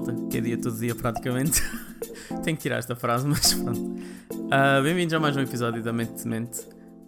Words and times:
malta, 0.00 0.14
que 0.30 0.38
é 0.38 0.40
dia 0.40 0.58
todo 0.58 0.78
dia 0.78 0.94
praticamente. 0.94 1.62
Tenho 2.42 2.56
que 2.56 2.62
tirar 2.62 2.78
esta 2.78 2.96
frase, 2.96 3.26
mas 3.26 3.52
pronto. 3.52 3.80
Uh, 3.80 4.82
Bem-vindos 4.82 5.12
a 5.12 5.20
mais 5.20 5.36
um 5.36 5.40
episódio 5.40 5.82
da 5.82 5.92
Mente 5.92 6.22
de 6.22 6.28
Mente. 6.28 6.60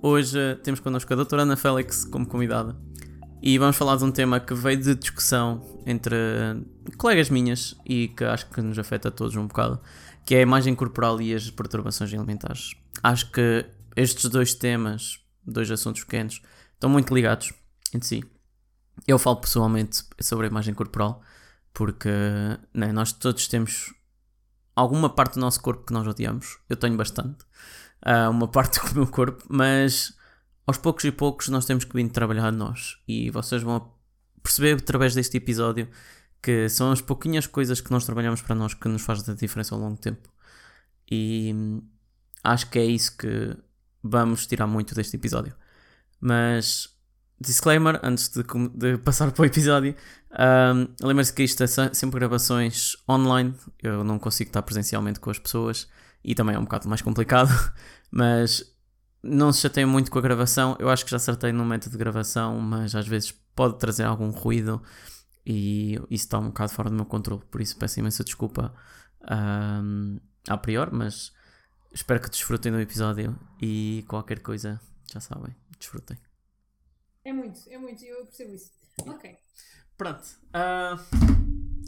Hoje 0.02 0.38
uh, 0.38 0.56
temos 0.56 0.78
connosco 0.80 1.10
a 1.12 1.16
doutora 1.16 1.42
Ana 1.42 1.56
Félix 1.56 2.04
como 2.04 2.26
convidada 2.26 2.76
e 3.40 3.56
vamos 3.56 3.76
falar 3.76 3.96
de 3.96 4.04
um 4.04 4.12
tema 4.12 4.38
que 4.38 4.52
veio 4.54 4.76
de 4.76 4.94
discussão 4.94 5.82
entre 5.86 6.14
colegas 6.98 7.30
minhas 7.30 7.74
e 7.86 8.08
que 8.08 8.24
acho 8.24 8.48
que 8.50 8.60
nos 8.60 8.78
afeta 8.78 9.08
a 9.08 9.10
todos 9.10 9.34
um 9.36 9.46
bocado, 9.46 9.80
que 10.26 10.34
é 10.34 10.38
a 10.38 10.42
imagem 10.42 10.74
corporal 10.74 11.20
e 11.20 11.34
as 11.34 11.50
perturbações 11.50 12.12
alimentares. 12.12 12.74
Acho 13.02 13.30
que 13.30 13.64
estes 13.96 14.28
dois 14.28 14.54
temas, 14.54 15.18
dois 15.46 15.70
assuntos 15.70 16.04
pequenos, 16.04 16.42
estão 16.74 16.90
muito 16.90 17.14
ligados 17.14 17.52
entre 17.94 18.06
si. 18.06 18.24
Eu 19.06 19.18
falo 19.18 19.36
pessoalmente 19.36 20.04
sobre 20.20 20.46
a 20.46 20.50
imagem 20.50 20.74
corporal 20.74 21.22
porque 21.72 22.08
né, 22.74 22.92
nós 22.92 23.12
todos 23.12 23.48
temos 23.48 23.92
alguma 24.74 25.10
parte 25.10 25.34
do 25.34 25.40
nosso 25.40 25.60
corpo 25.60 25.86
que 25.86 25.92
nós 25.92 26.06
odiamos. 26.06 26.58
Eu 26.68 26.76
tenho 26.76 26.96
bastante. 26.96 27.44
Uh, 28.04 28.30
uma 28.30 28.48
parte 28.48 28.80
do 28.88 28.94
meu 28.94 29.06
corpo, 29.06 29.44
mas 29.48 30.16
aos 30.66 30.78
poucos 30.78 31.04
e 31.04 31.12
poucos 31.12 31.48
nós 31.48 31.64
temos 31.64 31.84
que 31.84 31.94
vir 31.94 32.08
trabalhar 32.10 32.50
nós. 32.52 32.98
E 33.06 33.30
vocês 33.30 33.62
vão 33.62 33.92
perceber 34.42 34.76
através 34.76 35.14
deste 35.14 35.36
episódio 35.36 35.88
que 36.42 36.68
são 36.68 36.90
as 36.90 37.00
pouquinhas 37.00 37.46
coisas 37.46 37.80
que 37.80 37.90
nós 37.92 38.04
trabalhamos 38.04 38.42
para 38.42 38.54
nós 38.54 38.74
que 38.74 38.88
nos 38.88 39.02
faz 39.02 39.26
a 39.28 39.34
diferença 39.34 39.74
ao 39.74 39.80
longo 39.80 39.94
do 39.94 40.00
tempo. 40.00 40.28
E 41.10 41.54
acho 42.42 42.68
que 42.68 42.78
é 42.78 42.84
isso 42.84 43.16
que 43.16 43.56
vamos 44.02 44.46
tirar 44.46 44.66
muito 44.66 44.94
deste 44.94 45.16
episódio. 45.16 45.54
Mas 46.20 46.88
disclaimer, 47.42 48.00
antes 48.02 48.28
de, 48.28 48.42
de 48.74 48.98
passar 48.98 49.30
para 49.32 49.42
o 49.42 49.44
episódio, 49.44 49.94
um, 50.32 51.06
lembre-se 51.06 51.32
que 51.32 51.42
isto 51.42 51.62
é 51.62 51.66
sempre 51.66 52.18
gravações 52.18 52.96
online, 53.08 53.54
eu 53.82 54.02
não 54.02 54.18
consigo 54.18 54.48
estar 54.48 54.62
presencialmente 54.62 55.20
com 55.20 55.30
as 55.30 55.38
pessoas 55.38 55.88
e 56.24 56.34
também 56.34 56.54
é 56.54 56.58
um 56.58 56.64
bocado 56.64 56.88
mais 56.88 57.02
complicado, 57.02 57.50
mas 58.10 58.72
não 59.22 59.52
se 59.52 59.60
chateiem 59.60 59.86
muito 59.86 60.10
com 60.10 60.18
a 60.18 60.22
gravação, 60.22 60.76
eu 60.78 60.88
acho 60.88 61.04
que 61.04 61.10
já 61.10 61.16
acertei 61.16 61.52
no 61.52 61.64
método 61.64 61.92
de 61.92 61.98
gravação, 61.98 62.58
mas 62.60 62.94
às 62.94 63.06
vezes 63.06 63.32
pode 63.54 63.78
trazer 63.78 64.04
algum 64.04 64.30
ruído 64.30 64.82
e 65.44 65.94
isso 66.10 66.24
está 66.24 66.38
um 66.38 66.46
bocado 66.46 66.72
fora 66.72 66.88
do 66.88 66.96
meu 66.96 67.04
controle, 67.04 67.42
por 67.50 67.60
isso 67.60 67.76
peço 67.76 68.00
imensa 68.00 68.24
desculpa 68.24 68.72
um, 69.30 70.18
a 70.48 70.56
priori, 70.56 70.90
mas 70.94 71.32
espero 71.92 72.20
que 72.20 72.30
desfrutem 72.30 72.72
do 72.72 72.80
episódio 72.80 73.38
e 73.60 74.04
qualquer 74.08 74.40
coisa, 74.40 74.80
já 75.12 75.20
sabem, 75.20 75.54
desfrutem. 75.78 76.16
É 77.24 77.32
muito, 77.32 77.60
é 77.68 77.78
muito, 77.78 78.04
eu 78.04 78.24
percebo 78.26 78.52
isso. 78.52 78.72
Ok. 79.06 79.36
Pronto. 79.96 80.24
Uh, 80.48 80.98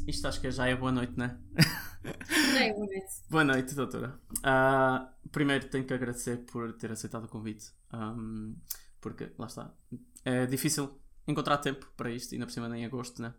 isto 0.07 0.29
acho 0.29 0.41
que 0.41 0.51
já 0.51 0.69
é 0.69 0.77
boa 0.77 0.93
noite, 0.93 1.19
né? 1.19 1.39
É, 2.57 2.73
boa 2.73 2.87
noite. 2.87 3.23
boa 3.29 3.45
noite, 3.45 3.75
doutora. 3.75 4.21
Uh, 4.39 5.29
primeiro 5.31 5.69
tenho 5.69 5.85
que 5.85 5.93
agradecer 5.93 6.45
por 6.45 6.73
ter 6.75 6.93
aceitado 6.93 7.25
o 7.25 7.29
convite. 7.29 7.73
Um, 7.93 8.55
porque, 9.01 9.33
lá 9.37 9.47
está, 9.47 9.75
é 10.25 10.47
difícil 10.47 11.01
encontrar 11.27 11.59
tempo 11.59 11.91
para 11.97 12.11
isto, 12.11 12.33
ainda 12.35 12.47
por 12.47 12.53
cima 12.53 12.69
nem 12.69 12.83
em 12.83 12.87
agosto, 12.87 13.21
né? 13.21 13.35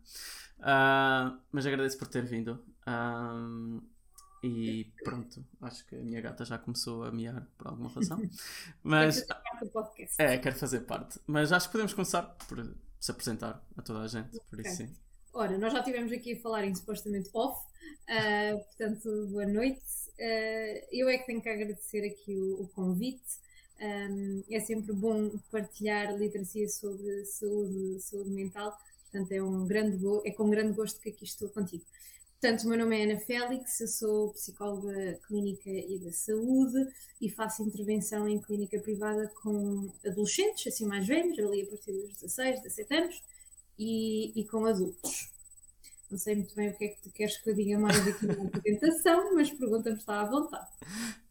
Uh, 0.60 1.40
mas 1.52 1.66
agradeço 1.66 1.98
por 1.98 2.08
ter 2.08 2.26
vindo. 2.26 2.62
Um, 2.86 3.82
e 4.46 4.86
pronto, 5.04 5.44
acho 5.62 5.86
que 5.88 5.96
a 5.96 6.00
minha 6.00 6.22
gata 6.22 6.46
já 6.46 6.58
começou 6.58 7.04
a 7.04 7.12
miar 7.12 7.48
por 7.58 7.68
alguma 7.68 7.90
razão. 7.94 8.22
Mas. 8.84 9.26
É, 10.18 10.38
quero 10.38 10.56
fazer 10.56 10.82
parte. 10.82 11.20
Mas 11.26 11.52
acho 11.52 11.68
que 11.68 11.72
podemos 11.72 11.94
começar 11.94 12.22
por 12.48 12.76
se 13.00 13.12
apresentar 13.12 13.66
a 13.76 13.82
toda 13.82 14.02
a 14.02 14.08
gente. 14.08 14.40
Por 14.50 14.60
okay. 14.60 14.72
isso 14.72 14.84
sim. 14.84 14.96
Ora, 15.34 15.58
nós 15.58 15.74
já 15.74 15.80
estivemos 15.80 16.12
aqui 16.12 16.34
a 16.34 16.40
falar 16.40 16.64
em 16.64 16.74
supostamente 16.74 17.30
off, 17.34 17.60
uh, 17.60 18.58
portanto, 18.66 19.28
boa 19.28 19.46
noite. 19.46 19.82
Uh, 20.18 20.88
eu 20.92 21.10
é 21.10 21.18
que 21.18 21.26
tenho 21.26 21.42
que 21.42 21.50
agradecer 21.50 22.06
aqui 22.06 22.34
o, 22.36 22.62
o 22.62 22.68
convite. 22.70 23.46
Um, 23.82 24.44
é 24.50 24.60
sempre 24.62 24.94
bom 24.94 25.38
partilhar 25.52 26.16
literacia 26.16 26.70
sobre 26.70 27.26
saúde, 27.26 28.00
saúde 28.00 28.30
mental, 28.30 28.80
portanto, 29.12 29.32
é, 29.34 29.44
um 29.44 29.68
grande 29.68 29.98
é 30.24 30.32
com 30.32 30.50
grande 30.50 30.72
gosto 30.72 31.02
que 31.02 31.10
aqui 31.10 31.26
estou 31.26 31.50
contigo. 31.50 31.84
Portanto, 32.46 32.66
o 32.66 32.70
meu 32.70 32.78
nome 32.78 33.00
é 33.00 33.12
Ana 33.12 33.20
Félix, 33.20 33.82
eu 33.82 33.88
sou 33.88 34.32
psicóloga 34.34 35.20
clínica 35.26 35.68
e 35.68 35.98
da 35.98 36.12
saúde 36.12 36.78
e 37.20 37.28
faço 37.28 37.64
intervenção 37.64 38.28
em 38.28 38.40
clínica 38.40 38.80
privada 38.80 39.28
com 39.42 39.92
adolescentes, 40.06 40.68
assim 40.68 40.86
mais 40.86 41.08
velhos, 41.08 41.40
ali 41.40 41.64
a 41.64 41.66
partir 41.66 41.92
dos 41.92 42.14
16, 42.22 42.62
17 42.62 42.94
anos, 42.94 43.24
e, 43.80 44.40
e 44.40 44.48
com 44.48 44.64
adultos. 44.64 45.32
Não 46.12 46.20
sei 46.20 46.36
muito 46.36 46.54
bem 46.54 46.70
o 46.70 46.78
que 46.78 46.86
é 46.86 46.88
que 46.90 47.02
tu 47.02 47.10
queres 47.10 47.36
que 47.36 47.50
eu 47.50 47.56
diga 47.56 47.80
mais 47.80 48.08
aqui 48.08 48.28
na 48.28 48.34
apresentação, 48.46 49.34
mas 49.34 49.50
pergunta-me, 49.50 49.98
está 49.98 50.22
à 50.22 50.26
vontade. 50.26 50.68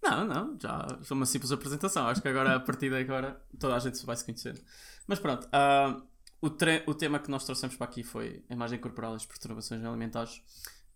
Não, 0.03 0.27
não, 0.27 0.59
já 0.61 0.99
foi 1.05 1.17
uma 1.17 1.27
simples 1.27 1.53
apresentação. 1.53 2.09
Acho 2.09 2.21
que 2.21 2.27
agora, 2.27 2.57
a 2.57 2.61
partir 2.61 2.91
de 2.91 2.97
agora, 2.97 3.41
toda 3.57 3.77
a 3.77 3.79
gente 3.79 4.05
vai 4.05 4.17
se 4.17 4.25
conhecer. 4.25 4.61
Mas 5.07 5.21
pronto, 5.21 5.47
uh, 5.47 6.03
o, 6.43 6.49
o 6.91 6.95
tema 6.95 7.21
que 7.21 7.31
nós 7.31 7.45
trouxemos 7.45 7.77
para 7.77 7.87
aqui 7.87 8.03
foi 8.03 8.43
a 8.51 8.53
imagem 8.53 8.81
corporal 8.81 9.13
e 9.13 9.17
as 9.17 9.25
perturbações 9.25 9.85
alimentares. 9.85 10.43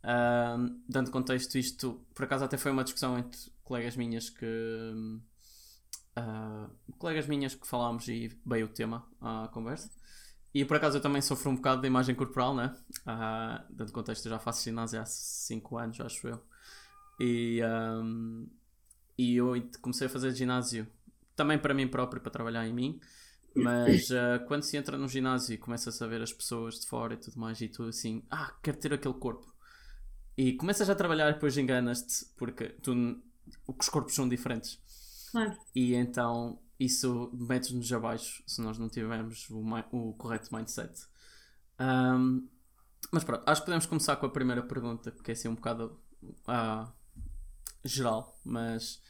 Uh, 0.08 0.80
dando 0.88 1.10
contexto, 1.10 1.58
isto 1.58 2.00
por 2.14 2.24
acaso 2.24 2.42
até 2.42 2.56
foi 2.56 2.70
uma 2.72 2.82
discussão 2.82 3.18
entre 3.18 3.38
colegas 3.62 3.94
minhas 3.94 4.30
que. 4.30 4.46
Uh, 6.18 6.70
colegas 6.98 7.26
minhas 7.26 7.54
que 7.54 7.66
falámos 7.66 8.08
e 8.08 8.34
veio 8.44 8.66
o 8.66 8.70
tema 8.70 9.06
à 9.20 9.48
conversa. 9.52 9.90
E 10.54 10.64
por 10.64 10.78
acaso 10.78 10.96
eu 10.96 11.02
também 11.02 11.20
sofro 11.20 11.50
um 11.50 11.56
bocado 11.56 11.82
da 11.82 11.86
imagem 11.86 12.14
corporal, 12.14 12.54
né? 12.56 12.74
Uh, 13.06 13.62
dando 13.70 13.92
contexto, 13.92 14.24
eu 14.26 14.30
já 14.30 14.38
faço 14.38 14.64
ginásio 14.64 15.00
há 15.00 15.04
5 15.04 15.76
anos, 15.76 16.00
acho 16.00 16.26
eu. 16.26 16.42
E, 17.20 17.60
um, 18.02 18.48
e 19.16 19.36
eu 19.36 19.52
comecei 19.82 20.06
a 20.06 20.10
fazer 20.10 20.34
ginásio 20.34 20.86
também 21.36 21.58
para 21.58 21.74
mim 21.74 21.86
próprio, 21.86 22.20
para 22.22 22.30
trabalhar 22.30 22.66
em 22.66 22.72
mim. 22.72 23.00
Mas 23.54 24.08
uh, 24.10 24.44
quando 24.46 24.62
se 24.62 24.76
entra 24.76 24.96
no 24.96 25.06
ginásio 25.06 25.54
e 25.54 25.58
começa 25.58 25.90
a 25.90 25.92
saber 25.92 26.22
as 26.22 26.32
pessoas 26.32 26.80
de 26.80 26.86
fora 26.86 27.14
e 27.14 27.16
tudo 27.18 27.38
mais, 27.38 27.60
e 27.60 27.68
tu 27.68 27.84
assim, 27.84 28.22
ah, 28.30 28.54
quero 28.62 28.78
ter 28.78 28.94
aquele 28.94 29.14
corpo. 29.14 29.57
E 30.38 30.52
começas 30.52 30.88
a 30.88 30.94
trabalhar 30.94 31.30
e 31.30 31.32
depois 31.32 31.58
enganas-te 31.58 32.24
porque 32.36 32.68
tu, 32.68 33.20
os 33.66 33.88
corpos 33.88 34.14
são 34.14 34.28
diferentes. 34.28 34.80
Claro. 35.32 35.58
E 35.74 35.94
então 35.94 36.60
isso 36.78 37.32
mete-nos 37.34 37.92
abaixo 37.92 38.40
se 38.46 38.60
nós 38.60 38.78
não 38.78 38.88
tivermos 38.88 39.50
o, 39.50 39.60
o 39.90 40.14
correto 40.14 40.54
mindset. 40.54 40.92
Um, 41.80 42.48
mas 43.10 43.24
pronto, 43.24 43.42
acho 43.46 43.62
que 43.62 43.64
podemos 43.64 43.86
começar 43.86 44.14
com 44.14 44.26
a 44.26 44.30
primeira 44.30 44.62
pergunta, 44.62 45.10
que 45.10 45.32
é 45.32 45.34
assim 45.34 45.48
um 45.48 45.56
bocado 45.56 46.00
uh, 46.22 46.88
geral, 47.84 48.38
mas 48.44 49.02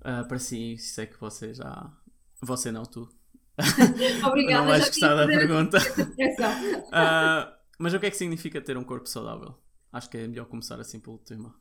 uh, 0.00 0.26
para 0.26 0.40
si 0.40 0.76
sei 0.78 1.06
que 1.06 1.20
você 1.20 1.54
já. 1.54 1.92
Você 2.40 2.72
não, 2.72 2.82
tu. 2.82 3.08
Obrigada, 4.26 4.62
não 4.62 4.66
vais 4.66 4.88
gostar 4.88 5.14
da 5.14 5.26
pergunta. 5.28 5.78
uh, 6.90 7.54
mas 7.78 7.94
o 7.94 8.00
que 8.00 8.06
é 8.06 8.10
que 8.10 8.16
significa 8.16 8.60
ter 8.60 8.76
um 8.76 8.82
corpo 8.82 9.08
saudável? 9.08 9.62
Acho 9.92 10.08
que 10.08 10.16
é 10.16 10.26
melhor 10.26 10.46
começar 10.46 10.80
assim 10.80 10.98
pelo 10.98 11.18
tema. 11.18 11.54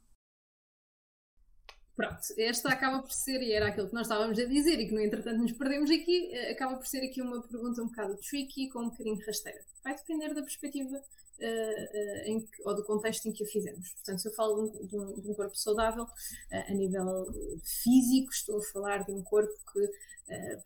Pronto, 1.96 2.20
esta 2.38 2.70
acaba 2.70 3.02
por 3.02 3.12
ser, 3.12 3.42
e 3.44 3.52
era 3.52 3.68
aquilo 3.68 3.90
que 3.90 3.94
nós 3.94 4.08
estávamos 4.08 4.40
a 4.40 4.46
dizer 4.46 4.80
e 4.80 4.88
que 4.88 4.94
no 4.94 5.02
entretanto 5.02 5.40
nos 5.40 5.52
perdemos 5.52 5.92
aqui, 5.92 6.32
eh, 6.34 6.52
acaba 6.52 6.78
por 6.78 6.88
ser 6.88 7.06
aqui 7.06 7.22
uma 7.22 7.42
pergunta 7.46 7.84
um 7.84 7.88
bocado 7.88 8.16
tricky, 8.18 8.70
com 8.70 8.80
um 8.80 8.90
bocadinho 8.90 9.24
rasteira. 9.26 9.64
Vai 9.84 9.96
depender 9.96 10.34
da 10.34 10.42
perspectiva 10.42 11.04
uh, 11.42 12.38
uh, 12.38 12.48
que, 12.48 12.62
ou 12.64 12.76
do 12.76 12.84
contexto 12.84 13.28
em 13.28 13.32
que 13.32 13.44
a 13.44 13.48
fizemos. 13.48 13.92
Portanto, 13.94 14.20
se 14.20 14.28
eu 14.28 14.34
falo 14.34 14.70
de 14.70 14.98
um, 14.98 15.20
de 15.20 15.30
um 15.30 15.34
corpo 15.34 15.56
saudável, 15.58 16.04
uh, 16.04 16.08
a 16.52 16.74
nível 16.74 17.28
físico, 17.64 18.32
estou 18.32 18.60
a 18.60 18.64
falar 18.64 19.04
de 19.04 19.12
um 19.12 19.22
corpo 19.22 19.54
que 19.74 19.90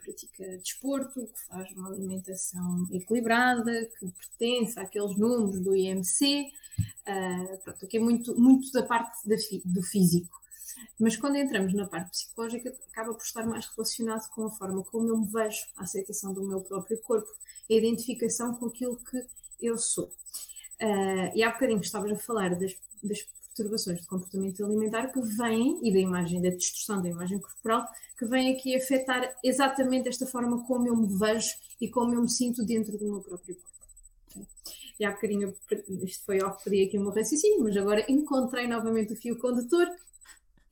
pratica 0.04 0.58
desporto, 0.60 1.26
que 1.26 1.46
faz 1.48 1.72
uma 1.72 1.90
alimentação 1.90 2.88
equilibrada, 2.92 3.90
que 3.98 4.12
pertence 4.12 4.80
àqueles 4.80 5.18
números 5.18 5.60
do 5.60 5.76
IMC, 5.76 6.52
Uh, 7.08 7.58
pronto, 7.64 7.86
aqui 7.86 7.98
é 7.98 8.00
muito, 8.00 8.40
muito 8.40 8.72
da 8.72 8.84
parte 8.84 9.28
da, 9.28 9.36
do 9.66 9.82
físico. 9.82 10.42
Mas 11.00 11.16
quando 11.16 11.38
entramos 11.38 11.74
na 11.74 11.88
parte 11.88 12.10
psicológica, 12.10 12.76
acaba 12.92 13.14
por 13.14 13.24
estar 13.24 13.46
mais 13.46 13.66
relacionado 13.68 14.28
com 14.30 14.46
a 14.46 14.52
forma 14.52 14.84
como 14.84 15.08
eu 15.08 15.18
me 15.18 15.28
vejo, 15.28 15.66
a 15.78 15.84
aceitação 15.84 16.34
do 16.34 16.44
meu 16.44 16.62
próprio 16.62 16.98
corpo, 17.02 17.30
a 17.70 17.74
identificação 17.74 18.56
com 18.56 18.66
aquilo 18.66 18.98
que 18.98 19.26
eu 19.62 19.78
sou. 19.78 20.12
Uh, 20.82 21.32
e 21.34 21.44
há 21.44 21.52
bocadinho 21.52 21.80
estavas 21.80 22.12
a 22.12 22.18
falar 22.18 22.56
das, 22.56 22.76
das 23.02 23.26
perturbações 23.56 24.02
de 24.02 24.08
comportamento 24.08 24.66
alimentar 24.66 25.08
que 25.08 25.22
vêm, 25.22 25.80
e 25.82 25.94
da 25.94 26.00
imagem, 26.00 26.42
da 26.42 26.50
distorção 26.50 27.02
da 27.02 27.10
imagem 27.10 27.40
corporal, 27.40 27.88
que 28.18 28.26
vêm 28.26 28.54
aqui 28.54 28.76
afetar 28.76 29.34
exatamente 29.44 30.10
esta 30.10 30.26
forma 30.26 30.66
como 30.66 30.88
eu 30.88 30.96
me 30.96 31.08
vejo 31.18 31.50
e 31.80 31.88
como 31.88 32.14
eu 32.14 32.22
me 32.22 32.30
sinto 32.30 32.66
dentro 32.66 32.98
do 32.98 33.06
meu 33.06 33.22
próprio 33.22 33.56
corpo. 33.56 34.48
E 35.00 35.06
há 35.06 35.12
bocadinho, 35.12 35.54
isto 36.04 36.26
foi 36.26 36.42
ao 36.42 36.56
que 36.56 36.64
pedi 36.66 36.84
aqui 36.84 36.98
o 36.98 37.02
meu 37.02 37.12
raciocínio, 37.12 37.64
mas 37.64 37.76
agora 37.76 38.06
encontrei 38.10 38.68
novamente 38.68 39.14
o 39.14 39.16
fio 39.16 39.38
condutor 39.38 39.88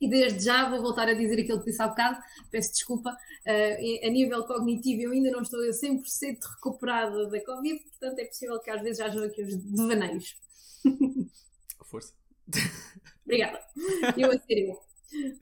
e 0.00 0.08
desde 0.08 0.44
já 0.44 0.68
vou 0.68 0.82
voltar 0.82 1.08
a 1.08 1.14
dizer 1.14 1.40
aquilo 1.40 1.60
que 1.60 1.66
disse 1.66 1.82
há 1.82 1.88
bocado, 1.88 2.18
peço 2.50 2.72
desculpa, 2.72 3.10
uh, 3.10 4.06
a 4.06 4.10
nível 4.10 4.44
cognitivo 4.44 5.02
eu 5.02 5.12
ainda 5.12 5.30
não 5.30 5.42
estou 5.42 5.60
100% 5.60 6.38
recuperada 6.56 7.28
da 7.28 7.44
Covid, 7.44 7.80
portanto 7.80 8.18
é 8.18 8.24
possível 8.24 8.58
que 8.60 8.70
às 8.70 8.82
vezes 8.82 9.00
hajam 9.00 9.24
aqui 9.24 9.42
os 9.42 9.56
devaneios. 9.56 10.36
Força. 11.84 12.12
Obrigada. 13.24 13.60
Eu 14.16 14.30
a 14.30 14.40
eu. 14.48 14.80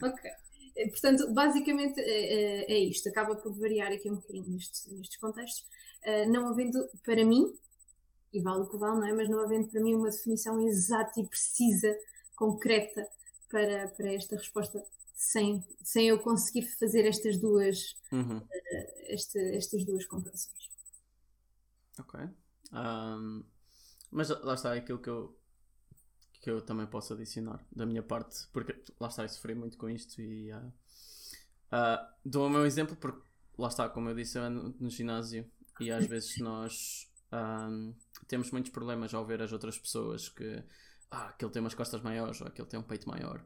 Ok. 0.03 0.31
Eh, 0.77 0.89
portanto, 0.89 1.33
basicamente 1.33 2.01
é, 2.01 2.73
é, 2.73 2.79
isto. 2.79 3.09
Acaba 3.09 3.35
por 3.37 3.53
variar 3.59 3.91
aqui 3.91 4.11
um 4.11 4.17
bocadinho 4.17 4.51
nestes, 4.51 4.87
nestes 4.93 5.17
contextos. 5.19 5.67
não 6.29 6.49
havendo, 6.49 6.79
para 7.05 7.25
mim, 7.25 7.53
e 8.33 8.41
vale 8.41 8.63
o 8.63 8.67
que 8.67 8.77
vale, 8.77 9.01
não 9.01 9.07
é? 9.07 9.13
Mas 9.13 9.29
não 9.29 9.41
havendo 9.41 9.69
para 9.69 9.81
mim 9.81 9.95
uma 9.95 10.11
definição 10.11 10.61
exata 10.67 11.21
e 11.21 11.27
precisa, 11.27 11.95
concreta, 12.35 13.07
para, 13.53 13.87
para 13.89 14.13
esta 14.15 14.35
resposta, 14.35 14.83
sem, 15.15 15.63
sem 15.85 16.09
eu 16.09 16.19
conseguir 16.19 16.63
fazer 16.63 17.07
estas 17.07 17.37
duas, 17.37 17.95
uhum. 18.11 18.39
uh, 18.39 18.49
esta, 19.09 19.39
estas 19.39 19.85
duas 19.85 20.07
comparações. 20.07 20.71
Ok. 22.01 22.19
Um, 22.73 23.45
mas 24.11 24.31
lá 24.31 24.55
está 24.55 24.73
aquilo 24.73 24.99
que 24.99 25.11
eu, 25.11 25.39
que 26.41 26.51
eu 26.51 26.63
também 26.63 26.87
posso 26.87 27.13
adicionar 27.13 27.65
da 27.71 27.85
minha 27.85 28.03
parte, 28.03 28.49
porque 28.53 28.75
lá 28.99 29.09
está, 29.09 29.23
eu 29.23 29.29
sofri 29.29 29.55
muito 29.55 29.77
com 29.77 29.89
isto 29.89 30.21
e 30.21 30.51
uh, 30.53 30.67
uh, 30.67 32.15
dou 32.25 32.47
o 32.47 32.51
meu 32.51 32.65
exemplo 32.65 32.97
porque 32.97 33.23
lá 33.59 33.69
está, 33.69 33.89
como 33.89 34.09
eu 34.09 34.15
disse, 34.15 34.39
eu 34.39 34.43
ando 34.43 34.75
no 34.81 34.89
ginásio 34.89 35.49
e 35.79 35.91
às 35.91 36.05
vezes 36.09 36.39
nós 36.39 37.11
um, 37.33 37.95
temos 38.27 38.51
muitos 38.51 38.73
problemas 38.73 39.13
ao 39.13 39.27
ver 39.27 39.43
as 39.43 39.53
outras 39.53 39.79
pessoas 39.79 40.31
que 40.31 40.63
ah, 41.13 41.29
aquele 41.29 41.51
tem 41.51 41.61
umas 41.61 41.75
costas 41.75 42.01
maiores 42.01 42.41
ou 42.41 42.47
aquele 42.47 42.67
tem 42.67 42.81
um 42.81 42.83
peito 42.83 43.07
maior. 43.07 43.45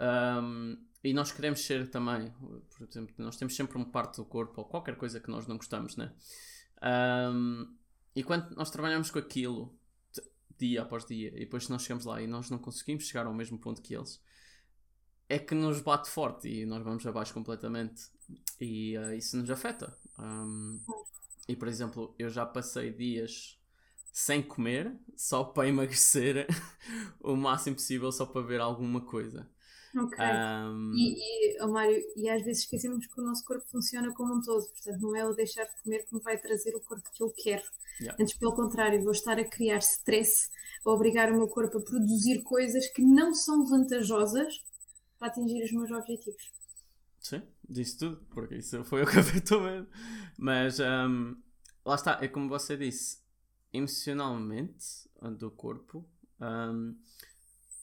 Um, 0.00 0.82
e 1.04 1.12
nós 1.12 1.30
queremos 1.30 1.60
ser 1.60 1.90
também, 1.90 2.30
por 2.30 2.88
exemplo, 2.88 3.14
nós 3.18 3.36
temos 3.36 3.54
sempre 3.54 3.76
uma 3.76 3.84
parte 3.84 4.16
do 4.16 4.24
corpo 4.24 4.62
ou 4.62 4.66
qualquer 4.66 4.96
coisa 4.96 5.20
que 5.20 5.30
nós 5.30 5.46
não 5.46 5.58
gostamos, 5.58 5.96
né? 5.96 6.14
Um, 6.82 7.76
e 8.16 8.24
quando 8.24 8.56
nós 8.56 8.70
trabalhamos 8.70 9.10
com 9.10 9.18
aquilo 9.18 9.78
dia 10.58 10.82
após 10.82 11.04
dia 11.04 11.28
e 11.36 11.40
depois 11.40 11.68
nós 11.68 11.82
chegamos 11.82 12.06
lá 12.06 12.22
e 12.22 12.26
nós 12.26 12.48
não 12.48 12.58
conseguimos 12.58 13.04
chegar 13.04 13.26
ao 13.26 13.34
mesmo 13.34 13.58
ponto 13.58 13.82
que 13.82 13.94
eles, 13.94 14.22
é 15.28 15.38
que 15.38 15.54
nos 15.54 15.80
bate 15.80 16.08
forte 16.08 16.48
e 16.48 16.64
nós 16.64 16.82
vamos 16.82 17.06
abaixo 17.06 17.34
completamente 17.34 18.10
e 18.58 18.96
uh, 18.96 19.12
isso 19.12 19.36
nos 19.36 19.50
afeta. 19.50 19.94
Um, 20.18 20.80
e 21.46 21.54
por 21.56 21.68
exemplo, 21.68 22.14
eu 22.18 22.30
já 22.30 22.46
passei 22.46 22.90
dias 22.90 23.58
sem 24.12 24.42
comer, 24.42 24.94
só 25.16 25.42
para 25.42 25.66
emagrecer 25.68 26.46
o 27.20 27.34
máximo 27.34 27.76
possível, 27.76 28.12
só 28.12 28.26
para 28.26 28.42
ver 28.42 28.60
alguma 28.60 29.00
coisa. 29.00 29.48
Ok. 29.96 30.18
Um... 30.24 30.92
E, 30.94 31.16
e, 31.18 31.62
oh 31.62 31.68
Mário, 31.68 32.02
e 32.16 32.28
às 32.28 32.42
vezes 32.42 32.62
esquecemos 32.62 33.06
que 33.06 33.20
o 33.20 33.24
nosso 33.24 33.44
corpo 33.44 33.64
funciona 33.70 34.12
como 34.14 34.34
um 34.34 34.42
todo, 34.42 34.66
portanto, 34.66 35.00
não 35.00 35.16
é 35.16 35.24
o 35.26 35.34
deixar 35.34 35.64
de 35.64 35.82
comer 35.82 36.06
que 36.06 36.14
me 36.14 36.20
vai 36.20 36.38
trazer 36.38 36.74
o 36.74 36.80
corpo 36.80 37.10
que 37.12 37.22
eu 37.22 37.30
quero. 37.30 37.62
Yeah. 38.00 38.22
Antes, 38.22 38.34
pelo 38.38 38.54
contrário, 38.54 39.02
vou 39.02 39.12
estar 39.12 39.38
a 39.38 39.44
criar 39.44 39.78
stress, 39.78 40.48
a 40.84 40.90
obrigar 40.90 41.30
o 41.30 41.36
meu 41.36 41.46
corpo 41.46 41.78
a 41.78 41.82
produzir 41.82 42.42
coisas 42.42 42.88
que 42.88 43.02
não 43.02 43.34
são 43.34 43.66
vantajosas 43.66 44.62
para 45.18 45.28
atingir 45.28 45.62
os 45.62 45.72
meus 45.72 45.90
objetivos. 45.90 46.50
Sim, 47.20 47.42
disse 47.68 47.98
tudo, 47.98 48.26
porque 48.30 48.56
isso 48.56 48.82
foi 48.84 49.02
o 49.02 49.06
que 49.06 49.18
afetou 49.18 49.60
mesmo. 49.60 49.86
Mas 50.38 50.80
um, 50.80 51.36
lá 51.84 51.94
está, 51.94 52.18
é 52.22 52.28
como 52.28 52.48
você 52.48 52.76
disse, 52.76 53.21
emocionalmente 53.72 55.08
do 55.38 55.50
corpo, 55.50 56.04
um, 56.40 56.96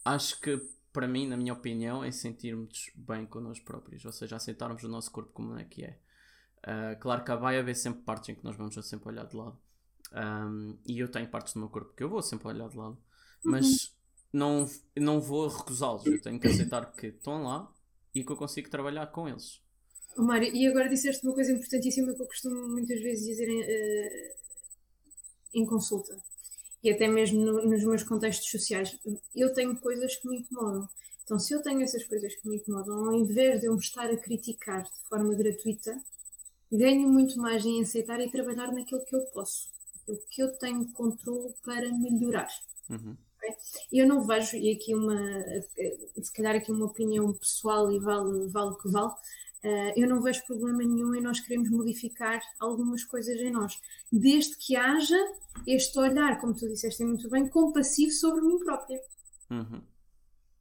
acho 0.06 0.40
que 0.42 0.58
para 0.92 1.08
mim, 1.08 1.28
na 1.28 1.38
minha 1.38 1.54
opinião, 1.54 2.04
é 2.04 2.12
sentirmos 2.12 2.92
bem 2.96 3.26
com 3.26 3.40
nós 3.40 3.60
próprios, 3.60 4.04
ou 4.06 4.12
seja, 4.12 4.36
aceitarmos 4.36 4.84
o 4.84 4.90
nosso 4.90 5.12
corpo 5.12 5.32
como 5.32 5.58
é 5.58 5.64
que 5.64 5.84
é. 5.84 5.98
Uh, 6.60 7.00
claro 7.00 7.24
que 7.24 7.34
vai 7.36 7.58
haver 7.58 7.76
sempre 7.76 8.02
partes 8.02 8.30
em 8.30 8.36
que 8.36 8.44
nós 8.44 8.56
vamos 8.56 8.74
sempre 8.88 9.10
olhar 9.10 9.26
de 9.26 9.36
lado. 9.36 9.58
Um, 10.12 10.78
e 10.86 11.00
eu 11.00 11.08
tenho 11.08 11.30
partes 11.30 11.54
do 11.54 11.60
meu 11.60 11.70
corpo 11.70 11.94
que 11.94 12.04
eu 12.04 12.10
vou 12.10 12.22
sempre 12.22 12.48
olhar 12.48 12.68
de 12.68 12.76
lado, 12.76 12.98
mas 13.44 13.66
uhum. 13.86 13.90
não, 14.34 14.70
não 14.98 15.22
vou 15.22 15.48
recusá-los. 15.48 16.06
Eu 16.06 16.22
tenho 16.22 16.40
que 16.40 16.48
aceitar 16.48 16.92
que 16.92 17.08
estão 17.08 17.44
lá 17.44 17.72
e 18.14 18.24
que 18.24 18.32
eu 18.32 18.36
consigo 18.36 18.70
trabalhar 18.70 19.08
com 19.08 19.30
eles. 19.30 19.62
Oh, 20.18 20.24
Mário, 20.24 20.54
e 20.54 20.68
agora 20.68 20.90
disseste 20.90 21.26
uma 21.26 21.36
coisa 21.36 21.52
importantíssima 21.52 22.14
que 22.14 22.22
eu 22.22 22.26
costumo 22.26 22.68
muitas 22.68 23.00
vezes 23.00 23.26
dizer 23.26 23.48
em, 23.48 23.62
uh, 23.62 24.39
em 25.54 25.66
consulta 25.66 26.18
e 26.84 26.90
até 26.90 27.08
mesmo 27.08 27.44
no, 27.44 27.66
nos 27.66 27.84
meus 27.84 28.04
contextos 28.04 28.50
sociais. 28.50 28.98
Eu 29.36 29.54
tenho 29.54 29.76
coisas 29.78 30.16
que 30.16 30.28
me 30.28 30.38
incomodam. 30.40 30.88
Então, 31.24 31.38
se 31.40 31.54
eu 31.54 31.62
tenho 31.62 31.82
essas 31.82 32.04
coisas 32.06 32.34
que 32.36 32.48
me 32.48 32.58
incomodam, 32.58 33.06
ao 33.06 33.14
invés 33.14 33.60
de 33.60 33.68
eu 33.68 33.74
me 33.74 33.80
estar 33.80 34.10
a 34.10 34.18
criticar 34.18 34.84
de 34.84 35.08
forma 35.08 35.36
gratuita, 35.36 36.02
ganho 36.72 37.08
muito 37.08 37.38
mais 37.40 37.66
em 37.66 37.82
aceitar 37.82 38.20
e 38.20 38.32
trabalhar 38.32 38.72
naquilo 38.72 39.04
que 39.06 39.16
eu 39.16 39.22
posso, 39.28 39.70
o 40.08 40.16
que 40.30 40.42
eu 40.42 40.52
tenho 40.58 40.92
controle 40.94 41.54
para 41.64 41.92
melhorar. 41.92 42.50
Uhum. 42.90 43.16
Eu 43.92 44.08
não 44.08 44.26
vejo, 44.26 44.58
e 44.58 44.72
aqui 44.72 44.94
uma, 44.94 45.18
se 46.22 46.34
calhar 46.34 46.56
aqui 46.56 46.72
uma 46.72 46.86
opinião 46.86 47.32
pessoal 47.34 47.92
e 47.92 48.00
vale, 48.00 48.48
vale 48.48 48.72
o 48.72 48.78
que 48.78 48.90
vale, 48.90 49.14
eu 49.96 50.08
não 50.08 50.22
vejo 50.22 50.46
problema 50.46 50.80
nenhum 50.80 51.14
em 51.14 51.22
nós 51.22 51.40
queremos 51.40 51.70
modificar 51.70 52.42
algumas 52.60 53.04
coisas 53.04 53.36
em 53.38 53.52
nós, 53.52 53.80
desde 54.12 54.56
que 54.56 54.76
haja 54.76 55.18
este 55.68 56.00
olhar, 56.00 56.40
como 56.40 56.56
tu 56.56 56.68
disseste 56.68 57.04
muito 57.04 57.30
bem, 57.30 57.48
compassivo 57.48 58.12
sobre 58.12 58.42
mim 58.42 58.58
própria. 58.60 59.02
Uhum. 59.50 59.82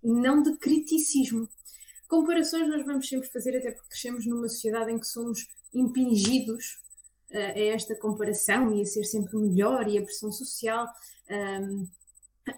E 0.03 0.11
não 0.11 0.43
de 0.43 0.57
criticismo. 0.57 1.49
Comparações 2.09 2.69
nós 2.69 2.85
vamos 2.85 3.09
sempre 3.09 3.29
fazer, 3.29 3.57
até 3.57 3.71
porque 3.71 3.91
crescemos 3.91 4.27
numa 4.27 4.49
sociedade 4.49 4.91
em 4.91 4.99
que 4.99 5.07
somos 5.07 5.47
impingidos 5.75 6.81
uh, 7.31 7.37
a 7.37 7.61
esta 7.75 7.95
comparação 7.95 8.75
e 8.75 8.83
a 8.83 8.87
ser 8.87 9.05
sempre 9.05 9.37
melhor 9.37 9.87
e 9.89 9.99
a 9.99 10.03
pressão 10.03 10.33
social. 10.33 10.89
Um, 11.31 11.87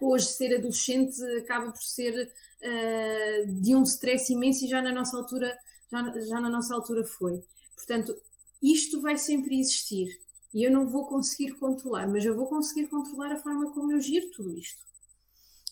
hoje, 0.00 0.26
ser 0.26 0.54
adolescente 0.54 1.20
acaba 1.38 1.72
por 1.72 1.82
ser 1.82 2.30
uh, 2.62 3.60
de 3.60 3.74
um 3.74 3.82
stress 3.82 4.32
imenso 4.32 4.64
e 4.64 4.68
já 4.68 4.80
na 4.80 4.92
nossa 4.92 5.16
altura 5.16 5.58
já, 5.90 6.20
já 6.20 6.40
na 6.40 6.48
nossa 6.48 6.74
altura 6.74 7.04
foi. 7.04 7.42
Portanto, 7.74 8.16
isto 8.62 9.00
vai 9.00 9.16
sempre 9.16 9.58
existir 9.58 10.20
e 10.52 10.64
eu 10.64 10.70
não 10.70 10.88
vou 10.88 11.06
conseguir 11.06 11.52
controlar, 11.54 12.06
mas 12.08 12.24
eu 12.24 12.34
vou 12.34 12.46
conseguir 12.46 12.88
controlar 12.88 13.32
a 13.32 13.38
forma 13.38 13.72
como 13.72 13.92
eu 13.92 14.00
giro 14.00 14.30
tudo 14.30 14.56
isto. 14.56 14.84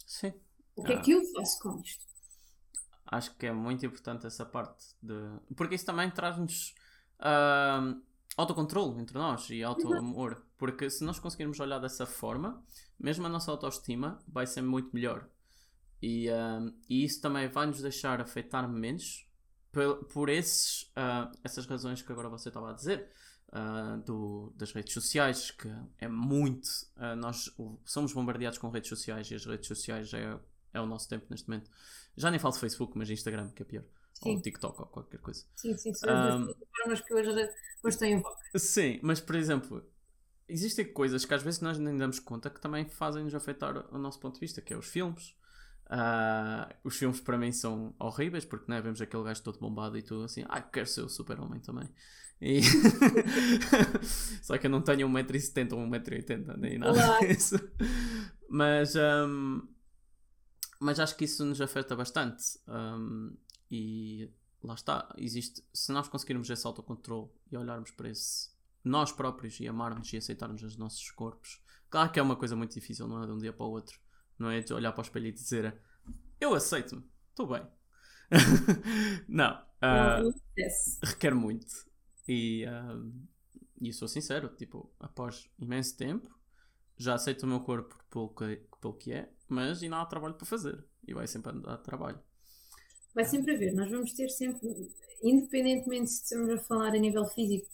Sim. 0.06 0.32
O 0.74 0.82
que 0.82 0.92
ah. 0.92 0.96
é 0.96 1.00
que 1.00 1.10
eu 1.10 1.24
faço 1.32 1.60
com 1.60 1.80
isto? 1.80 2.06
Acho 3.06 3.34
que 3.36 3.46
é 3.46 3.52
muito 3.52 3.84
importante 3.84 4.26
essa 4.26 4.44
parte 4.44 4.94
de. 5.02 5.14
Porque 5.56 5.74
isso 5.74 5.84
também 5.84 6.10
traz-nos 6.10 6.74
uh, 7.20 8.00
autocontrole 8.36 9.00
entre 9.00 9.18
nós 9.18 9.48
e 9.50 9.62
auto-amor. 9.62 10.44
Porque 10.56 10.90
se 10.90 11.04
nós 11.04 11.18
conseguirmos 11.18 11.58
olhar 11.58 11.78
dessa 11.78 12.06
forma, 12.06 12.62
mesmo 12.98 13.26
a 13.26 13.28
nossa 13.28 13.50
autoestima 13.50 14.18
vai 14.28 14.46
ser 14.46 14.62
muito 14.62 14.90
melhor. 14.94 15.28
E, 16.00 16.30
uh, 16.30 16.72
e 16.88 17.04
isso 17.04 17.20
também 17.20 17.48
vai 17.48 17.66
nos 17.66 17.80
deixar 17.80 18.20
afetar 18.20 18.68
menos 18.68 19.27
por, 19.72 20.04
por 20.04 20.28
esses, 20.28 20.82
uh, 20.96 21.30
essas 21.44 21.66
razões 21.66 22.02
que 22.02 22.10
agora 22.10 22.28
você 22.28 22.48
estava 22.48 22.70
a 22.70 22.72
dizer, 22.72 23.10
uh, 23.52 23.98
do, 24.02 24.52
das 24.56 24.72
redes 24.72 24.92
sociais, 24.92 25.50
que 25.50 25.68
é 25.98 26.08
muito. 26.08 26.66
Uh, 26.96 27.16
nós 27.16 27.50
somos 27.84 28.12
bombardeados 28.12 28.58
com 28.58 28.68
redes 28.70 28.88
sociais 28.88 29.30
e 29.30 29.34
as 29.34 29.44
redes 29.44 29.66
sociais 29.66 30.12
é, 30.14 30.38
é 30.72 30.80
o 30.80 30.86
nosso 30.86 31.08
tempo 31.08 31.26
neste 31.30 31.48
momento. 31.48 31.70
Já 32.16 32.30
nem 32.30 32.40
falo 32.40 32.54
de 32.54 32.60
Facebook, 32.60 32.96
mas 32.96 33.10
Instagram, 33.10 33.50
que 33.50 33.62
é 33.62 33.66
pior. 33.66 33.84
Sim. 34.14 34.34
Ou 34.34 34.42
TikTok 34.42 34.80
ou 34.80 34.86
qualquer 34.86 35.20
coisa. 35.20 35.44
Sim, 35.54 35.76
sim, 35.76 35.94
são 35.94 36.10
um, 36.10 36.92
as 36.92 37.00
que 37.00 37.14
hoje, 37.14 37.30
hoje 37.84 37.98
têm 37.98 38.20
foco. 38.20 38.36
Sim, 38.56 38.98
mas 39.02 39.20
por 39.20 39.36
exemplo, 39.36 39.86
existem 40.48 40.92
coisas 40.92 41.24
que 41.24 41.34
às 41.34 41.42
vezes 41.42 41.60
nós 41.60 41.78
nem 41.78 41.96
damos 41.96 42.18
conta 42.18 42.50
que 42.50 42.60
também 42.60 42.88
fazem-nos 42.88 43.34
afetar 43.34 43.94
o 43.94 43.98
nosso 43.98 44.18
ponto 44.18 44.34
de 44.34 44.40
vista, 44.40 44.60
que 44.60 44.72
é 44.72 44.76
os 44.76 44.86
filmes. 44.86 45.36
Uh, 45.90 46.74
os 46.84 46.96
filmes 46.96 47.20
para 47.20 47.38
mim 47.38 47.50
são 47.50 47.94
horríveis 47.98 48.44
porque 48.44 48.70
né, 48.70 48.78
vemos 48.80 49.00
aquele 49.00 49.24
gajo 49.24 49.42
todo 49.42 49.58
bombado 49.58 49.96
e 49.96 50.02
tudo 50.02 50.24
assim. 50.24 50.44
Ah, 50.48 50.60
quero 50.60 50.86
ser 50.86 51.02
o 51.02 51.08
super-homem 51.08 51.60
também. 51.60 51.88
E... 52.40 52.60
Só 54.42 54.58
que 54.58 54.66
eu 54.66 54.70
não 54.70 54.82
tenho 54.82 55.08
1,70m 55.08 55.72
ou 55.72 55.78
1,80m 55.80 56.56
nem 56.56 56.78
nada 56.78 57.18
disso. 57.20 57.56
Mas, 58.48 58.94
um, 58.94 59.66
mas 60.80 61.00
acho 61.00 61.16
que 61.16 61.24
isso 61.24 61.44
nos 61.44 61.60
afeta 61.60 61.96
bastante. 61.96 62.58
Um, 62.68 63.36
e 63.70 64.30
lá 64.62 64.74
está. 64.74 65.12
Existe, 65.18 65.64
se 65.72 65.90
nós 65.92 66.08
conseguirmos 66.08 66.48
esse 66.48 66.66
autocontrole 66.66 67.28
e 67.50 67.56
olharmos 67.56 67.90
para 67.90 68.08
esse 68.08 68.56
nós 68.84 69.12
próprios 69.12 69.60
e 69.60 69.68
amarmos 69.68 70.12
e 70.12 70.16
aceitarmos 70.16 70.62
os 70.62 70.76
nossos 70.76 71.10
corpos. 71.10 71.60
Claro 71.90 72.10
que 72.10 72.18
é 72.18 72.22
uma 72.22 72.36
coisa 72.36 72.54
muito 72.54 72.74
difícil, 72.74 73.06
não 73.06 73.22
é 73.22 73.26
de 73.26 73.32
um 73.32 73.38
dia 73.38 73.52
para 73.52 73.66
o 73.66 73.70
outro. 73.70 73.98
Não 74.38 74.50
é 74.50 74.60
de 74.60 74.72
olhar 74.72 74.92
para 74.92 75.00
o 75.00 75.04
espelho 75.04 75.26
e 75.26 75.32
dizer 75.32 75.74
eu 76.40 76.54
aceito-me, 76.54 77.04
estou 77.30 77.48
bem. 77.48 77.66
não. 79.28 79.60
Uh, 79.82 80.32
requer 81.02 81.34
muito. 81.34 81.66
E, 82.28 82.64
uh, 82.66 83.12
e 83.80 83.92
sou 83.92 84.06
sincero, 84.06 84.48
tipo, 84.56 84.92
após 85.00 85.50
imenso 85.58 85.96
tempo, 85.96 86.30
já 86.96 87.14
aceito 87.14 87.42
o 87.42 87.46
meu 87.46 87.60
corpo 87.60 87.96
pelo 88.10 88.28
que, 88.28 88.62
pelo 88.80 88.94
que 88.94 89.12
é, 89.12 89.28
mas 89.48 89.82
ainda 89.82 90.00
há 90.00 90.06
trabalho 90.06 90.34
para 90.34 90.46
fazer. 90.46 90.84
E 91.06 91.14
vai 91.14 91.26
sempre 91.26 91.52
andar 91.52 91.78
trabalho. 91.78 92.20
Vai 93.14 93.24
sempre 93.24 93.54
haver. 93.54 93.72
Nós 93.74 93.90
vamos 93.90 94.12
ter 94.12 94.28
sempre, 94.28 94.92
independentemente 95.22 96.10
se 96.10 96.22
estamos 96.22 96.50
a 96.50 96.58
falar 96.58 96.88
a 96.88 96.98
nível 96.98 97.24
físico 97.26 97.66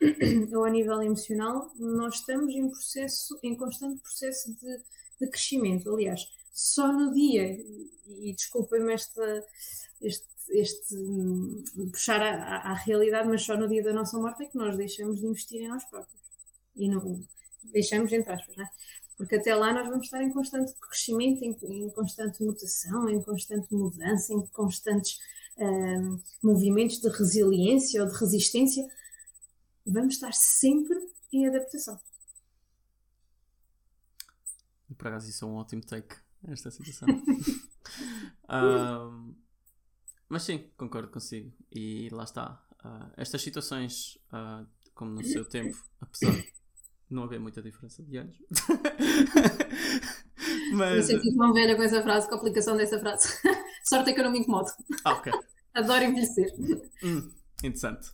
ou 0.54 0.64
a 0.64 0.70
nível 0.70 1.02
emocional, 1.02 1.72
nós 1.76 2.16
estamos 2.16 2.54
em 2.54 2.68
processo, 2.68 3.38
em 3.42 3.56
constante 3.56 4.00
processo 4.00 4.52
de 4.54 4.80
de 5.20 5.28
crescimento. 5.28 5.92
Aliás, 5.92 6.28
só 6.52 6.92
no 6.92 7.12
dia, 7.12 7.58
e 8.06 8.34
desculpem-me 8.34 8.94
este, 8.94 9.42
este 10.50 10.94
hum, 10.94 11.64
puxar 11.90 12.20
à, 12.20 12.74
realidade, 12.74 13.28
mas 13.28 13.42
só 13.42 13.56
no 13.56 13.68
dia 13.68 13.82
da 13.82 13.92
nossa 13.92 14.18
morte 14.18 14.44
é 14.44 14.46
que 14.46 14.56
nós 14.56 14.76
deixamos 14.76 15.20
de 15.20 15.26
investir 15.26 15.62
em 15.62 15.68
nós 15.68 15.84
próprios. 15.84 16.20
E 16.76 16.88
não 16.88 17.22
deixamos, 17.64 18.12
entre 18.12 18.32
aspas, 18.32 18.56
não 18.56 18.64
é? 18.64 18.70
Porque 19.16 19.36
até 19.36 19.54
lá 19.54 19.72
nós 19.72 19.88
vamos 19.88 20.04
estar 20.04 20.22
em 20.22 20.32
constante 20.32 20.72
crescimento, 20.74 21.44
em, 21.44 21.56
em 21.84 21.90
constante 21.90 22.42
mutação, 22.42 23.08
em 23.08 23.22
constante 23.22 23.72
mudança, 23.72 24.32
em 24.32 24.44
constantes 24.46 25.20
um, 25.58 26.20
movimentos 26.42 27.00
de 27.00 27.08
resiliência 27.08 28.02
ou 28.02 28.08
de 28.10 28.18
resistência. 28.18 28.86
Vamos 29.86 30.14
estar 30.14 30.32
sempre 30.32 30.98
em 31.32 31.46
adaptação. 31.46 31.98
E 34.92 34.94
por 34.94 35.08
acaso 35.08 35.28
isso 35.30 35.46
é 35.46 35.48
um 35.48 35.54
ótimo 35.54 35.80
take, 35.80 36.14
esta 36.48 36.70
situação. 36.70 37.08
um, 38.52 39.34
mas 40.28 40.42
sim, 40.42 40.70
concordo 40.76 41.08
consigo. 41.08 41.50
E 41.74 42.10
lá 42.12 42.24
está. 42.24 42.62
Uh, 42.84 43.10
estas 43.16 43.40
situações, 43.40 44.18
uh, 44.28 44.66
como 44.94 45.12
no 45.12 45.24
seu 45.24 45.46
tempo, 45.46 45.74
apesar 45.98 46.32
de 46.32 46.52
não 47.08 47.22
haver 47.22 47.40
muita 47.40 47.62
diferença 47.62 48.02
de 48.02 48.18
anos. 48.18 48.36
Mas... 50.74 51.08
Eu 51.08 51.20
senti 51.20 51.34
uma 51.34 51.54
velha 51.54 51.74
com 51.74 51.82
essa 51.82 52.02
frase, 52.02 52.28
com 52.28 52.34
a 52.34 52.38
aplicação 52.38 52.76
dessa 52.76 53.00
frase. 53.00 53.28
Sorte 53.84 54.10
é 54.10 54.12
que 54.12 54.20
eu 54.20 54.24
não 54.24 54.32
me 54.32 54.40
incomodo. 54.40 54.70
Ah, 55.04 55.14
ok. 55.14 55.32
Adoro 55.72 56.04
envelhecer. 56.04 56.52
Hum, 57.02 57.32
interessante. 57.68 58.10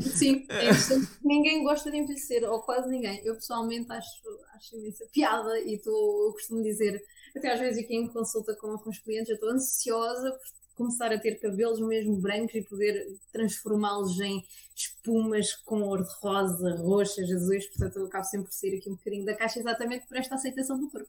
Sim, 0.00 0.46
é 0.50 0.64
interessante. 0.64 1.08
ninguém 1.24 1.62
gosta 1.62 1.90
de 1.90 1.98
envelhecer, 1.98 2.44
ou 2.44 2.60
quase 2.60 2.88
ninguém. 2.88 3.20
Eu 3.24 3.34
pessoalmente 3.34 3.90
acho, 3.92 4.22
acho 4.54 4.76
imensa 4.76 5.04
piada 5.12 5.58
e 5.60 5.78
tô, 5.78 6.26
eu 6.28 6.32
costumo 6.32 6.62
dizer, 6.62 7.02
até 7.36 7.52
às 7.52 7.60
vezes 7.60 7.82
aqui 7.82 7.94
em 7.94 8.08
consulta 8.08 8.54
com, 8.54 8.76
com 8.78 8.90
os 8.90 8.98
clientes, 8.98 9.28
eu 9.28 9.34
estou 9.34 9.50
ansiosa 9.50 10.32
por 10.32 10.58
começar 10.78 11.12
a 11.12 11.18
ter 11.18 11.40
cabelos 11.40 11.80
mesmo 11.80 12.16
brancos 12.16 12.54
e 12.54 12.62
poder 12.62 13.18
transformá-los 13.32 14.18
em 14.20 14.44
espumas 14.76 15.52
com 15.52 15.80
cor 15.80 16.04
de 16.04 16.10
rosa, 16.20 16.76
roxas, 16.76 17.30
azuis, 17.30 17.66
portanto 17.66 17.98
eu 17.98 18.06
acabo 18.06 18.24
sempre 18.24 18.46
por 18.46 18.54
sair 18.54 18.78
aqui 18.78 18.88
um 18.88 18.94
bocadinho 18.94 19.24
da 19.24 19.34
caixa 19.34 19.58
exatamente 19.58 20.06
por 20.06 20.16
esta 20.16 20.36
aceitação 20.36 20.78
do 20.78 20.88
corpo. 20.88 21.08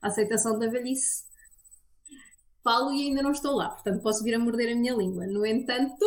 A 0.00 0.06
aceitação 0.06 0.56
da 0.56 0.68
velhice. 0.68 1.24
Falo 2.62 2.92
e 2.92 3.08
ainda 3.08 3.22
não 3.22 3.32
estou 3.32 3.56
lá, 3.56 3.70
portanto 3.70 4.02
posso 4.02 4.22
vir 4.22 4.34
a 4.34 4.38
morder 4.38 4.72
a 4.72 4.76
minha 4.76 4.94
língua. 4.94 5.26
No 5.26 5.44
entanto, 5.44 6.06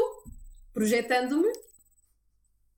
projetando-me, 0.73 1.51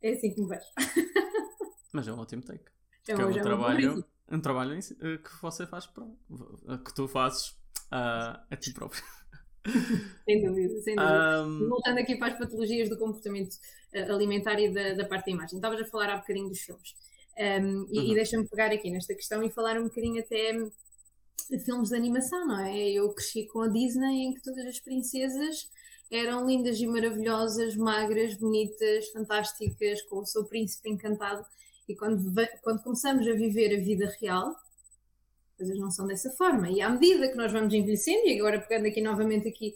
é 0.01 0.11
assim 0.11 0.33
que 0.33 0.41
me 0.41 0.47
vejo. 0.47 0.65
Mas 1.93 2.07
é 2.07 2.13
um 2.13 2.19
ótimo 2.19 2.41
take. 2.41 2.65
É, 3.07 3.13
é 3.13 3.25
um, 3.25 3.29
é 3.29 3.41
trabalho, 3.41 4.05
um 4.29 4.39
trabalho 4.41 4.73
eh, 4.77 5.17
que 5.17 5.41
você 5.41 5.65
faz, 5.65 5.87
que 5.87 6.93
tu 6.95 7.07
fazes 7.07 7.49
uh, 7.91 8.41
a 8.49 8.55
ti 8.59 8.73
próprio. 8.73 9.03
sem 10.25 10.43
dúvida, 10.43 10.81
sem 10.81 10.95
dúvida. 10.95 11.43
Um... 11.43 11.69
Voltando 11.69 11.99
aqui 11.99 12.17
para 12.17 12.33
as 12.33 12.39
patologias 12.39 12.89
do 12.89 12.97
comportamento 12.97 13.55
alimentar 14.09 14.59
e 14.59 14.73
da, 14.73 14.93
da, 14.93 15.05
parte 15.05 15.27
da 15.27 15.31
imagem. 15.31 15.57
Estavas 15.57 15.79
a 15.79 15.85
falar 15.85 16.09
há 16.09 16.17
bocadinho 16.17 16.49
dos 16.49 16.59
filmes. 16.59 16.93
Um, 17.37 17.87
e, 17.91 17.99
uhum. 17.99 18.11
e 18.11 18.13
deixa-me 18.15 18.47
pegar 18.47 18.71
aqui 18.71 18.89
nesta 18.89 19.13
questão 19.13 19.43
e 19.43 19.49
falar 19.51 19.77
um 19.77 19.83
bocadinho 19.83 20.21
até 20.21 20.53
de 21.49 21.59
filmes 21.59 21.89
de 21.89 21.95
animação, 21.95 22.47
não 22.47 22.59
é? 22.59 22.91
Eu 22.91 23.13
cresci 23.13 23.45
com 23.47 23.61
a 23.61 23.67
Disney 23.67 24.25
em 24.25 24.33
que 24.33 24.41
todas 24.41 24.65
as 24.65 24.79
princesas 24.79 25.69
eram 26.11 26.45
lindas 26.47 26.79
e 26.79 26.87
maravilhosas, 26.87 27.75
magras, 27.75 28.35
bonitas, 28.35 29.09
fantásticas, 29.09 30.01
com 30.03 30.19
o 30.19 30.25
seu 30.25 30.45
príncipe 30.45 30.89
encantado. 30.89 31.45
E 31.87 31.95
quando, 31.95 32.33
quando 32.61 32.83
começamos 32.83 33.27
a 33.27 33.33
viver 33.33 33.75
a 33.75 33.83
vida 33.83 34.11
real, 34.21 34.55
coisas 35.57 35.77
não 35.79 35.91
são 35.91 36.07
dessa 36.07 36.29
forma. 36.31 36.69
E 36.69 36.81
à 36.81 36.89
medida 36.89 37.29
que 37.29 37.35
nós 37.35 37.51
vamos 37.51 37.73
envelhecendo, 37.73 38.27
e 38.27 38.39
agora 38.39 38.59
pegando 38.59 38.87
aqui 38.87 39.01
novamente 39.01 39.47
aqui, 39.47 39.75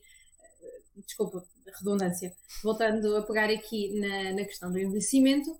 eh, 0.61 1.01
desculpa, 1.05 1.43
redundância, 1.77 2.33
voltando 2.63 3.15
a 3.15 3.21
pegar 3.23 3.49
aqui 3.49 3.99
na, 3.99 4.33
na 4.33 4.45
questão 4.45 4.71
do 4.71 4.79
envelhecimento, 4.79 5.57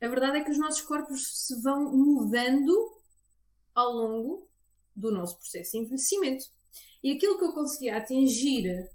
a 0.00 0.08
verdade 0.08 0.38
é 0.38 0.44
que 0.44 0.50
os 0.50 0.58
nossos 0.58 0.82
corpos 0.82 1.46
se 1.46 1.62
vão 1.62 1.90
mudando 1.96 2.92
ao 3.74 3.90
longo 3.92 4.48
do 4.94 5.10
nosso 5.10 5.36
processo 5.38 5.72
de 5.72 5.78
envelhecimento. 5.78 6.44
E 7.02 7.12
aquilo 7.12 7.38
que 7.38 7.44
eu 7.44 7.52
conseguia 7.52 7.96
atingir 7.96 8.88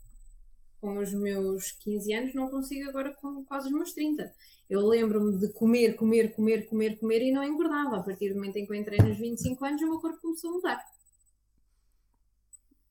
com 0.79 0.97
os 0.97 1.13
meus 1.13 1.71
15 1.71 2.13
anos, 2.13 2.33
não 2.33 2.49
consigo 2.49 2.89
agora 2.89 3.13
com 3.13 3.43
quase 3.45 3.67
os 3.67 3.73
meus 3.73 3.93
30. 3.93 4.33
Eu 4.69 4.85
lembro-me 4.87 5.37
de 5.37 5.51
comer, 5.53 5.95
comer, 5.95 6.33
comer, 6.33 6.67
comer, 6.67 6.99
comer 6.99 7.21
e 7.21 7.31
não 7.31 7.43
engordava. 7.43 7.97
A 7.97 8.03
partir 8.03 8.29
do 8.29 8.35
momento 8.35 8.57
em 8.57 8.65
que 8.65 8.71
eu 8.71 8.75
entrei 8.75 8.99
nos 8.99 9.17
25 9.17 9.65
anos, 9.65 9.81
o 9.81 9.89
meu 9.89 9.99
corpo 9.99 10.21
começou 10.21 10.51
a 10.51 10.53
mudar. 10.53 10.85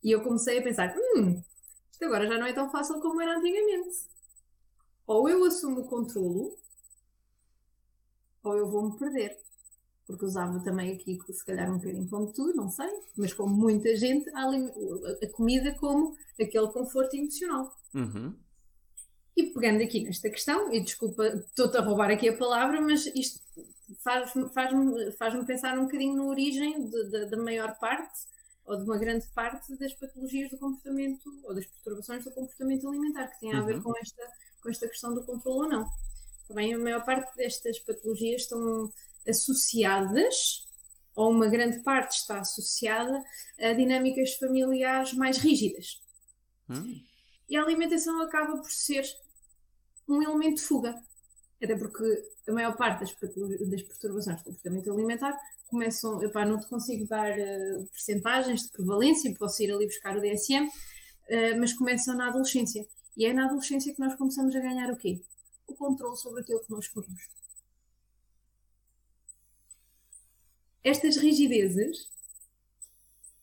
E 0.03 0.11
eu 0.11 0.23
comecei 0.23 0.59
a 0.59 0.63
pensar: 0.63 0.95
hum, 0.97 1.43
isto 1.91 2.05
agora 2.05 2.27
já 2.27 2.39
não 2.39 2.47
é 2.47 2.53
tão 2.53 2.71
fácil 2.71 3.01
como 3.01 3.21
era 3.21 3.39
antigamente. 3.39 4.07
Ou 5.07 5.29
eu 5.29 5.45
assumo 5.45 5.81
o 5.81 5.89
controlo, 5.89 6.57
ou 8.43 8.57
eu 8.57 8.69
vou-me 8.69 8.99
perder. 8.99 9.39
Porque 10.09 10.25
usava 10.25 10.59
também 10.61 10.95
aqui, 10.95 11.21
se 11.31 11.45
calhar 11.45 11.71
um 11.71 11.77
bocadinho 11.77 12.09
como 12.09 12.33
tu, 12.33 12.55
não 12.57 12.71
sei, 12.71 12.89
mas 13.15 13.35
como 13.35 13.55
muita 13.55 13.95
gente, 13.95 14.29
a, 14.31 14.49
a 15.23 15.33
comida 15.33 15.75
como 15.75 16.17
aquele 16.41 16.69
conforto 16.69 17.15
emocional. 17.15 17.71
Uhum. 17.95 18.35
E 19.37 19.53
pegando 19.53 19.83
aqui 19.83 20.03
nesta 20.03 20.31
questão, 20.31 20.73
e 20.73 20.81
desculpa, 20.81 21.27
estou-te 21.27 21.77
a 21.77 21.83
roubar 21.83 22.11
aqui 22.11 22.27
a 22.27 22.37
palavra, 22.37 22.81
mas 22.81 23.05
isto 23.15 23.41
faz-me 24.03 24.49
faz 24.49 24.73
faz 25.19 25.47
pensar 25.47 25.79
um 25.79 25.85
bocadinho 25.85 26.17
na 26.17 26.25
origem 26.25 26.91
da 27.31 27.37
maior 27.37 27.79
parte, 27.79 28.27
ou 28.65 28.77
de 28.77 28.85
uma 28.85 28.99
grande 28.99 29.27
parte, 29.35 29.77
das 29.77 29.93
patologias 29.95 30.51
do 30.51 30.59
comportamento, 30.59 31.31
ou 31.45 31.55
das 31.55 31.67
perturbações 31.67 32.25
do 32.25 32.31
comportamento 32.31 32.89
alimentar, 32.89 33.29
que 33.29 33.41
tem 33.41 33.55
a 33.55 33.61
ver 33.61 33.77
uhum. 33.77 33.83
com, 33.83 33.99
esta, 33.99 34.23
com 34.63 34.71
esta 34.71 34.89
questão 34.89 35.15
do 35.15 35.23
controle 35.23 35.59
ou 35.59 35.69
não. 35.69 35.89
Também 36.49 36.75
a 36.75 36.79
maior 36.79 37.05
parte 37.05 37.37
destas 37.37 37.79
patologias 37.79 38.43
estão 38.43 38.91
associadas, 39.29 40.67
ou 41.15 41.31
uma 41.31 41.49
grande 41.49 41.81
parte 41.81 42.13
está 42.13 42.41
associada, 42.41 43.23
a 43.61 43.73
dinâmicas 43.75 44.35
familiares 44.35 45.13
mais 45.13 45.37
rígidas. 45.39 46.01
Uhum. 46.69 47.01
E 47.49 47.57
a 47.57 47.63
alimentação 47.63 48.21
acaba 48.23 48.57
por 48.57 48.71
ser 48.71 49.05
um 50.09 50.23
elemento 50.23 50.57
de 50.57 50.63
fuga. 50.63 50.95
Até 51.63 51.77
porque 51.77 52.05
a 52.47 52.53
maior 52.53 52.77
parte 52.77 53.01
das, 53.01 53.15
das 53.69 53.83
perturbações 53.83 54.39
do 54.39 54.45
comportamento 54.45 54.93
alimentar 54.93 55.39
começam, 55.67 56.23
epá, 56.23 56.47
não 56.47 56.59
te 56.59 56.67
consigo 56.67 57.07
dar 57.07 57.31
uh, 57.33 57.87
percentagens 57.93 58.63
de 58.63 58.71
prevalência, 58.71 59.35
posso 59.39 59.63
ir 59.63 59.73
ali 59.73 59.87
buscar 59.87 60.17
o 60.17 60.21
DSM, 60.21 60.67
uh, 60.67 60.71
eh, 61.29 61.55
mas 61.57 61.73
começam 61.75 62.17
na 62.17 62.29
adolescência. 62.29 62.87
E 63.17 63.27
é 63.27 63.33
na 63.33 63.47
adolescência 63.47 63.93
que 63.93 64.01
nós 64.01 64.15
começamos 64.15 64.55
a 64.55 64.61
ganhar 64.61 64.91
o 64.91 64.97
quê? 64.97 65.21
O 65.69 65.75
controle 65.75 66.17
sobre 66.17 66.41
aquilo 66.41 66.61
que 66.61 66.71
nós 66.71 66.89
comemos. 66.89 67.29
Estas 70.83 71.17
rigidezes 71.17 72.09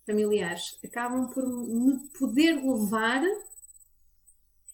familiares 0.06 0.78
acabam 0.84 1.32
por 1.32 1.48
me 1.48 2.08
poder 2.10 2.56
levar 2.56 3.22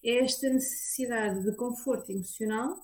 esta 0.03 0.49
necessidade 0.49 1.43
de 1.43 1.55
conforto 1.55 2.11
emocional 2.11 2.77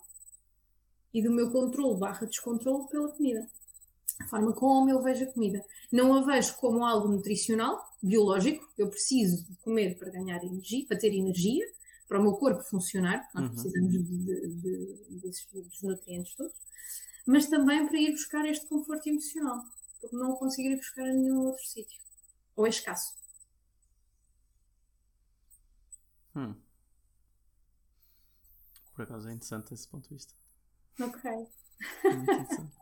e 1.14 1.22
do 1.22 1.32
meu 1.32 1.52
controle 1.52 2.00
barra 2.00 2.28
descontrole 2.28 2.88
pela 2.90 3.12
comida. 3.12 3.50
A 4.20 4.28
forma 4.28 4.54
como 4.54 4.90
eu 4.90 5.02
vejo 5.02 5.24
a 5.24 5.32
comida. 5.32 5.64
Não 5.92 6.14
a 6.14 6.22
vejo 6.22 6.56
como 6.58 6.86
algo 6.86 7.08
nutricional, 7.08 7.82
biológico, 8.02 8.68
eu 8.78 8.90
preciso 8.90 9.46
comer 9.62 9.98
para 9.98 10.12
ganhar 10.12 10.44
energia, 10.44 10.86
para 10.88 10.98
ter 10.98 11.14
energia, 11.14 11.66
para 12.08 12.20
o 12.20 12.24
meu 12.24 12.34
corpo 12.34 12.64
funcionar, 12.64 13.28
nós 13.34 13.44
uhum. 13.44 13.50
precisamos 13.52 13.92
de, 13.92 14.04
de, 14.04 14.48
de, 14.50 15.20
desses, 15.20 15.46
dos 15.52 15.82
nutrientes 15.82 16.34
todos, 16.36 16.56
mas 17.26 17.48
também 17.48 17.86
para 17.88 18.00
ir 18.00 18.12
buscar 18.12 18.46
este 18.46 18.66
conforto 18.68 19.08
emocional, 19.08 19.64
porque 20.00 20.16
não 20.16 20.32
o 20.32 20.62
ir 20.62 20.78
buscar 20.78 21.06
em 21.08 21.16
nenhum 21.16 21.48
outro 21.48 21.66
sítio. 21.66 22.00
Ou 22.56 22.66
é 22.66 22.70
escasso. 22.70 23.16
Hum. 26.36 26.56
Por 28.96 29.04
acaso 29.04 29.28
é 29.28 29.34
interessante 29.34 29.74
esse 29.74 29.88
ponto 29.88 30.08
de 30.08 30.16
vista. 30.16 30.34
Ok. 31.00 31.32
Muito 32.04 32.32
interessante. 32.32 32.78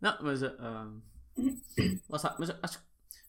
Não, 0.00 0.22
mas. 0.22 0.42
Uh, 0.42 1.02
lá 2.08 2.16
está, 2.16 2.36
mas 2.38 2.50
acho 2.62 2.78
que. 2.78 2.84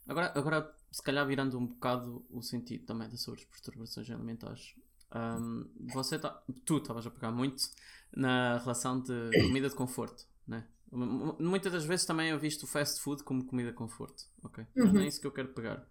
Agora, 0.08 0.32
agora, 0.36 0.76
se 0.92 1.02
calhar, 1.02 1.26
virando 1.26 1.58
um 1.58 1.68
bocado 1.68 2.26
o 2.30 2.42
sentido 2.42 2.86
também 2.86 3.10
das 3.10 3.22
suas 3.22 3.44
perturbações 3.46 4.10
alimentares. 4.10 4.76
Um, 5.16 5.70
você 5.94 6.20
tá, 6.20 6.44
tu 6.66 6.78
estavas 6.78 7.08
a 7.08 7.10
pegar 7.10 7.32
muito 7.32 7.64
na 8.14 8.58
relação 8.58 9.00
de 9.00 9.32
comida 9.48 9.70
de 9.70 9.76
conforto, 9.76 10.28
né? 10.46 10.68
Muitas 10.92 11.72
das 11.72 11.86
vezes 11.86 12.06
também 12.06 12.30
eu 12.30 12.40
visto 12.40 12.64
o 12.64 12.68
fast 12.68 13.02
food 13.02 13.24
como 13.24 13.46
comida 13.46 13.70
de 13.70 13.76
conforto, 13.76 14.26
ok? 14.44 14.66
Mas 14.76 14.92
não 14.92 15.00
é 15.00 15.04
uhum. 15.04 15.08
isso 15.08 15.22
que 15.22 15.28
eu 15.28 15.32
quero 15.32 15.50
pegar. 15.50 15.88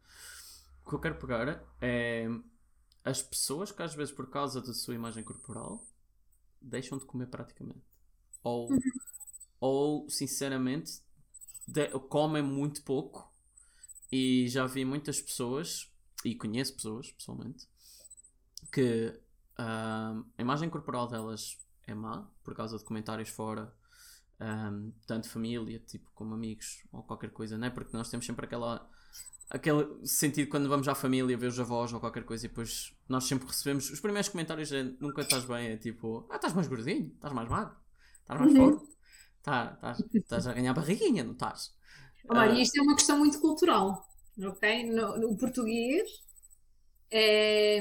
O 0.85 0.89
que 0.89 0.95
eu 0.95 1.01
quero 1.01 1.15
pegar 1.17 1.65
é 1.81 2.29
as 3.03 3.23
pessoas 3.23 3.73
que 3.73 3.83
às 3.83 3.95
vezes 3.95 4.15
por 4.15 4.29
causa 4.29 4.61
da 4.61 4.73
sua 4.73 4.95
imagem 4.95 5.23
corporal 5.25 5.85
deixam 6.61 6.99
de 6.99 7.05
comer 7.05 7.27
praticamente. 7.27 7.83
Ou, 8.43 8.71
uhum. 8.71 8.79
ou 9.61 10.11
sinceramente 10.11 11.01
de, 11.67 11.89
comem 12.09 12.43
muito 12.43 12.83
pouco 12.83 13.31
e 14.13 14.49
já 14.49 14.67
vi 14.67 14.85
muitas 14.85 15.21
pessoas, 15.21 15.91
e 16.25 16.35
conheço 16.35 16.75
pessoas 16.75 17.11
pessoalmente, 17.11 17.67
que 18.73 19.13
uh, 19.59 20.25
a 20.37 20.43
imagem 20.43 20.69
corporal 20.69 21.09
delas 21.09 21.59
é 21.87 21.95
má 21.95 22.29
por 22.43 22.55
causa 22.55 22.79
de 22.79 22.85
comentários 22.85 23.29
fora, 23.29 23.73
um, 24.41 24.93
tanto 25.07 25.29
família, 25.29 25.79
tipo 25.81 26.11
como 26.15 26.35
amigos 26.35 26.83
ou 26.93 27.03
qualquer 27.03 27.31
coisa, 27.31 27.57
não 27.57 27.67
é? 27.67 27.71
Porque 27.71 27.97
nós 27.97 28.09
temos 28.11 28.27
sempre 28.27 28.47
aquela 28.47 28.89
aquele 29.51 30.07
sentido 30.07 30.49
quando 30.49 30.69
vamos 30.69 30.89
à 30.89 30.95
família 30.95 31.37
ver 31.37 31.49
os 31.49 31.61
avós 31.61 31.93
ou 31.93 32.01
qualquer 32.01 32.25
coisa 32.25 32.47
e 32.47 32.49
depois 32.49 32.97
nós 33.09 33.25
sempre 33.25 33.47
recebemos 33.47 33.91
os 33.91 34.01
primeiros 34.01 34.29
comentários 34.29 34.73
é 34.73 34.83
nunca 34.99 35.23
estás 35.23 35.45
bem, 35.45 35.69
é 35.69 35.77
tipo, 35.77 36.27
ah, 36.31 36.37
estás 36.37 36.55
mais 36.55 36.67
gordinho, 36.67 37.13
estás 37.15 37.33
mais 37.33 37.49
magro, 37.49 37.77
estás 38.21 38.41
mais 38.41 38.55
uhum. 38.55 38.79
forte, 38.79 38.93
tá, 39.43 39.73
estás, 39.75 40.03
estás 40.13 40.47
a 40.47 40.55
ganhar 40.55 40.73
barriguinha, 40.73 41.23
não 41.23 41.33
estás? 41.33 41.75
Olha, 42.29 42.55
uh, 42.55 42.59
isto 42.59 42.79
é 42.79 42.83
uma 42.83 42.95
questão 42.95 43.19
muito 43.19 43.39
cultural, 43.39 44.09
ok? 44.43 44.91
No, 44.91 45.19
no 45.19 45.37
português 45.37 46.09
é, 47.11 47.81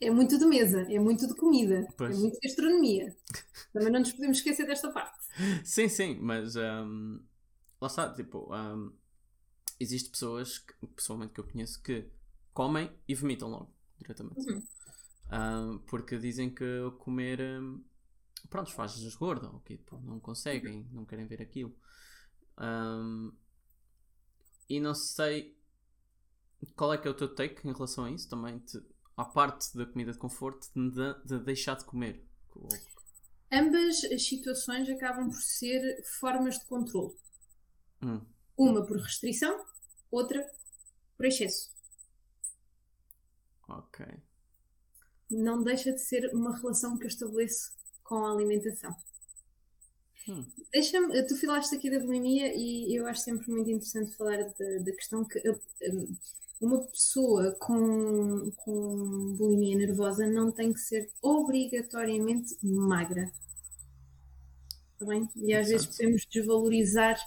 é 0.00 0.10
muito 0.10 0.38
de 0.38 0.44
mesa, 0.46 0.82
é 0.82 0.98
muito 0.98 1.26
de 1.26 1.34
comida, 1.34 1.80
é 1.80 1.92
pois. 1.96 2.16
é 2.16 2.20
muito 2.20 2.34
de 2.34 2.48
gastronomia. 2.48 3.16
Também 3.72 3.92
não 3.92 4.00
nos 4.00 4.12
podemos 4.12 4.38
esquecer 4.38 4.66
desta 4.66 4.90
parte. 4.90 5.24
Sim, 5.64 5.88
sim, 5.88 6.18
mas 6.20 6.56
um, 6.56 7.20
lá 7.80 7.86
está, 7.86 8.12
tipo, 8.12 8.54
um, 8.54 8.92
existe 9.78 10.10
pessoas, 10.10 10.58
que, 10.58 10.74
pessoalmente 10.88 11.32
que 11.32 11.40
eu 11.40 11.44
conheço, 11.44 11.82
que 11.82 12.08
comem 12.52 12.90
e 13.08 13.14
vomitam 13.14 13.48
logo, 13.48 13.74
diretamente. 13.98 14.40
Uhum. 14.48 14.62
Um, 15.32 15.78
porque 15.78 16.18
dizem 16.18 16.54
que 16.54 16.64
comer, 16.98 17.40
um, 17.40 17.82
pronto, 18.48 18.72
faz-lhes 18.72 19.14
gorda, 19.14 19.48
ou 19.48 19.60
que 19.60 19.76
tipo, 19.76 20.00
não 20.00 20.20
conseguem, 20.20 20.80
uhum. 20.80 20.88
não 20.92 21.04
querem 21.04 21.26
ver 21.26 21.42
aquilo. 21.42 21.74
Um, 22.58 23.32
e 24.68 24.80
não 24.80 24.94
sei 24.94 25.56
qual 26.76 26.92
é 26.92 26.98
que 26.98 27.06
é 27.06 27.10
o 27.10 27.14
teu 27.14 27.34
take 27.34 27.66
em 27.66 27.72
relação 27.72 28.04
a 28.04 28.10
isso 28.10 28.28
também, 28.28 28.58
te, 28.60 28.80
à 29.16 29.24
parte 29.24 29.76
da 29.76 29.86
comida 29.86 30.12
de 30.12 30.18
conforto, 30.18 30.68
de, 30.74 31.14
de 31.24 31.38
deixar 31.44 31.76
de 31.76 31.84
comer. 31.84 32.24
Ambas 33.50 34.04
as 34.04 34.26
situações 34.26 34.88
acabam 34.88 35.30
por 35.30 35.40
ser 35.40 36.02
formas 36.18 36.58
de 36.58 36.64
controle. 36.66 37.14
Hum. 38.02 38.20
Uma 38.56 38.84
por 38.84 38.96
restrição, 38.98 39.64
outra 40.10 40.44
por 41.16 41.26
excesso. 41.26 41.72
Ok. 43.68 44.06
Não 45.30 45.62
deixa 45.62 45.92
de 45.92 46.00
ser 46.00 46.30
uma 46.34 46.56
relação 46.56 46.98
que 46.98 47.04
eu 47.04 47.08
estabeleço 47.08 47.72
com 48.02 48.24
a 48.24 48.32
alimentação. 48.32 48.94
Hum. 50.28 50.44
Deixa-me, 50.72 51.22
tu 51.26 51.36
falaste 51.36 51.74
aqui 51.74 51.90
da 51.90 52.00
bulimia 52.00 52.54
e 52.54 52.94
eu 52.94 53.06
acho 53.06 53.20
sempre 53.20 53.50
muito 53.50 53.70
interessante 53.70 54.16
falar 54.16 54.38
da, 54.38 54.92
questão 54.92 55.24
que 55.24 55.38
um, 55.48 56.16
uma 56.60 56.80
pessoa 56.82 57.52
com, 57.58 58.50
com 58.56 59.34
bulimia 59.36 59.76
nervosa 59.76 60.26
não 60.26 60.50
tem 60.50 60.72
que 60.72 60.80
ser 60.80 61.10
obrigatoriamente 61.20 62.56
magra. 62.62 63.30
Está 64.92 65.06
bem? 65.06 65.28
E 65.36 65.52
às 65.52 65.68
vezes 65.68 65.86
podemos 65.86 66.26
desvalorizar 66.26 67.18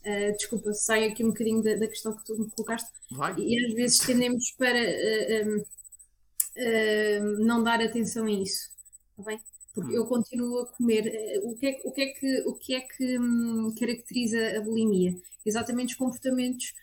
Uh, 0.00 0.34
desculpa, 0.34 0.72
saio 0.72 1.10
aqui 1.10 1.22
um 1.22 1.28
bocadinho 1.28 1.62
da, 1.62 1.74
da, 1.74 1.86
questão 1.86 2.16
que 2.16 2.24
tu 2.24 2.38
me 2.38 2.50
colocaste. 2.50 2.88
Vai. 3.10 3.34
E 3.38 3.66
às 3.66 3.74
vezes 3.74 3.98
tendemos 3.98 4.50
para 4.52 4.78
uh, 4.78 5.60
uh, 5.60 7.44
não 7.44 7.62
dar 7.62 7.82
atenção 7.82 8.24
a 8.24 8.30
isso. 8.30 8.70
Está 9.10 9.30
bem? 9.30 9.40
Porque 9.74 9.92
hum. 9.92 9.96
eu 9.96 10.06
continuo 10.06 10.60
a 10.60 10.66
comer. 10.66 11.40
o, 11.44 11.54
que 11.54 11.66
é, 11.66 11.80
o 11.84 11.92
que 11.92 12.00
é 12.00 12.06
que, 12.06 12.42
o 12.46 12.54
que, 12.54 12.74
é 12.74 12.80
que 12.80 13.18
um, 13.18 13.74
caracteriza 13.78 14.56
a 14.56 14.60
bulimia? 14.62 15.14
Exatamente 15.44 15.92
os 15.92 15.98
comportamentos 15.98 16.74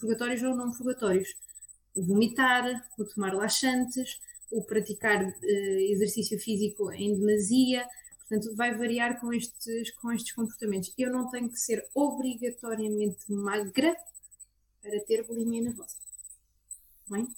purgatórios 0.00 0.42
ou 0.42 0.56
não 0.56 0.72
purgatórios. 0.72 1.28
O 1.94 2.02
vomitar, 2.02 2.88
o 2.98 3.04
tomar 3.04 3.34
laxantes, 3.34 4.20
o 4.50 4.62
praticar 4.62 5.34
exercício 5.42 6.38
físico 6.38 6.90
em 6.92 7.14
demasia, 7.14 7.86
Portanto, 8.32 8.56
vai 8.56 8.74
variar 8.74 9.20
com 9.20 9.30
estes, 9.30 9.90
com 9.96 10.10
estes 10.10 10.32
comportamentos. 10.32 10.90
Eu 10.96 11.12
não 11.12 11.30
tenho 11.30 11.50
que 11.50 11.60
ser 11.60 11.86
obrigatoriamente 11.94 13.30
magra 13.30 13.94
para 14.80 15.00
ter 15.04 15.22
bulimia 15.26 15.60
nervosa. 15.60 15.96
Bem? 17.10 17.28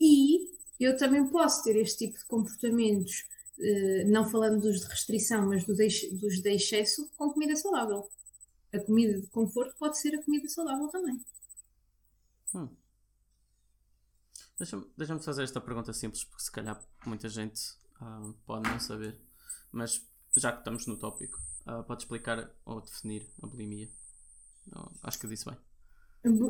E 0.00 0.50
eu 0.80 0.96
também 0.96 1.24
posso 1.28 1.62
ter 1.62 1.76
este 1.76 2.06
tipo 2.06 2.18
de 2.18 2.24
comportamentos, 2.24 3.24
eh, 3.60 4.02
não 4.04 4.28
falando 4.28 4.60
dos 4.60 4.80
de 4.80 4.86
restrição, 4.86 5.46
mas 5.46 5.64
dos 5.64 6.42
de 6.42 6.50
excesso, 6.50 7.08
com 7.16 7.30
comida 7.30 7.54
saudável. 7.54 8.10
A 8.72 8.80
comida 8.80 9.20
de 9.20 9.28
conforto 9.28 9.76
pode 9.78 9.96
ser 9.96 10.16
a 10.16 10.22
comida 10.24 10.48
saudável 10.48 10.88
também. 10.88 11.20
Hum. 12.52 12.68
Deixa-me 14.60 14.84
deixa 14.94 15.18
fazer 15.20 15.42
esta 15.42 15.58
pergunta 15.58 15.90
simples, 15.94 16.22
porque 16.22 16.42
se 16.42 16.52
calhar 16.52 16.78
muita 17.06 17.30
gente 17.30 17.58
uh, 17.98 18.34
pode 18.44 18.68
não 18.68 18.78
saber. 18.78 19.18
Mas 19.72 20.06
já 20.36 20.52
que 20.52 20.58
estamos 20.58 20.86
no 20.86 20.98
tópico, 20.98 21.40
uh, 21.66 21.82
pode 21.82 22.02
explicar 22.02 22.50
ou 22.66 22.82
definir 22.82 23.26
a 23.42 23.46
bulimia? 23.46 23.88
Acho 25.02 25.18
que 25.18 25.26
disse 25.26 25.46
bem. 25.46 25.56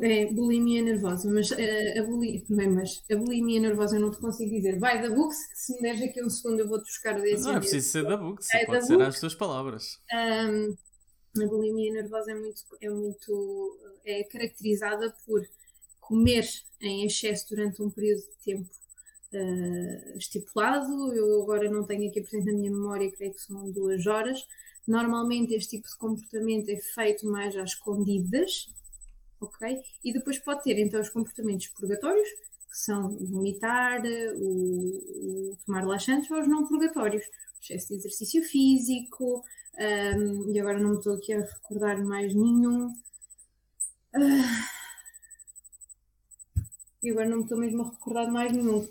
É 0.03 0.25
bulimia 0.25 0.81
nervosa, 0.81 1.31
mas, 1.31 1.51
uh, 1.51 1.55
a, 1.99 2.03
bulimia, 2.03 2.43
bem, 2.49 2.69
mas 2.69 3.01
a 3.09 3.15
bulimia 3.15 3.61
nervosa 3.61 3.95
eu 3.95 4.01
não 4.01 4.11
te 4.11 4.17
consigo 4.17 4.51
dizer. 4.51 4.77
Vai 4.77 5.01
da 5.01 5.09
Books, 5.09 5.47
que 5.47 5.57
se 5.57 5.75
me 5.75 5.81
deres 5.81 6.01
aqui 6.01 6.21
um 6.21 6.29
segundo 6.29 6.59
eu 6.59 6.67
vou-te 6.67 6.83
buscar 6.83 7.17
o 7.17 7.21
DSM. 7.21 7.43
Não 7.43 7.55
é 7.55 7.59
preciso 7.59 7.89
ser 7.89 8.03
da 8.03 8.17
Books, 8.17 8.53
é 8.53 8.65
pode 8.65 8.85
ser 8.85 8.97
books. 8.97 9.07
às 9.07 9.19
tuas 9.21 9.35
palavras. 9.35 10.01
Um, 10.13 10.75
a 11.41 11.47
bulimia 11.47 11.93
nervosa 11.93 12.31
é 12.31 12.35
muito, 12.35 12.61
é 12.81 12.89
muito 12.89 13.79
é 14.05 14.23
caracterizada 14.25 15.15
por 15.25 15.47
comer 16.11 16.45
em 16.81 17.05
excesso 17.05 17.47
durante 17.47 17.81
um 17.81 17.89
período 17.89 18.19
de 18.19 18.43
tempo 18.43 18.69
uh, 19.33 20.17
estipulado. 20.17 21.13
Eu 21.13 21.41
agora 21.41 21.71
não 21.71 21.85
tenho 21.85 22.09
aqui 22.09 22.19
presente 22.19 22.51
na 22.51 22.57
minha 22.57 22.69
memória, 22.69 23.09
creio 23.13 23.33
que 23.33 23.39
são 23.39 23.71
duas 23.71 24.05
horas. 24.05 24.45
Normalmente 24.85 25.53
este 25.53 25.77
tipo 25.77 25.87
de 25.87 25.95
comportamento 25.95 26.67
é 26.67 26.75
feito 26.75 27.25
mais 27.25 27.55
às 27.55 27.69
escondidas, 27.71 28.67
ok? 29.39 29.81
E 30.03 30.11
depois 30.11 30.37
pode 30.37 30.63
ter 30.63 30.77
então 30.79 30.99
os 30.99 31.09
comportamentos 31.09 31.67
purgatórios, 31.67 32.27
que 32.29 32.77
são 32.77 33.13
o 33.13 33.25
vomitar, 33.25 34.01
o, 34.35 35.51
o 35.51 35.57
tomar 35.65 35.87
laxantes, 35.87 36.29
ou 36.29 36.41
os 36.41 36.47
não 36.47 36.67
purgatórios, 36.67 37.23
excesso 37.61 37.87
de 37.87 37.93
exercício 37.95 38.43
físico, 38.43 39.45
um, 39.79 40.51
e 40.51 40.59
agora 40.59 40.77
não 40.77 40.91
me 40.91 40.97
estou 40.97 41.13
aqui 41.13 41.31
a 41.31 41.39
recordar 41.39 42.03
mais 42.03 42.33
nenhum. 42.35 42.87
Uh, 44.13 44.80
e 47.03 47.09
agora 47.09 47.27
não 47.27 47.37
me 47.37 47.43
estou 47.43 47.57
mesmo 47.57 47.83
a 47.83 47.89
recordar 47.89 48.25
de 48.25 48.31
mais 48.31 48.51
nenhum. 48.51 48.87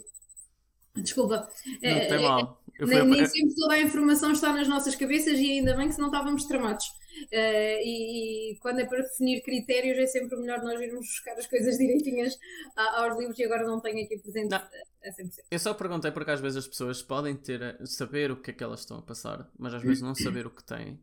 Desculpa. 0.97 1.49
Não 1.83 1.91
é, 1.91 2.07
tem 2.07 2.23
mal. 2.23 2.63
É, 2.81 2.87
nem, 2.87 3.05
nem, 3.05 3.27
sempre 3.27 3.55
toda 3.55 3.75
a 3.75 3.81
informação 3.81 4.33
está 4.33 4.53
nas 4.53 4.67
nossas 4.67 4.97
cabeças 4.97 5.39
e 5.39 5.51
ainda 5.53 5.77
bem 5.77 5.89
que 5.89 5.95
senão 5.95 6.09
estávamos 6.09 6.45
tramados. 6.47 6.87
Uh, 7.33 7.81
e, 7.85 8.53
e, 8.53 8.59
quando 8.61 8.81
é 8.81 8.87
para 8.87 9.03
definir 9.03 9.43
critérios 9.43 9.99
é 9.99 10.07
sempre 10.07 10.37
melhor 10.37 10.63
nós 10.63 10.81
irmos 10.81 11.07
buscar 11.07 11.33
as 11.33 11.47
coisas 11.47 11.77
direitinhas 11.77 12.39
aos 12.77 13.19
livros 13.19 13.39
e 13.39 13.45
agora 13.45 13.67
não 13.67 13.81
tenho 13.81 14.05
aqui 14.05 14.17
presente 14.19 14.51
não. 14.51 14.59
a 14.59 15.11
100%. 15.11 15.31
Eu 15.51 15.59
só 15.59 15.75
perguntei 15.75 16.11
porque 16.13 16.31
às 16.31 16.41
vezes 16.41 16.59
as 16.59 16.69
pessoas 16.69 17.03
podem 17.03 17.37
ter 17.37 17.79
saber 17.87 18.31
o 18.31 18.41
que 18.41 18.53
é 18.53 18.55
que 18.55 18.65
elas 18.65 18.81
estão 18.81 18.99
a 18.99 19.03
passar, 19.03 19.51
mas 19.59 19.75
às 19.75 19.83
vezes 19.83 20.01
não 20.01 20.15
saber 20.17 20.47
o 20.47 20.51
que 20.51 20.65
têm. 20.65 20.99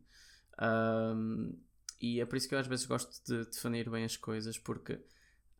Um, 0.60 1.56
e 2.00 2.20
é 2.20 2.26
por 2.26 2.36
isso 2.36 2.48
que 2.48 2.54
eu 2.54 2.58
às 2.58 2.66
vezes 2.66 2.86
gosto 2.86 3.22
de 3.24 3.44
definir 3.44 3.88
bem 3.88 4.04
as 4.04 4.16
coisas, 4.16 4.58
porque 4.58 4.98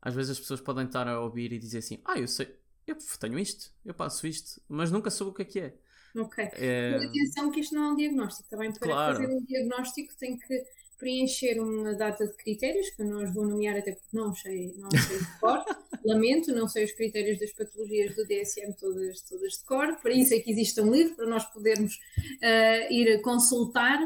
às 0.00 0.14
vezes 0.14 0.32
as 0.32 0.40
pessoas 0.40 0.61
podem 0.61 0.87
estar 0.87 1.06
a 1.08 1.20
ouvir 1.20 1.52
e 1.52 1.58
dizer 1.58 1.78
assim: 1.78 2.00
Ah, 2.04 2.18
eu 2.18 2.28
sei, 2.28 2.54
eu 2.87 2.96
tenho 3.20 3.38
isto, 3.38 3.72
eu 3.84 3.94
passo 3.94 4.26
isto, 4.26 4.61
mas 4.68 4.90
nunca 4.90 5.11
soube 5.11 5.32
o 5.32 5.34
que 5.34 5.42
é 5.42 5.44
que 5.44 5.61
é. 5.61 5.74
Ok. 6.16 6.48
É... 6.54 6.92
Mas 6.92 7.04
atenção 7.04 7.50
que 7.50 7.61
isto 7.61 7.74
não 7.74 7.84
é 7.84 7.92
um 7.92 7.96
diagnóstico, 7.96 8.48
também 8.48 8.72
para 8.72 8.80
claro. 8.80 9.16
fazer 9.16 9.32
um 9.32 9.44
diagnóstico 9.44 10.14
tem 10.18 10.38
que 10.38 10.64
preencher 10.98 11.61
uma 11.61 11.94
data 11.94 12.26
de 12.26 12.34
critérios, 12.34 12.90
que 12.90 13.02
eu 13.02 13.06
não 13.06 13.22
os 13.22 13.32
vou 13.32 13.46
nomear 13.46 13.76
até 13.76 13.92
porque 13.92 14.16
não 14.16 14.34
sei, 14.34 14.74
não 14.76 14.90
sei 14.90 15.18
de 15.18 15.40
cor. 15.40 15.64
Lamento, 16.04 16.52
não 16.52 16.68
sei 16.68 16.84
os 16.84 16.92
critérios 16.92 17.38
das 17.38 17.52
patologias 17.52 18.14
do 18.14 18.26
DSM 18.26 18.72
todas, 18.78 19.20
todas 19.22 19.52
de 19.52 19.64
cor, 19.64 19.96
para 20.00 20.12
isso 20.12 20.34
é 20.34 20.40
que 20.40 20.50
existe 20.50 20.80
um 20.80 20.92
livro, 20.92 21.14
para 21.14 21.26
nós 21.26 21.44
podermos 21.46 21.94
uh, 21.94 22.92
ir 22.92 23.20
consultar. 23.22 23.98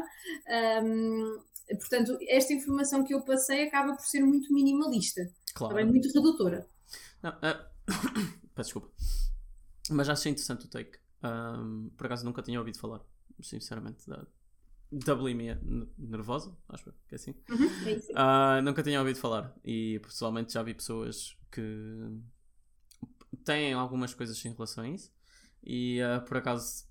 Um, 0.83 1.39
portanto, 1.67 2.17
esta 2.27 2.53
informação 2.53 3.03
que 3.03 3.13
eu 3.13 3.21
passei 3.21 3.63
acaba 3.63 3.95
por 3.95 4.05
ser 4.05 4.21
muito 4.21 4.53
minimalista, 4.53 5.29
claro. 5.53 5.75
também 5.75 5.89
muito 5.89 6.07
redutora. 6.13 6.67
Não, 7.21 7.31
uh... 7.31 7.73
Peço 8.55 8.67
desculpa. 8.67 8.91
Mas 9.89 10.09
achei 10.09 10.31
interessante 10.31 10.65
o 10.65 10.69
take. 10.69 10.99
Um, 11.23 11.89
por 11.97 12.05
acaso 12.05 12.25
nunca 12.25 12.41
tinha 12.41 12.59
ouvido 12.59 12.77
falar, 12.77 13.01
sinceramente, 13.41 14.07
da, 14.07 14.25
da 14.91 15.15
bulimia 15.15 15.59
nervosa, 15.97 16.55
acho 16.69 16.83
que 17.07 17.13
é 17.13 17.15
assim. 17.15 17.33
Uhum, 17.49 17.65
é 17.87 18.59
uh, 18.59 18.61
nunca 18.61 18.83
tinha 18.83 18.99
ouvido 18.99 19.17
falar 19.17 19.53
e 19.63 19.99
pessoalmente 19.99 20.53
já 20.53 20.61
vi 20.61 20.73
pessoas 20.73 21.37
que 21.51 22.21
têm 23.43 23.73
algumas 23.73 24.13
coisas 24.13 24.43
em 24.45 24.53
relação 24.53 24.83
a 24.83 24.89
isso 24.89 25.11
e 25.63 25.99
uh, 26.01 26.21
por 26.25 26.37
acaso 26.37 26.85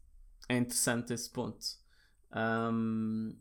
é 0.49 0.57
interessante 0.57 1.13
esse 1.13 1.31
ponto. 1.31 1.65
Um, 2.35 3.37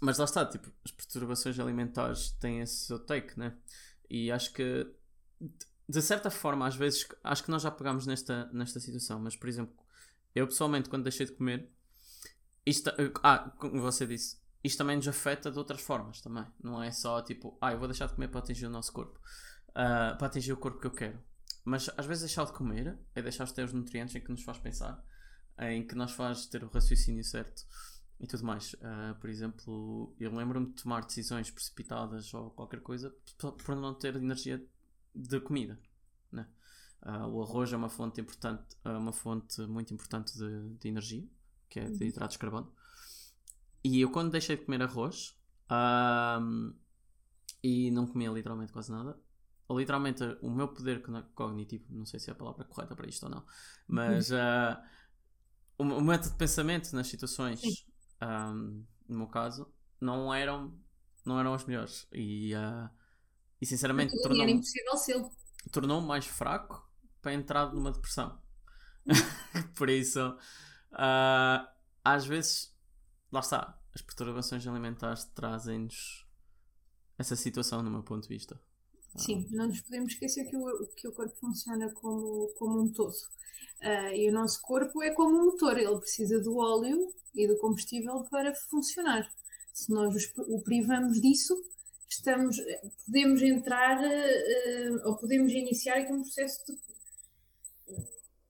mas 0.00 0.18
lá 0.18 0.24
está, 0.24 0.46
tipo, 0.46 0.72
as 0.84 0.92
perturbações 0.92 1.58
alimentares 1.58 2.30
têm 2.32 2.60
esse 2.60 2.86
seu 2.86 2.98
take, 2.98 3.38
né? 3.38 3.54
E 4.10 4.32
acho 4.32 4.52
que, 4.52 4.86
de 5.88 6.02
certa 6.02 6.30
forma, 6.30 6.66
às 6.66 6.74
vezes, 6.74 7.06
acho 7.22 7.44
que 7.44 7.50
nós 7.50 7.62
já 7.62 7.70
pegámos 7.70 8.06
nesta, 8.06 8.46
nesta 8.52 8.80
situação, 8.80 9.20
mas, 9.20 9.36
por 9.36 9.48
exemplo, 9.48 9.74
eu 10.34 10.46
pessoalmente, 10.48 10.88
quando 10.88 11.04
deixei 11.04 11.26
de 11.26 11.32
comer, 11.32 11.70
isto, 12.66 12.90
ah, 13.22 13.50
como 13.58 13.80
você 13.80 14.06
disse, 14.06 14.40
isto 14.62 14.78
também 14.78 14.96
nos 14.96 15.08
afeta 15.08 15.50
de 15.50 15.58
outras 15.58 15.80
formas 15.80 16.20
também. 16.20 16.44
Não 16.62 16.82
é 16.82 16.90
só 16.90 17.22
tipo, 17.22 17.56
ah, 17.60 17.72
eu 17.72 17.78
vou 17.78 17.88
deixar 17.88 18.06
de 18.06 18.14
comer 18.14 18.28
para 18.28 18.40
atingir 18.40 18.66
o 18.66 18.70
nosso 18.70 18.92
corpo, 18.92 19.18
uh, 19.70 20.18
para 20.18 20.26
atingir 20.26 20.52
o 20.52 20.56
corpo 20.56 20.80
que 20.80 20.86
eu 20.86 20.90
quero. 20.90 21.18
Mas 21.64 21.88
às 21.96 22.06
vezes 22.06 22.24
deixar 22.24 22.44
de 22.46 22.52
comer 22.52 22.98
é 23.14 23.22
deixar 23.22 23.44
de 23.44 23.54
ter 23.54 23.64
os 23.64 23.72
nutrientes 23.72 24.14
em 24.14 24.20
que 24.20 24.30
nos 24.30 24.42
faz 24.42 24.58
pensar, 24.58 25.02
em 25.58 25.86
que 25.86 25.94
nos 25.94 26.12
faz 26.12 26.46
ter 26.46 26.64
o 26.64 26.68
raciocínio 26.68 27.22
certo 27.24 27.64
e 28.20 28.26
tudo 28.26 28.44
mais. 28.44 28.74
Uh, 28.74 29.18
por 29.18 29.30
exemplo, 29.30 30.14
eu 30.20 30.34
lembro-me 30.34 30.66
de 30.66 30.82
tomar 30.82 31.04
decisões 31.04 31.50
precipitadas 31.50 32.32
ou 32.34 32.50
qualquer 32.50 32.80
coisa 32.80 33.14
por 33.38 33.74
não 33.74 33.94
ter 33.94 34.14
energia 34.14 34.62
de 35.14 35.40
comida. 35.40 35.80
Né? 36.30 36.46
Uh, 37.02 37.26
o 37.28 37.42
arroz 37.42 37.72
é 37.72 37.76
uma 37.76 37.88
fonte 37.88 38.20
importante, 38.20 38.76
é 38.84 38.90
uma 38.90 39.12
fonte 39.12 39.62
muito 39.62 39.94
importante 39.94 40.36
de, 40.36 40.74
de 40.76 40.88
energia, 40.88 41.26
que 41.68 41.80
é 41.80 41.84
de 41.84 42.04
uhum. 42.04 42.08
hidratos 42.08 42.34
de 42.34 42.38
carbono. 42.38 42.72
E 43.82 44.00
eu 44.00 44.10
quando 44.10 44.30
deixei 44.30 44.56
de 44.56 44.64
comer 44.64 44.82
arroz 44.82 45.34
um, 45.70 46.74
e 47.62 47.90
não 47.90 48.06
comia 48.06 48.30
literalmente 48.30 48.72
quase 48.72 48.92
nada, 48.92 49.18
literalmente 49.70 50.22
o 50.42 50.50
meu 50.50 50.68
poder 50.68 51.02
cognitivo, 51.34 51.86
não 51.88 52.04
sei 52.04 52.20
se 52.20 52.28
é 52.28 52.32
a 52.32 52.36
palavra 52.36 52.64
correta 52.64 52.94
para 52.94 53.08
isto 53.08 53.22
ou 53.22 53.30
não, 53.30 53.46
mas 53.88 54.30
uh, 54.30 54.76
o, 55.78 55.84
o 55.84 56.00
método 56.02 56.32
de 56.32 56.36
pensamento 56.36 56.94
nas 56.94 57.06
situações, 57.06 57.62
um, 58.22 58.84
no 59.08 59.18
meu 59.18 59.26
caso, 59.26 59.72
não 60.00 60.32
eram, 60.32 60.72
não 61.24 61.38
eram 61.38 61.54
as 61.54 61.64
melhores. 61.64 62.06
E, 62.12 62.54
uh, 62.54 62.90
e 63.60 63.66
sinceramente 63.66 64.20
tornou-me 64.22 64.62
tornou 65.70 66.00
mais 66.00 66.26
fraco 66.26 66.88
para 67.20 67.34
entrar 67.34 67.72
numa 67.74 67.92
depressão. 67.92 68.40
Por 69.76 69.90
isso, 69.90 70.20
uh, 70.92 71.68
às 72.04 72.24
vezes 72.26 72.74
lá 73.30 73.40
está, 73.40 73.78
as 73.94 74.02
perturbações 74.02 74.66
alimentares 74.66 75.24
trazem-nos 75.34 76.26
essa 77.18 77.36
situação, 77.36 77.82
no 77.82 77.90
meu 77.90 78.02
ponto 78.02 78.22
de 78.22 78.28
vista. 78.28 78.60
Sim, 79.16 79.46
não 79.50 79.66
nos 79.66 79.80
podemos 79.80 80.12
esquecer 80.12 80.48
que 80.48 80.56
o, 80.56 80.86
que 80.96 81.08
o 81.08 81.12
corpo 81.12 81.34
funciona 81.36 81.90
como, 81.94 82.48
como 82.58 82.80
um 82.80 82.92
todo. 82.92 83.12
Uh, 83.82 84.14
e 84.14 84.30
o 84.30 84.32
nosso 84.32 84.60
corpo 84.62 85.02
é 85.02 85.10
como 85.10 85.36
um 85.36 85.44
motor, 85.46 85.76
ele 85.76 85.98
precisa 85.98 86.40
do 86.40 86.56
óleo 86.56 87.12
e 87.34 87.46
do 87.46 87.56
combustível 87.58 88.24
para 88.30 88.54
funcionar. 88.54 89.30
Se 89.72 89.90
nós 89.92 90.32
o 90.36 90.60
privamos 90.62 91.20
disso, 91.20 91.54
estamos, 92.08 92.58
podemos 93.06 93.42
entrar 93.42 94.00
uh, 94.00 95.08
ou 95.08 95.16
podemos 95.16 95.52
iniciar 95.52 95.98
aqui 95.98 96.12
um 96.12 96.22
processo 96.22 96.60
de, 96.66 96.78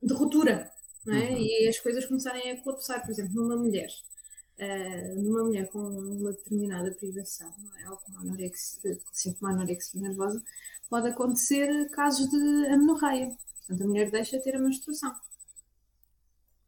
de 0.02 0.14
ruptura, 0.14 0.72
não 1.04 1.14
é? 1.14 1.30
Uhum. 1.30 1.36
E 1.38 1.68
as 1.68 1.78
coisas 1.78 2.06
começarem 2.06 2.50
a 2.50 2.62
colapsar, 2.62 3.02
por 3.02 3.10
exemplo, 3.10 3.34
numa 3.34 3.56
mulher 3.56 3.90
uh, 4.60 5.20
numa 5.20 5.44
mulher 5.44 5.68
com 5.68 5.78
uma 5.78 6.32
determinada 6.32 6.92
privação, 6.92 7.52
é? 7.82 7.90
ou 7.90 7.96
com 7.96 8.18
anorexia, 8.18 8.98
com 9.38 9.46
anorexia 9.46 10.00
nervosa, 10.00 10.42
pode 10.88 11.08
acontecer 11.08 11.88
casos 11.90 12.28
de 12.28 12.66
amenorreia. 12.66 13.36
Portanto, 13.58 13.82
a 13.82 13.86
mulher 13.86 14.10
deixa 14.10 14.38
de 14.38 14.44
ter 14.44 14.56
a 14.56 14.58
menstruação. 14.58 15.14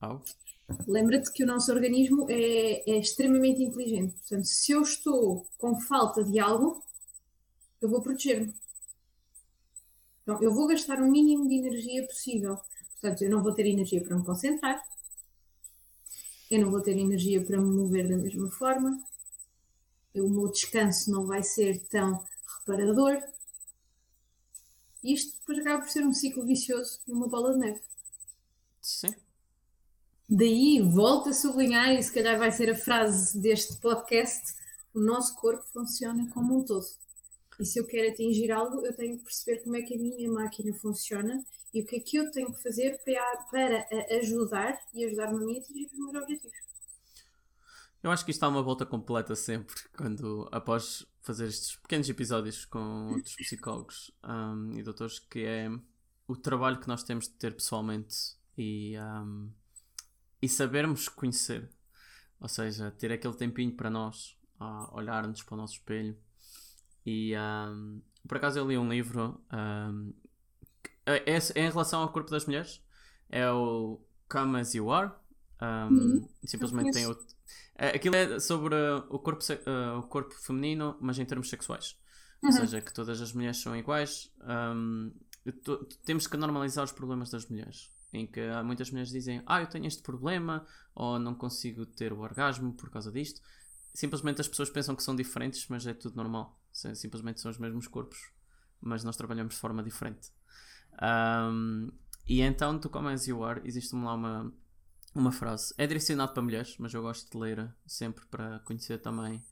Oh. 0.03 0.20
Lembra-te 0.87 1.33
que 1.33 1.44
o 1.44 1.46
nosso 1.46 1.70
organismo 1.72 2.27
é, 2.31 2.90
é, 2.90 2.98
extremamente 2.98 3.62
inteligente. 3.62 4.14
Portanto, 4.14 4.44
se 4.44 4.72
eu 4.72 4.83
estou 4.83 5.46
com 5.59 5.79
falta 5.81 6.25
de 6.25 6.38
algo, 6.38 6.83
eu 7.81 7.88
vou 7.88 8.01
proteger-me. 8.01 8.55
Então, 10.22 10.40
eu 10.42 10.55
vou 10.55 10.66
gastar 10.66 11.01
o 11.01 11.11
mínimo 11.11 11.48
de 11.48 11.57
energia 11.57 12.07
possível. 12.07 12.59
Portanto, 13.01 13.22
eu 13.22 13.31
não 13.31 13.42
vou 13.42 13.53
ter 13.53 13.66
energia 13.66 14.03
para 14.03 14.16
me 14.16 14.25
concentrar, 14.25 14.81
eu 16.48 16.61
não 16.61 16.70
vou 16.70 16.81
ter 16.81 16.96
energia 16.96 17.42
para 17.44 17.59
me 17.59 17.75
mover 17.75 18.09
da 18.09 18.16
mesma 18.16 18.48
forma, 18.51 19.03
o 20.14 20.29
meu 20.29 20.48
descanso 20.53 21.11
não 21.11 21.27
vai 21.27 21.42
ser 21.42 21.81
tão 21.88 22.25
reparador. 22.59 23.20
Isto 25.03 25.37
depois 25.40 25.59
acaba 25.59 25.83
por 25.83 25.90
ser 25.90 26.05
um 26.05 26.12
ciclo 26.12 26.44
vicioso 26.44 27.01
e 27.09 27.12
uma 27.12 27.27
bola 27.27 27.55
de 27.55 27.59
neve. 27.59 27.81
Sim. 28.81 29.14
Daí, 30.35 30.81
volto 30.81 31.29
a 31.29 31.35
sublinhar, 31.35 31.92
e 31.92 32.03
se 32.03 32.11
calhar 32.11 32.38
vai 32.38 32.51
ser 32.51 32.71
a 32.71 32.75
frase 32.75 33.38
deste 33.38 33.77
podcast: 33.77 34.55
o 34.95 34.99
nosso 34.99 35.37
corpo 35.37 35.62
funciona 35.75 36.27
como 36.33 36.59
um 36.59 36.64
todo. 36.64 36.87
E 37.61 37.66
se 37.66 37.79
eu 37.79 37.87
quero 37.87 38.11
atingir 38.11 38.51
algo, 38.51 38.81
eu 38.87 38.97
tenho 38.97 39.18
que 39.18 39.25
perceber 39.25 39.59
como 39.59 39.77
é 39.77 39.83
que 39.83 39.95
a 39.95 39.99
minha 39.99 40.33
máquina 40.33 40.73
funciona 40.73 41.45
e 41.75 41.83
o 41.83 41.87
que 41.87 41.97
é 41.97 42.01
que 42.01 42.16
eu 42.16 42.31
tenho 42.31 42.51
que 42.51 42.62
fazer 42.62 42.99
para, 43.05 43.47
para 43.51 44.16
ajudar 44.21 44.81
e 44.95 45.05
ajudar-me 45.05 45.55
a 45.55 45.59
atingir 45.59 45.90
os 45.92 45.99
meus 45.99 46.14
objetivos. 46.14 46.57
Eu 48.03 48.11
acho 48.11 48.25
que 48.25 48.31
isto 48.31 48.40
dá 48.40 48.49
uma 48.49 48.62
volta 48.62 48.87
completa 48.87 49.37
sempre, 49.37 49.75
quando 49.95 50.49
após 50.51 51.07
fazer 51.21 51.47
estes 51.47 51.77
pequenos 51.77 52.09
episódios 52.09 52.64
com 52.64 53.12
outros 53.12 53.37
psicólogos 53.37 54.11
um, 54.25 54.79
e 54.79 54.83
doutores, 54.83 55.18
que 55.18 55.45
é 55.45 55.71
o 56.27 56.35
trabalho 56.35 56.81
que 56.81 56.88
nós 56.88 57.03
temos 57.03 57.27
de 57.27 57.35
ter 57.35 57.55
pessoalmente 57.55 58.35
e, 58.57 58.97
um, 58.99 59.51
e 60.42 60.48
sabermos 60.48 61.09
conhecer. 61.09 61.70
Ou 62.40 62.48
seja, 62.48 62.90
ter 62.90 63.12
aquele 63.12 63.35
tempinho 63.35 63.72
para 63.72 63.88
nós, 63.88 64.37
uh, 64.61 64.92
olhar-nos 64.92 65.42
para 65.42 65.55
o 65.55 65.57
nosso 65.57 65.74
espelho. 65.74 66.18
E 67.07 67.35
um, 67.37 68.02
por 68.26 68.37
acaso 68.37 68.59
eu 68.59 68.68
li 68.68 68.76
um 68.76 68.88
livro 68.88 69.40
é, 71.07 71.12
é, 71.14 71.37
é, 71.37 71.66
em 71.66 71.70
relação 71.70 72.02
ao 72.02 72.12
corpo 72.12 72.31
das 72.31 72.46
mulheres. 72.46 72.83
É 73.28 73.50
o 73.50 74.00
Come 74.28 74.61
As 74.61 74.74
You 74.74 74.90
Are. 74.90 75.12
Um, 75.61 75.94
uhum. 75.94 76.28
Simplesmente 76.44 76.92
tem 76.92 77.07
o. 77.07 77.16
É, 77.76 77.88
aquilo 77.88 78.16
é 78.16 78.40
sobre 78.40 78.74
o 79.09 79.18
corpo, 79.18 79.42
uh, 79.44 79.98
o 79.98 80.02
corpo 80.02 80.35
feminino, 80.35 80.96
mas 81.00 81.18
em 81.18 81.24
termos 81.24 81.48
sexuais. 81.48 81.96
Uhum. 82.42 82.50
Ou 82.50 82.57
seja, 82.57 82.81
que 82.81 82.92
todas 82.92 83.20
as 83.20 83.33
mulheres 83.33 83.59
são 83.59 83.76
iguais. 83.76 84.33
Um, 84.42 85.12
temos 86.05 86.26
que 86.26 86.37
normalizar 86.37 86.85
os 86.85 86.92
problemas 86.92 87.31
das 87.31 87.46
mulheres. 87.46 87.90
Em 88.12 88.27
que 88.27 88.40
muitas 88.62 88.90
mulheres 88.90 89.11
dizem: 89.11 89.42
Ah, 89.46 89.61
eu 89.61 89.66
tenho 89.66 89.87
este 89.87 90.03
problema, 90.03 90.66
ou 90.94 91.18
não 91.18 91.35
consigo 91.35 91.87
ter 91.87 92.12
o 92.12 92.20
orgasmo 92.20 92.75
por 92.75 92.90
causa 92.90 93.11
disto. 93.11 93.40
Simplesmente 93.94 94.40
as 94.40 94.48
pessoas 94.48 94.70
pensam 94.70 94.94
que 94.94 95.03
são 95.03 95.16
diferentes, 95.16 95.66
mas 95.68 95.87
é 95.87 95.94
tudo 95.94 96.16
normal. 96.16 96.59
Simplesmente 96.72 97.40
são 97.40 97.51
os 97.51 97.59
mesmos 97.59 97.87
corpos, 97.87 98.18
mas 98.81 99.05
nós 99.05 99.16
trabalhamos 99.16 99.55
de 99.55 99.61
forma 99.61 99.83
diferente. 99.83 100.31
Um, 101.03 101.90
e 102.27 102.40
então, 102.40 102.79
tu 102.79 102.88
como 102.88 103.09
as 103.09 103.27
you 103.27 103.44
are, 103.44 103.61
existe-me 103.64 104.05
lá 104.05 104.14
uma, 104.14 104.53
uma 105.14 105.33
frase. 105.33 105.75
É 105.77 105.87
direcionado 105.87 106.33
para 106.33 106.42
mulheres, 106.42 106.77
mas 106.79 106.94
eu 106.94 107.03
gosto 107.03 107.31
de 107.31 107.37
ler 107.38 107.75
sempre 107.87 108.25
para 108.27 108.61
conhecer 108.61 108.98
também 108.98 109.44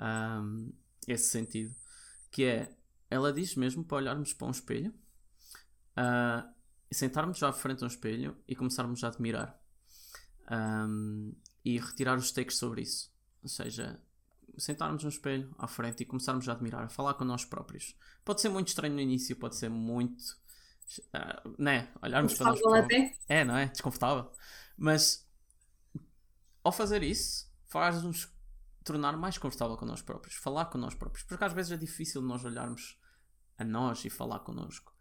um, 0.00 0.72
esse 1.08 1.30
sentido. 1.30 1.74
Que 2.30 2.44
é, 2.44 2.76
ela 3.10 3.32
diz 3.32 3.54
mesmo 3.56 3.84
para 3.84 3.96
olharmos 3.96 4.32
para 4.32 4.46
um 4.46 4.50
espelho, 4.50 4.94
uh, 5.96 6.53
sentarmos 6.94 7.38
já 7.38 7.48
à 7.48 7.52
frente 7.52 7.78
de 7.78 7.84
um 7.84 7.88
espelho 7.88 8.36
e 8.48 8.54
começarmos 8.54 9.02
a 9.04 9.08
admirar. 9.08 9.60
Um, 10.50 11.34
e 11.64 11.78
retirar 11.78 12.16
os 12.16 12.30
takes 12.30 12.58
sobre 12.58 12.82
isso. 12.82 13.12
Ou 13.42 13.48
seja, 13.48 14.00
sentarmos 14.58 15.02
no 15.02 15.08
espelho 15.08 15.54
à 15.58 15.66
frente 15.66 16.02
e 16.02 16.06
começarmos 16.06 16.48
a 16.48 16.52
admirar, 16.52 16.84
a 16.84 16.88
falar 16.88 17.14
com 17.14 17.24
nós 17.24 17.44
próprios. 17.44 17.96
Pode 18.24 18.40
ser 18.40 18.48
muito 18.48 18.68
estranho 18.68 18.94
no 18.94 19.00
início, 19.00 19.36
pode 19.36 19.56
ser 19.56 19.68
muito 19.68 20.22
uh, 21.14 21.54
né, 21.58 21.90
olharmos 22.02 22.34
para 22.34 22.50
nós 22.50 22.60
até. 22.84 23.16
É, 23.28 23.44
não 23.44 23.56
é? 23.56 23.66
Desconfortável. 23.66 24.30
Mas 24.76 25.26
ao 26.62 26.72
fazer 26.72 27.02
isso, 27.02 27.50
faz-nos 27.66 28.28
tornar 28.84 29.16
mais 29.16 29.38
confortável 29.38 29.76
com 29.76 29.86
nós 29.86 30.02
próprios, 30.02 30.36
falar 30.36 30.66
com 30.66 30.78
nós 30.78 30.94
próprios, 30.94 31.24
porque 31.24 31.44
às 31.44 31.52
vezes 31.52 31.72
é 31.72 31.76
difícil 31.76 32.20
nós 32.20 32.44
olharmos 32.44 32.98
a 33.58 33.64
nós 33.64 34.04
e 34.04 34.10
falar 34.10 34.40
connosco. 34.40 34.93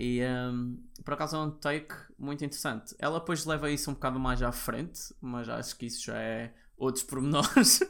E 0.00 0.22
um, 0.24 0.82
por 1.04 1.12
acaso 1.12 1.36
é 1.36 1.40
um 1.40 1.50
take 1.50 1.94
muito 2.18 2.42
interessante. 2.42 2.94
Ela 2.98 3.20
depois 3.20 3.44
leva 3.44 3.70
isso 3.70 3.90
um 3.90 3.94
bocado 3.94 4.18
mais 4.18 4.40
à 4.42 4.50
frente, 4.50 5.14
mas 5.20 5.46
acho 5.46 5.76
que 5.76 5.84
isso 5.84 6.02
já 6.02 6.16
é 6.16 6.54
outros 6.74 7.04
pormenores, 7.04 7.80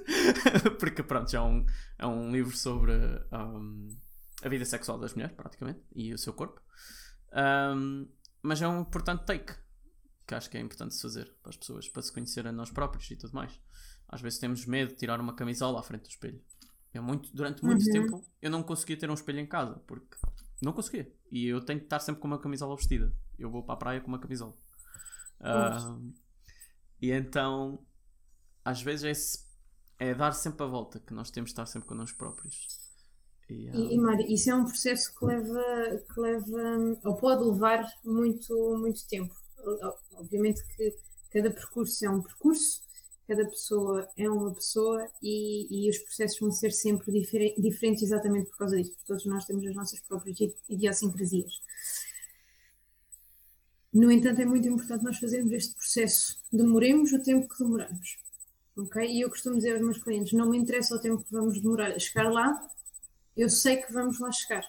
porque 0.81 1.05
pronto, 1.05 1.31
já 1.31 1.39
é 1.39 1.43
um, 1.43 1.65
é 1.97 2.07
um 2.09 2.33
livro 2.33 2.57
sobre 2.57 2.93
um, 3.33 3.97
a 4.43 4.49
vida 4.49 4.65
sexual 4.65 4.99
das 4.99 5.15
mulheres, 5.15 5.37
praticamente, 5.37 5.81
e 5.95 6.13
o 6.13 6.19
seu 6.19 6.33
corpo. 6.33 6.61
Um, 7.33 8.09
mas 8.43 8.61
é 8.61 8.67
um 8.67 8.81
importante 8.81 9.25
take 9.25 9.55
que 10.27 10.35
acho 10.35 10.51
que 10.51 10.57
é 10.57 10.61
importante 10.61 10.97
se 10.97 11.03
fazer 11.03 11.33
para 11.41 11.51
as 11.51 11.57
pessoas, 11.57 11.89
para 11.89 12.03
se 12.03 12.13
conhecer 12.13 12.45
a 12.45 12.51
nós 12.51 12.73
próprios 12.73 13.09
e 13.09 13.15
tudo 13.15 13.35
mais. 13.35 13.53
Às 14.09 14.21
vezes 14.21 14.41
temos 14.41 14.67
medo 14.67 14.89
de 14.89 14.97
tirar 14.97 15.21
uma 15.21 15.35
camisola 15.35 15.79
à 15.79 15.83
frente 15.83 16.03
do 16.03 16.09
espelho. 16.09 16.43
Eu 16.93 17.05
muito, 17.05 17.33
durante 17.33 17.65
muito 17.65 17.85
uhum. 17.85 17.93
tempo 17.93 18.25
eu 18.43 18.51
não 18.51 18.65
conseguia 18.65 18.97
ter 18.97 19.09
um 19.09 19.15
espelho 19.15 19.39
em 19.39 19.47
casa 19.47 19.81
porque 19.87 20.17
não 20.63 20.73
conseguia. 20.73 21.11
E 21.31 21.47
eu 21.47 21.65
tenho 21.65 21.79
que 21.79 21.87
estar 21.87 22.01
sempre 22.01 22.21
com 22.21 22.27
uma 22.27 22.39
camisola 22.39 22.77
vestida. 22.77 23.13
Eu 23.39 23.51
vou 23.51 23.63
para 23.63 23.75
a 23.75 23.79
praia 23.79 24.01
com 24.01 24.09
uma 24.09 24.19
camisola. 24.19 24.55
Uh, 25.41 26.13
e 27.01 27.11
então, 27.11 27.85
às 28.65 28.83
vezes, 28.83 29.05
esse 29.05 29.51
é 29.99 30.15
dar 30.15 30.33
sempre 30.33 30.65
a 30.65 30.69
volta, 30.69 31.01
que 31.01 31.15
nós 31.15 31.31
temos 31.31 31.49
de 31.49 31.53
estar 31.53 31.67
sempre 31.67 31.89
connosco 31.89 32.19
próprios. 32.19 32.67
E, 33.49 33.69
e, 33.69 33.95
e 33.95 33.99
Mário, 33.99 34.27
isso 34.27 34.51
é 34.51 34.55
um 34.55 34.65
processo 34.65 35.15
que 35.19 35.25
leva, 35.25 35.63
que 36.13 36.21
leva, 36.21 36.99
ou 37.05 37.17
pode 37.17 37.43
levar 37.45 37.85
muito, 38.05 38.55
muito 38.79 39.07
tempo. 39.09 39.35
Obviamente 40.13 40.65
que 40.77 40.95
cada 41.33 41.51
percurso 41.51 42.05
é 42.05 42.11
um 42.11 42.23
percurso, 42.23 42.83
cada 43.31 43.45
pessoa 43.45 44.09
é 44.17 44.29
uma 44.29 44.53
pessoa 44.53 45.09
e, 45.23 45.87
e 45.87 45.89
os 45.89 45.99
processos 45.99 46.41
vão 46.41 46.51
ser 46.51 46.73
sempre 46.73 47.13
difer 47.13 47.55
diferentes 47.57 48.03
exatamente 48.03 48.51
por 48.51 48.59
causa 48.59 48.77
disso. 48.77 48.97
Todos 49.07 49.25
nós 49.25 49.45
temos 49.45 49.65
as 49.69 49.75
nossas 49.77 50.01
próprias 50.01 50.37
idiosincrasias. 50.69 51.63
No 53.93 54.11
entanto, 54.11 54.41
é 54.41 54.45
muito 54.45 54.67
importante 54.67 55.05
nós 55.05 55.17
fazermos 55.17 55.53
este 55.53 55.77
processo. 55.77 56.41
Demoremos 56.53 57.13
o 57.13 57.23
tempo 57.23 57.49
que 57.49 57.63
demoramos. 57.63 58.19
Ok? 58.77 59.09
E 59.09 59.21
eu 59.21 59.31
costumo 59.31 59.55
dizer 59.55 59.75
aos 59.75 59.83
meus 59.83 59.99
clientes: 59.99 60.33
não 60.33 60.51
me 60.51 60.59
interessa 60.59 60.97
o 60.97 61.01
tempo 61.01 61.23
que 61.23 61.31
vamos 61.31 61.61
demorar 61.61 61.93
a 61.93 61.99
chegar 62.01 62.33
lá, 62.33 62.69
eu 63.37 63.49
sei 63.49 63.77
que 63.77 63.93
vamos 63.93 64.19
lá 64.19 64.33
chegar. 64.33 64.67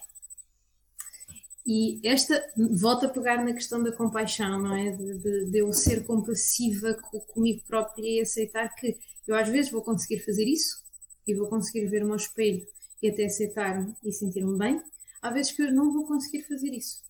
E 1.64 2.00
esta 2.02 2.44
volta 2.56 3.06
a 3.06 3.08
pegar 3.08 3.44
na 3.44 3.52
questão 3.52 3.82
da 3.82 3.92
compaixão, 3.92 4.60
não 4.60 4.74
é? 4.74 4.90
De, 4.90 5.18
de, 5.18 5.44
de, 5.46 5.58
eu 5.58 5.72
ser 5.72 6.04
compassiva 6.04 6.94
comigo 7.28 7.62
própria 7.66 8.18
e 8.18 8.20
aceitar 8.20 8.74
que 8.74 8.98
eu 9.28 9.36
às 9.36 9.48
vezes 9.48 9.70
vou 9.70 9.82
conseguir 9.82 10.20
fazer 10.20 10.44
isso 10.44 10.82
e 11.26 11.34
vou 11.34 11.48
conseguir 11.48 11.86
ver 11.86 12.02
o 12.02 12.06
meu 12.06 12.16
espelho 12.16 12.66
e 13.00 13.08
até 13.08 13.26
aceitar-me 13.26 13.94
e 14.02 14.12
sentir-me 14.12 14.58
bem. 14.58 14.82
Há 15.20 15.30
vezes 15.30 15.52
que 15.52 15.62
eu 15.62 15.72
não 15.72 15.92
vou 15.92 16.04
conseguir 16.04 16.42
fazer 16.42 16.70
isso. 16.70 17.00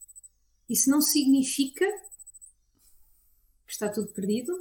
Isso 0.68 0.90
não 0.90 1.00
significa 1.00 1.86
que 3.66 3.72
está 3.72 3.88
tudo 3.88 4.08
perdido 4.08 4.52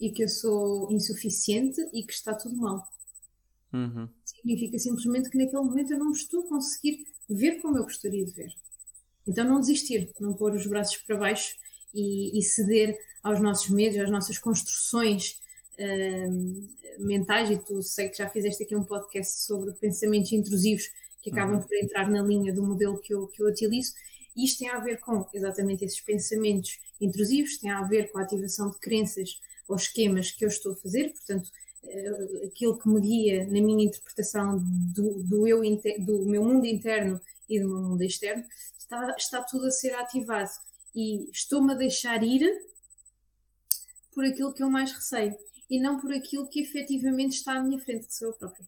e 0.00 0.10
que 0.10 0.24
eu 0.24 0.28
sou 0.28 0.90
insuficiente 0.90 1.80
e 1.92 2.04
que 2.04 2.12
está 2.12 2.34
tudo 2.34 2.56
mal. 2.56 2.86
Uhum. 3.72 4.08
Significa 4.24 4.78
simplesmente 4.78 5.30
que 5.30 5.38
naquele 5.38 5.62
momento 5.62 5.92
eu 5.92 5.98
não 5.98 6.10
estou 6.10 6.44
a 6.44 6.48
conseguir 6.48 7.06
ver 7.28 7.60
como 7.60 7.78
eu 7.78 7.84
gostaria 7.84 8.24
de 8.24 8.32
ver. 8.32 8.52
Então 9.28 9.44
não 9.44 9.60
desistir, 9.60 10.10
não 10.18 10.32
pôr 10.32 10.54
os 10.54 10.66
braços 10.66 10.96
para 10.96 11.16
baixo 11.16 11.54
e, 11.94 12.38
e 12.38 12.42
ceder 12.42 12.98
aos 13.22 13.38
nossos 13.40 13.68
medos, 13.68 13.98
às 13.98 14.10
nossas 14.10 14.38
construções 14.38 15.38
uh, 15.78 16.68
mentais, 16.98 17.50
e 17.50 17.58
tu 17.58 17.82
sei 17.82 18.08
que 18.08 18.16
já 18.16 18.28
fizeste 18.28 18.62
aqui 18.62 18.74
um 18.74 18.84
podcast 18.84 19.40
sobre 19.44 19.72
pensamentos 19.72 20.32
intrusivos 20.32 20.90
que 21.20 21.30
acabam 21.30 21.56
uhum. 21.56 21.62
por 21.62 21.76
entrar 21.76 22.10
na 22.10 22.22
linha 22.22 22.52
do 22.54 22.62
modelo 22.62 22.98
que 22.98 23.12
eu, 23.12 23.26
que 23.26 23.42
eu 23.42 23.48
utilizo, 23.48 23.92
e 24.34 24.44
isto 24.44 24.60
tem 24.60 24.70
a 24.70 24.78
ver 24.78 24.98
com 24.98 25.26
exatamente 25.34 25.84
esses 25.84 26.00
pensamentos 26.00 26.78
intrusivos, 27.00 27.58
tem 27.58 27.70
a 27.70 27.82
ver 27.82 28.10
com 28.10 28.18
a 28.18 28.22
ativação 28.22 28.70
de 28.70 28.78
crenças 28.78 29.40
ou 29.66 29.76
esquemas 29.76 30.30
que 30.30 30.44
eu 30.44 30.48
estou 30.48 30.72
a 30.72 30.76
fazer, 30.76 31.12
portanto, 31.12 31.50
uh, 31.84 32.46
aquilo 32.46 32.78
que 32.78 32.88
me 32.88 33.00
guia 33.00 33.44
na 33.44 33.60
minha 33.60 33.84
interpretação 33.84 34.58
do, 34.94 35.22
do, 35.22 35.46
eu, 35.46 35.60
do 35.98 36.24
meu 36.24 36.42
mundo 36.42 36.64
interno 36.64 37.20
e 37.48 37.60
do 37.60 37.68
meu 37.68 37.80
mundo 37.80 38.02
externo, 38.02 38.44
está, 38.88 39.14
está 39.16 39.42
tudo 39.42 39.66
a 39.66 39.70
ser 39.70 39.94
ativado. 39.94 40.50
E 40.94 41.30
estou-me 41.30 41.72
a 41.72 41.76
deixar 41.76 42.22
ir 42.22 42.42
por 44.12 44.24
aquilo 44.24 44.52
que 44.52 44.62
eu 44.62 44.70
mais 44.70 44.90
receio 44.90 45.36
e 45.70 45.78
não 45.78 46.00
por 46.00 46.12
aquilo 46.12 46.48
que 46.48 46.60
efetivamente 46.60 47.36
está 47.36 47.52
à 47.52 47.62
minha 47.62 47.78
frente, 47.78 48.06
que 48.06 48.14
sou 48.14 48.28
eu 48.28 48.34
própria. 48.34 48.66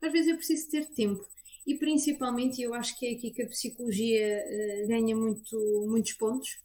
Às 0.00 0.12
vezes 0.12 0.30
eu 0.30 0.36
preciso 0.36 0.70
ter 0.70 0.86
tempo 0.86 1.26
e 1.66 1.76
principalmente, 1.76 2.60
eu 2.60 2.74
acho 2.74 2.98
que 2.98 3.06
é 3.06 3.12
aqui 3.12 3.30
que 3.30 3.42
a 3.42 3.48
psicologia 3.48 4.44
uh, 4.44 4.88
ganha 4.88 5.14
muito, 5.14 5.86
muitos 5.88 6.12
pontos, 6.14 6.58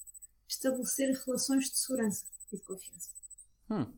estabelecer 0.48 1.14
relações 1.26 1.70
de 1.70 1.78
segurança 1.78 2.26
e 2.52 2.58
de 2.58 2.64
confiança. 2.64 3.10
Hum. 3.70 3.94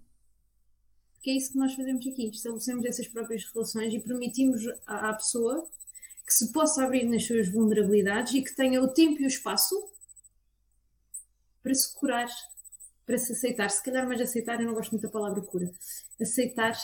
Porque 1.14 1.30
é 1.30 1.34
isso 1.34 1.52
que 1.52 1.58
nós 1.58 1.74
fazemos 1.74 2.06
aqui, 2.06 2.30
estabelecemos 2.30 2.86
essas 2.86 3.08
próprias 3.08 3.46
relações 3.54 3.94
e 3.94 4.00
permitimos 4.00 4.66
à, 4.86 5.10
à 5.10 5.14
pessoa 5.14 5.70
que 6.30 6.36
se 6.36 6.52
possa 6.52 6.84
abrir 6.84 7.06
nas 7.06 7.26
suas 7.26 7.50
vulnerabilidades 7.50 8.36
e 8.36 8.44
que 8.44 8.56
tenha 8.56 8.80
o 8.84 8.88
tempo 8.88 9.20
e 9.20 9.26
o 9.26 9.28
espaço 9.28 9.76
para 11.64 11.74
se 11.74 11.92
curar, 11.96 12.30
para 13.04 13.18
se 13.18 13.32
aceitar. 13.32 13.68
Se 13.72 13.84
calhar 13.84 14.08
mais 14.08 14.22
aceitar, 14.22 14.62
eu 14.62 14.68
não 14.68 14.76
gosto 14.76 14.92
muito 14.92 15.02
da 15.02 15.10
palavra 15.10 15.42
cura. 15.42 15.74
Aceitar 16.22 16.78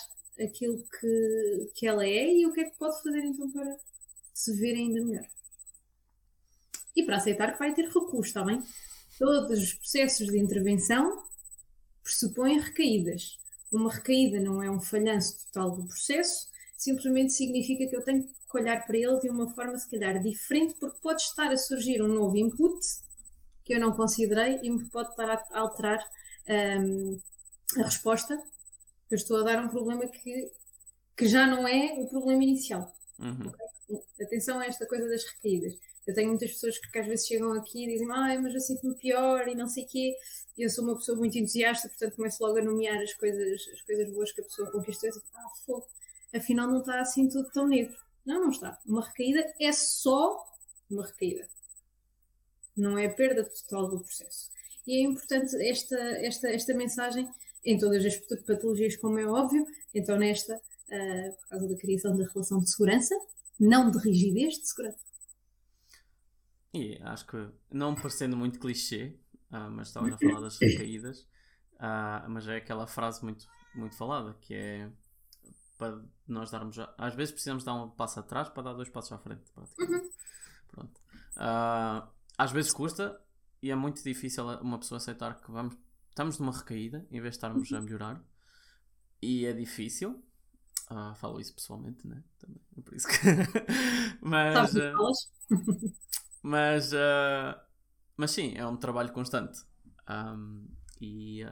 aquilo 0.43 0.83
que, 0.99 1.71
que 1.75 1.85
ela 1.85 2.03
é 2.03 2.33
e 2.33 2.47
o 2.47 2.53
que 2.53 2.61
é 2.61 2.63
que 2.71 2.75
pode 2.75 2.99
fazer 3.03 3.23
então 3.23 3.51
para 3.51 3.77
se 4.33 4.51
ver 4.55 4.73
ainda 4.73 5.05
melhor. 5.05 5.27
E 6.95 7.03
para 7.03 7.17
aceitar 7.17 7.53
que 7.53 7.59
vai 7.59 7.71
ter 7.75 7.85
recurso, 7.85 8.21
está 8.21 8.43
bem? 8.43 8.63
Todos 9.19 9.59
os 9.59 9.73
processos 9.75 10.25
de 10.25 10.39
intervenção 10.39 11.23
pressupõem 12.03 12.59
recaídas. 12.59 13.37
Uma 13.71 13.93
recaída 13.93 14.39
não 14.39 14.63
é 14.63 14.71
um 14.71 14.81
falhanço 14.81 15.37
total 15.45 15.69
do 15.75 15.85
processo, 15.85 16.49
simplesmente 16.75 17.31
significa 17.31 17.87
que 17.87 17.95
eu 17.95 18.01
tenho 18.01 18.23
que 18.23 18.33
olhar 18.55 18.85
para 18.85 18.97
ele 18.97 19.19
de 19.19 19.29
uma 19.29 19.49
forma, 19.53 19.77
se 19.77 19.89
calhar, 19.89 20.21
diferente, 20.21 20.75
porque 20.79 20.99
pode 21.01 21.21
estar 21.21 21.51
a 21.51 21.57
surgir 21.57 22.01
um 22.01 22.07
novo 22.07 22.37
input 22.37 22.79
que 23.63 23.73
eu 23.73 23.79
não 23.79 23.91
considerei 23.93 24.59
e 24.61 24.69
me 24.69 24.87
pode 24.89 25.09
estar 25.09 25.43
a 25.51 25.59
alterar 25.59 25.99
um, 26.79 27.19
a 27.77 27.83
resposta. 27.83 28.39
Eu 29.09 29.15
estou 29.15 29.37
a 29.37 29.43
dar 29.43 29.63
um 29.63 29.69
problema 29.69 30.07
que, 30.07 30.51
que 31.17 31.27
já 31.27 31.47
não 31.47 31.67
é 31.67 31.93
o 31.97 32.07
problema 32.07 32.43
inicial. 32.43 32.93
Uhum. 33.19 33.47
Okay? 33.47 34.25
Atenção 34.25 34.59
a 34.59 34.65
esta 34.65 34.85
coisa 34.85 35.07
das 35.09 35.23
recaídas. 35.25 35.77
Eu 36.05 36.13
tenho 36.13 36.29
muitas 36.29 36.51
pessoas 36.51 36.77
que, 36.77 36.91
que 36.91 36.99
às 36.99 37.07
vezes 37.07 37.27
chegam 37.27 37.51
aqui 37.53 37.83
e 37.83 37.87
dizem, 37.87 38.07
ai, 38.11 38.37
mas 38.37 38.53
eu 38.53 38.61
sinto-me 38.61 38.95
pior 38.95 39.47
e 39.47 39.55
não 39.55 39.67
sei 39.67 39.83
o 39.83 39.87
quê. 39.87 40.15
Eu 40.57 40.69
sou 40.69 40.83
uma 40.83 40.95
pessoa 40.95 41.17
muito 41.17 41.37
entusiasta, 41.37 41.89
portanto 41.89 42.15
começo 42.15 42.43
logo 42.43 42.59
a 42.59 42.63
nomear 42.63 43.01
as 43.01 43.13
coisas, 43.15 43.67
as 43.73 43.81
coisas 43.81 44.09
boas 44.13 44.31
que 44.31 44.41
a 44.41 44.43
pessoa 44.43 44.71
conquistou. 44.71 45.09
E 45.09 45.11
digo, 45.11 45.25
ah, 45.33 45.49
fogo, 45.65 45.87
afinal 46.33 46.67
não 46.69 46.79
está 46.79 47.01
assim 47.01 47.27
tudo 47.27 47.49
tão 47.51 47.67
negro. 47.67 48.04
Não, 48.25 48.41
não 48.41 48.49
está. 48.49 48.79
Uma 48.85 49.05
recaída 49.05 49.45
é 49.59 49.71
só 49.71 50.43
uma 50.89 51.05
recaída. 51.05 51.47
Não 52.75 52.97
é 52.97 53.05
a 53.05 53.13
perda 53.13 53.43
total 53.43 53.89
do 53.89 53.99
processo. 53.99 54.49
E 54.87 54.97
é 54.97 55.01
importante 55.01 55.55
esta, 55.67 55.97
esta, 55.97 56.49
esta 56.49 56.73
mensagem 56.73 57.29
em 57.63 57.77
todas 57.77 58.05
as 58.05 58.17
patologias, 58.45 58.95
como 58.97 59.17
é 59.17 59.25
óbvio, 59.25 59.65
então 59.93 60.17
nesta, 60.17 60.55
uh, 60.55 61.35
por 61.37 61.49
causa 61.49 61.67
da 61.67 61.77
criação 61.77 62.15
da 62.15 62.25
relação 62.25 62.59
de 62.59 62.69
segurança, 62.69 63.15
não 63.59 63.89
de 63.89 63.97
rigidez, 63.97 64.55
de 64.55 64.67
segurança. 64.67 64.99
E 66.73 66.99
acho 67.01 67.25
que, 67.25 67.49
não 67.71 67.95
parecendo 67.95 68.37
muito 68.37 68.59
clichê, 68.59 69.17
uh, 69.51 69.71
mas 69.71 69.87
estavas 69.87 70.13
a 70.13 70.17
falar 70.17 70.41
das 70.41 70.59
recaídas, 70.59 71.21
uh, 71.75 72.29
mas 72.29 72.47
é 72.47 72.57
aquela 72.57 72.85
frase 72.85 73.23
muito, 73.23 73.47
muito 73.73 73.97
falada, 73.97 74.37
que 74.41 74.53
é 74.53 74.91
para 75.77 76.01
nós 76.27 76.51
darmos. 76.51 76.77
Às 76.97 77.15
vezes 77.15 77.31
precisamos 77.31 77.63
dar 77.63 77.73
um 77.73 77.89
passo 77.89 78.19
atrás 78.19 78.49
para 78.49 78.63
dar 78.63 78.73
dois 78.73 78.89
passos 78.89 79.11
à 79.11 79.17
frente. 79.17 79.43
Uhum. 79.57 80.09
Pronto. 80.67 81.01
Uh, 81.35 82.07
às 82.37 82.51
vezes 82.51 82.71
custa 82.71 83.19
e 83.61 83.71
é 83.71 83.75
muito 83.75 84.03
difícil 84.03 84.45
uma 84.61 84.77
pessoa 84.79 84.97
aceitar 84.97 85.41
que 85.41 85.51
vamos, 85.51 85.75
estamos 86.09 86.39
numa 86.39 86.51
recaída 86.51 87.05
em 87.11 87.19
vez 87.21 87.33
de 87.33 87.37
estarmos 87.37 87.71
a 87.73 87.81
melhorar. 87.81 88.23
E 89.21 89.45
é 89.45 89.53
difícil. 89.53 90.23
Uh, 90.91 91.15
falo 91.15 91.39
isso 91.39 91.53
pessoalmente, 91.53 92.07
né? 92.07 92.23
Também. 92.39 92.61
É 92.77 92.81
por 92.81 92.95
isso 92.95 93.07
que. 93.07 93.15
mas. 94.21 94.75
Uh, 94.75 94.93
mas. 96.43 96.91
Mas 98.17 98.31
sim, 98.31 98.53
é 98.55 98.65
um 98.65 98.77
trabalho 98.77 99.11
constante. 99.11 99.61
Um, 100.09 100.67
e 101.01 101.45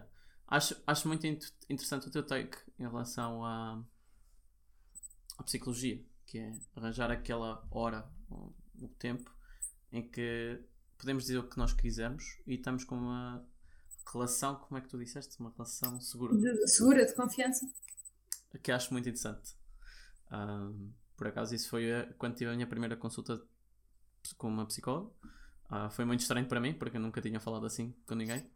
acho, 0.47 0.75
acho 0.87 1.07
muito 1.07 1.25
interessante 1.27 2.07
o 2.07 2.11
teu 2.11 2.23
take 2.25 2.57
em 2.79 2.83
relação 2.83 3.43
a 3.43 3.83
a 5.43 5.45
psicologia, 5.45 6.01
que 6.25 6.39
é 6.39 6.51
arranjar 6.75 7.11
aquela 7.11 7.67
hora, 7.69 8.09
o, 8.29 8.53
o 8.81 8.87
tempo, 8.97 9.29
em 9.91 10.01
que 10.01 10.59
podemos 10.97 11.23
dizer 11.23 11.37
o 11.37 11.47
que 11.47 11.57
nós 11.57 11.73
quisermos 11.73 12.23
e 12.47 12.55
estamos 12.55 12.83
com 12.85 12.95
uma 12.95 13.45
relação, 14.11 14.55
como 14.55 14.77
é 14.77 14.81
que 14.81 14.87
tu 14.87 14.97
disseste? 14.97 15.37
Uma 15.39 15.51
relação 15.51 15.99
segura. 15.99 16.35
De, 16.35 16.67
segura, 16.67 17.05
de 17.05 17.13
confiança. 17.13 17.69
Que 18.61 18.71
acho 18.71 18.93
muito 18.93 19.09
interessante. 19.09 19.55
Um, 20.31 20.91
por 21.17 21.27
acaso, 21.27 21.53
isso 21.53 21.69
foi 21.69 21.91
a, 21.93 22.13
quando 22.13 22.35
tive 22.35 22.51
a 22.51 22.53
minha 22.53 22.67
primeira 22.67 22.95
consulta 22.95 23.41
com 24.37 24.47
uma 24.47 24.65
psicóloga. 24.65 25.11
Uh, 25.69 25.89
foi 25.91 26.05
muito 26.05 26.21
estranho 26.21 26.47
para 26.47 26.59
mim, 26.59 26.73
porque 26.73 26.97
eu 26.97 27.01
nunca 27.01 27.21
tinha 27.21 27.39
falado 27.39 27.65
assim 27.65 27.93
com 28.07 28.15
ninguém. 28.15 28.49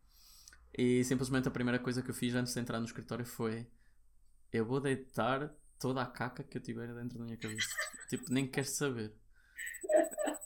E 0.78 1.04
simplesmente 1.04 1.48
a 1.48 1.52
primeira 1.52 1.80
coisa 1.80 2.02
que 2.02 2.12
eu 2.12 2.16
fiz 2.16 2.34
antes 2.36 2.54
de 2.54 2.60
entrar 2.60 2.80
no 2.80 2.86
escritório 2.86 3.26
foi: 3.26 3.68
Eu 4.52 4.66
vou 4.66 4.80
deitar 4.80 5.54
toda 5.80 6.02
a 6.02 6.06
caca 6.06 6.44
que 6.44 6.58
eu 6.58 6.62
tiver 6.62 6.94
dentro 6.94 7.18
da 7.18 7.26
minha 7.26 7.38
cabeça. 7.38 7.68
tipo, 8.10 8.32
nem 8.32 8.48
quero 8.48 8.68
saber. 8.68 9.14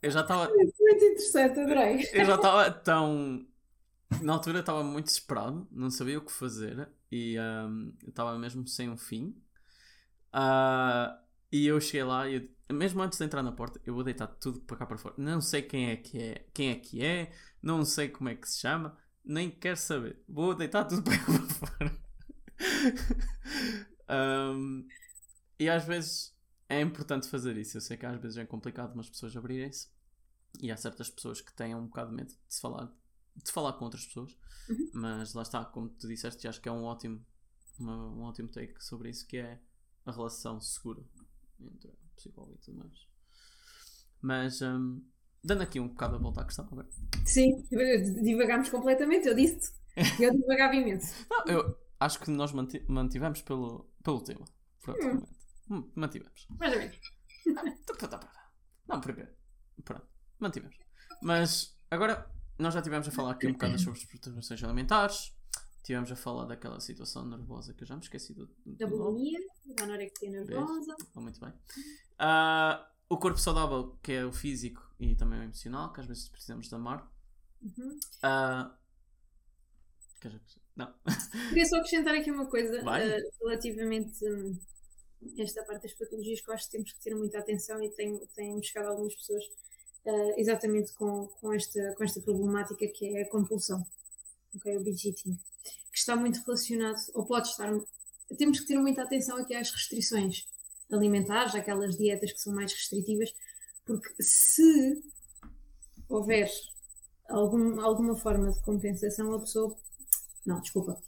Eu 0.01 0.11
já 0.11 0.21
estava. 0.21 0.49
Muito 0.49 1.05
interessante, 1.05 1.59
adorei. 1.59 2.09
Eu 2.13 2.25
já 2.25 2.35
estava 2.35 2.71
tão. 2.71 3.45
Na 4.21 4.33
altura 4.33 4.59
estava 4.59 4.83
muito 4.83 5.05
desesperado, 5.05 5.67
não 5.71 5.89
sabia 5.89 6.17
o 6.17 6.21
que 6.21 6.33
fazer 6.33 6.89
e 7.09 7.37
um, 7.39 7.93
estava 8.05 8.37
mesmo 8.37 8.67
sem 8.67 8.89
um 8.89 8.97
fim. 8.97 9.35
Uh, 10.33 11.17
e 11.49 11.65
eu 11.65 11.79
cheguei 11.79 12.03
lá 12.03 12.27
e 12.27 12.35
eu, 12.35 12.75
mesmo 12.75 13.01
antes 13.01 13.17
de 13.17 13.23
entrar 13.23 13.41
na 13.41 13.53
porta, 13.53 13.79
eu 13.85 13.93
vou 13.93 14.03
deitar 14.03 14.27
tudo 14.27 14.59
para 14.61 14.77
cá 14.77 14.85
para 14.85 14.97
fora. 14.97 15.15
Não 15.17 15.39
sei 15.39 15.61
quem 15.61 15.91
é 15.91 15.95
que 15.95 16.17
é, 16.21 16.45
quem 16.53 16.71
é 16.71 16.75
que 16.75 17.05
é, 17.05 17.31
não 17.61 17.85
sei 17.85 18.09
como 18.09 18.29
é 18.29 18.35
que 18.35 18.49
se 18.49 18.59
chama, 18.59 18.97
nem 19.23 19.49
quero 19.49 19.77
saber. 19.77 20.21
Vou 20.27 20.53
deitar 20.55 20.83
tudo 20.85 21.03
para 21.07 21.17
cá 21.17 21.25
para 21.25 21.67
fora. 21.67 22.01
Um, 24.09 24.85
e 25.63 25.69
às 25.69 25.83
vezes 25.85 26.33
é 26.67 26.81
importante 26.81 27.27
fazer 27.29 27.57
isso. 27.57 27.77
Eu 27.77 27.81
sei 27.81 27.97
que 27.97 28.05
às 28.05 28.19
vezes 28.21 28.37
é 28.37 28.45
complicado 28.45 28.93
umas 28.93 29.09
pessoas 29.09 29.35
abrirem-se 29.35 29.89
e 30.61 30.71
há 30.71 30.77
certas 30.77 31.09
pessoas 31.09 31.41
que 31.41 31.53
têm 31.53 31.75
um 31.75 31.85
bocado 31.85 32.09
de 32.09 32.15
medo 32.15 32.29
de 32.29 32.37
se 32.55 32.59
falar, 32.61 32.91
de 33.35 33.51
falar 33.51 33.73
com 33.73 33.85
outras 33.85 34.05
pessoas, 34.05 34.37
Uhum. 34.69 34.89
mas 34.93 35.33
lá 35.33 35.41
está, 35.41 35.63
como 35.65 35.89
tu 35.89 36.07
disseste, 36.07 36.47
acho 36.47 36.61
que 36.61 36.69
é 36.69 36.71
um 36.71 36.83
ótimo, 36.83 37.25
uma- 37.79 38.07
um 38.13 38.21
ótimo 38.23 38.47
take 38.49 38.81
sobre 38.83 39.09
isso, 39.09 39.25
que 39.27 39.37
é 39.37 39.59
a 40.05 40.11
relação 40.11 40.59
segura 40.61 41.03
entre 41.59 41.91
psicólogo 42.15 42.55
e 42.55 42.57
tudo 42.65 42.77
mais. 42.79 43.07
Mas 44.21 44.61
um, 44.61 45.01
dando 45.43 45.63
aqui 45.63 45.79
um 45.79 45.87
bocado 45.87 46.15
a 46.15 46.19
volta 46.19 46.41
à 46.41 46.45
questão 46.45 46.65
agora. 46.65 46.87
Sim, 47.25 47.65
divagámos 48.23 48.69
completamente, 48.69 49.27
eu 49.27 49.35
disse-te. 49.35 49.69
Eu 50.23 50.31
divagava 50.33 50.75
imenso. 50.75 51.13
Não, 51.29 51.45
eu 51.53 51.77
acho 51.99 52.19
que 52.19 52.29
nós 52.31 52.51
manti- 52.51 52.83
mantivemos 52.87 53.41
pelo, 53.41 53.89
pelo 54.03 54.21
tema. 54.23 54.45
Praticamente. 54.81 55.23
Hum, 55.23 55.35
Mantivemos. 55.95 56.47
Mais 56.59 56.73
ou 56.73 56.79
menos. 56.79 56.99
Não, 58.87 58.99
primeiro. 58.99 59.31
Pronto, 59.83 60.05
mantivemos. 60.39 60.77
Mas 61.21 61.77
agora 61.89 62.29
nós 62.59 62.73
já 62.73 62.81
estivemos 62.81 63.07
a 63.07 63.11
falar 63.11 63.31
aqui 63.31 63.47
um 63.47 63.53
bocado 63.53 63.79
sobre 63.79 63.99
as 63.99 64.05
perturbações 64.05 64.63
alimentares. 64.63 65.33
Estivemos 65.77 66.11
a 66.11 66.15
falar 66.15 66.45
daquela 66.45 66.79
situação 66.79 67.25
nervosa 67.25 67.73
que 67.73 67.83
eu 67.83 67.87
já 67.87 67.95
me 67.95 68.01
esqueci 68.01 68.33
do, 68.33 68.45
do 68.65 68.75
Da 68.77 68.85
bulimia, 68.85 69.39
da 69.77 69.85
anorexia 69.85 70.29
nervosa. 70.29 70.95
Oh, 71.15 71.21
muito 71.21 71.39
bem. 71.39 71.53
Ah, 72.19 72.87
o 73.09 73.17
corpo 73.17 73.39
saudável, 73.39 73.97
que 74.03 74.11
é 74.11 74.25
o 74.25 74.31
físico 74.31 74.93
e 74.99 75.15
também 75.15 75.39
o 75.39 75.43
emocional, 75.43 75.91
que 75.91 76.01
às 76.01 76.05
vezes 76.05 76.29
precisamos 76.29 76.69
de 76.69 76.75
amar. 76.75 77.09
Uhum. 77.61 77.99
Queres 80.19 80.37
acrescentar? 80.37 80.61
não. 80.75 80.93
Queria 81.49 81.65
só 81.65 81.77
acrescentar 81.77 82.15
aqui 82.15 82.31
uma 82.31 82.45
coisa 82.45 82.77
eh, 82.77 83.19
relativamente 83.41 84.25
hum, 84.25 84.57
esta 85.37 85.63
parte 85.63 85.83
das 85.83 85.93
patologias 85.93 86.41
que 86.41 86.49
eu 86.49 86.53
acho 86.53 86.65
que 86.65 86.71
temos 86.71 86.93
que 86.93 87.01
ter 87.01 87.15
muita 87.15 87.39
atenção 87.39 87.81
e 87.81 87.89
tenho, 87.89 88.19
tenho 88.35 88.63
chegado 88.63 88.89
algumas 88.89 89.15
pessoas 89.15 89.43
eh, 90.05 90.41
exatamente 90.41 90.93
com, 90.93 91.27
com, 91.39 91.53
esta, 91.53 91.93
com 91.95 92.03
esta 92.03 92.19
problemática 92.21 92.87
que 92.87 93.17
é 93.17 93.21
a 93.21 93.29
compulsão, 93.29 93.85
ok? 94.55 94.77
o 94.77 94.83
binge 94.83 95.09
eating, 95.09 95.37
que 95.91 95.97
está 95.97 96.15
muito 96.15 96.41
relacionado, 96.45 96.97
ou 97.13 97.25
pode 97.25 97.49
estar. 97.49 97.71
Temos 98.37 98.59
que 98.59 98.67
ter 98.67 98.79
muita 98.79 99.03
atenção 99.03 99.37
aqui 99.37 99.53
às 99.53 99.69
restrições 99.69 100.47
alimentares, 100.91 101.53
aquelas 101.55 101.97
dietas 101.97 102.31
que 102.31 102.39
são 102.39 102.53
mais 102.53 102.73
restritivas, 102.73 103.33
porque 103.85 104.11
se 104.21 105.01
houver 106.09 106.49
algum, 107.29 107.79
alguma 107.79 108.15
forma 108.15 108.51
de 108.51 108.61
compensação, 108.61 109.33
a 109.33 109.39
pessoa. 109.39 109.75
Não, 110.45 110.59
desculpa. 110.61 110.99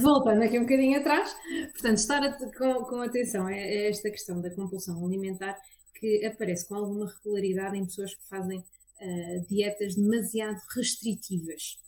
Voltando 0.00 0.42
aqui 0.42 0.58
um 0.58 0.62
bocadinho 0.62 1.00
atrás, 1.00 1.34
portanto, 1.72 1.96
estar 1.96 2.22
at- 2.22 2.56
com, 2.58 2.84
com 2.84 3.00
atenção 3.00 3.46
a, 3.46 3.50
a 3.50 3.88
esta 3.88 4.10
questão 4.10 4.40
da 4.40 4.50
compulsão 4.50 5.02
alimentar 5.04 5.58
que 5.94 6.26
aparece 6.26 6.68
com 6.68 6.74
alguma 6.74 7.10
regularidade 7.10 7.78
em 7.78 7.86
pessoas 7.86 8.14
que 8.14 8.28
fazem 8.28 8.62
ah, 9.00 9.04
dietas 9.48 9.94
demasiado 9.94 10.60
restritivas 10.76 11.78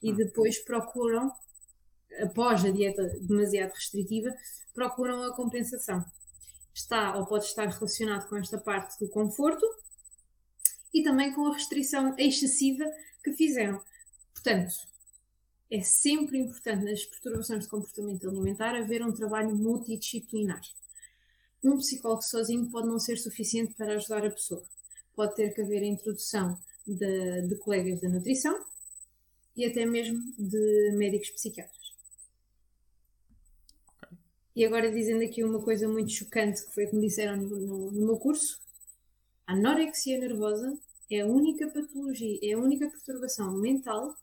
e 0.00 0.12
depois 0.12 0.58
procuram, 0.58 1.32
após 2.20 2.64
a 2.64 2.70
dieta 2.70 3.02
demasiado 3.20 3.72
restritiva, 3.72 4.32
procuram 4.72 5.22
a 5.24 5.34
compensação. 5.34 6.04
Está 6.72 7.16
ou 7.16 7.26
pode 7.26 7.44
estar 7.46 7.66
relacionado 7.66 8.28
com 8.28 8.36
esta 8.36 8.56
parte 8.58 8.98
do 9.00 9.08
conforto 9.08 9.66
e 10.94 11.02
também 11.02 11.32
com 11.32 11.46
a 11.46 11.54
restrição 11.54 12.14
excessiva 12.16 12.84
que 13.24 13.32
fizeram. 13.32 13.80
Portanto, 14.32 14.74
é 15.74 15.80
sempre 15.80 16.36
importante 16.38 16.84
nas 16.84 17.02
perturbações 17.06 17.64
de 17.64 17.70
comportamento 17.70 18.28
alimentar 18.28 18.76
haver 18.76 19.02
um 19.02 19.10
trabalho 19.10 19.56
multidisciplinar. 19.56 20.60
Um 21.64 21.78
psicólogo 21.78 22.22
sozinho 22.22 22.70
pode 22.70 22.88
não 22.88 23.00
ser 23.00 23.16
suficiente 23.16 23.72
para 23.72 23.94
ajudar 23.94 24.26
a 24.26 24.30
pessoa. 24.30 24.62
Pode 25.16 25.34
ter 25.34 25.54
que 25.54 25.62
haver 25.62 25.82
a 25.82 25.86
introdução 25.86 26.58
de, 26.86 27.48
de 27.48 27.56
colegas 27.56 28.02
da 28.02 28.08
nutrição 28.10 28.62
e 29.56 29.64
até 29.64 29.86
mesmo 29.86 30.20
de 30.38 30.92
médicos 30.92 31.30
psiquiatras. 31.30 31.80
E 34.54 34.66
agora 34.66 34.92
dizendo 34.92 35.24
aqui 35.24 35.42
uma 35.42 35.62
coisa 35.62 35.88
muito 35.88 36.12
chocante 36.12 36.66
que 36.66 36.74
foi 36.74 36.86
que 36.86 36.94
me 36.94 37.06
disseram 37.06 37.38
no, 37.38 37.56
no- 37.58 37.90
no 37.92 38.06
meu 38.08 38.18
curso, 38.18 38.60
a 39.46 39.54
anorexia 39.54 40.18
nervosa 40.18 40.78
é 41.10 41.20
a 41.20 41.26
única 41.26 41.66
patologia, 41.68 42.38
é 42.42 42.52
a 42.52 42.58
única 42.58 42.90
perturbação 42.90 43.52
mental 43.56 44.14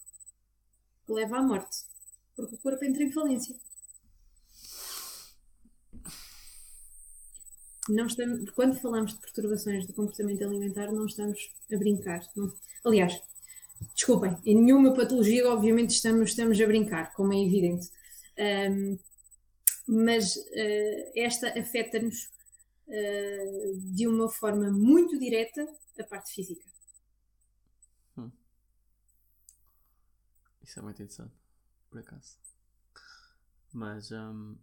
que 1.10 1.14
leva 1.14 1.40
à 1.40 1.42
morte, 1.42 1.78
porque 2.36 2.54
o 2.56 2.60
corpo 2.60 2.86
entra 2.86 3.04
em 3.04 3.12
falência. 3.12 3.56
Não 7.90 8.06
estamos, 8.06 8.50
quando 8.52 8.80
falamos 8.80 9.14
de 9.14 9.20
perturbações 9.20 9.88
do 9.88 9.94
comportamento 9.94 10.44
alimentar, 10.44 10.92
não 10.92 11.06
estamos 11.06 11.40
a 11.74 11.78
brincar. 11.78 12.22
não- 12.36 12.54
aliás, 12.86 13.20
desculpem, 13.96 14.38
em 14.46 14.56
nenhuma 14.62 14.94
patologia, 14.94 15.50
obviamente, 15.50 15.92
estamos, 15.92 16.32
estamos 16.32 16.60
a 16.62 16.68
brincar, 16.68 17.14
como 17.14 17.34
é 17.34 17.38
evidente. 17.44 17.88
Ahm, 18.38 18.98
mas 19.88 20.38
eh, 20.54 21.12
esta 21.16 21.48
afeta-nos 21.60 22.30
eh, 22.90 23.74
de 23.98 24.08
uma 24.08 24.30
forma 24.30 24.72
muito 24.72 25.20
direta 25.20 25.68
a 26.00 26.04
parte 26.06 26.34
física. 26.36 26.66
Isso 30.70 30.78
é 30.78 30.84
muito 30.84 31.02
interessante, 31.02 31.34
por 31.90 31.98
acaso. 32.00 32.38
Mas, 33.74 34.12
um, 34.12 34.56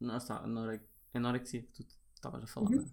não 0.00 0.16
está, 0.16 0.38
anore- 0.42 0.82
anorexia 1.14 1.62
que 1.62 1.84
tu 1.84 1.96
estavas 2.14 2.42
a 2.42 2.46
falar, 2.46 2.70
Uhum. 2.70 2.76
não 2.76 2.82
é? 2.84 2.90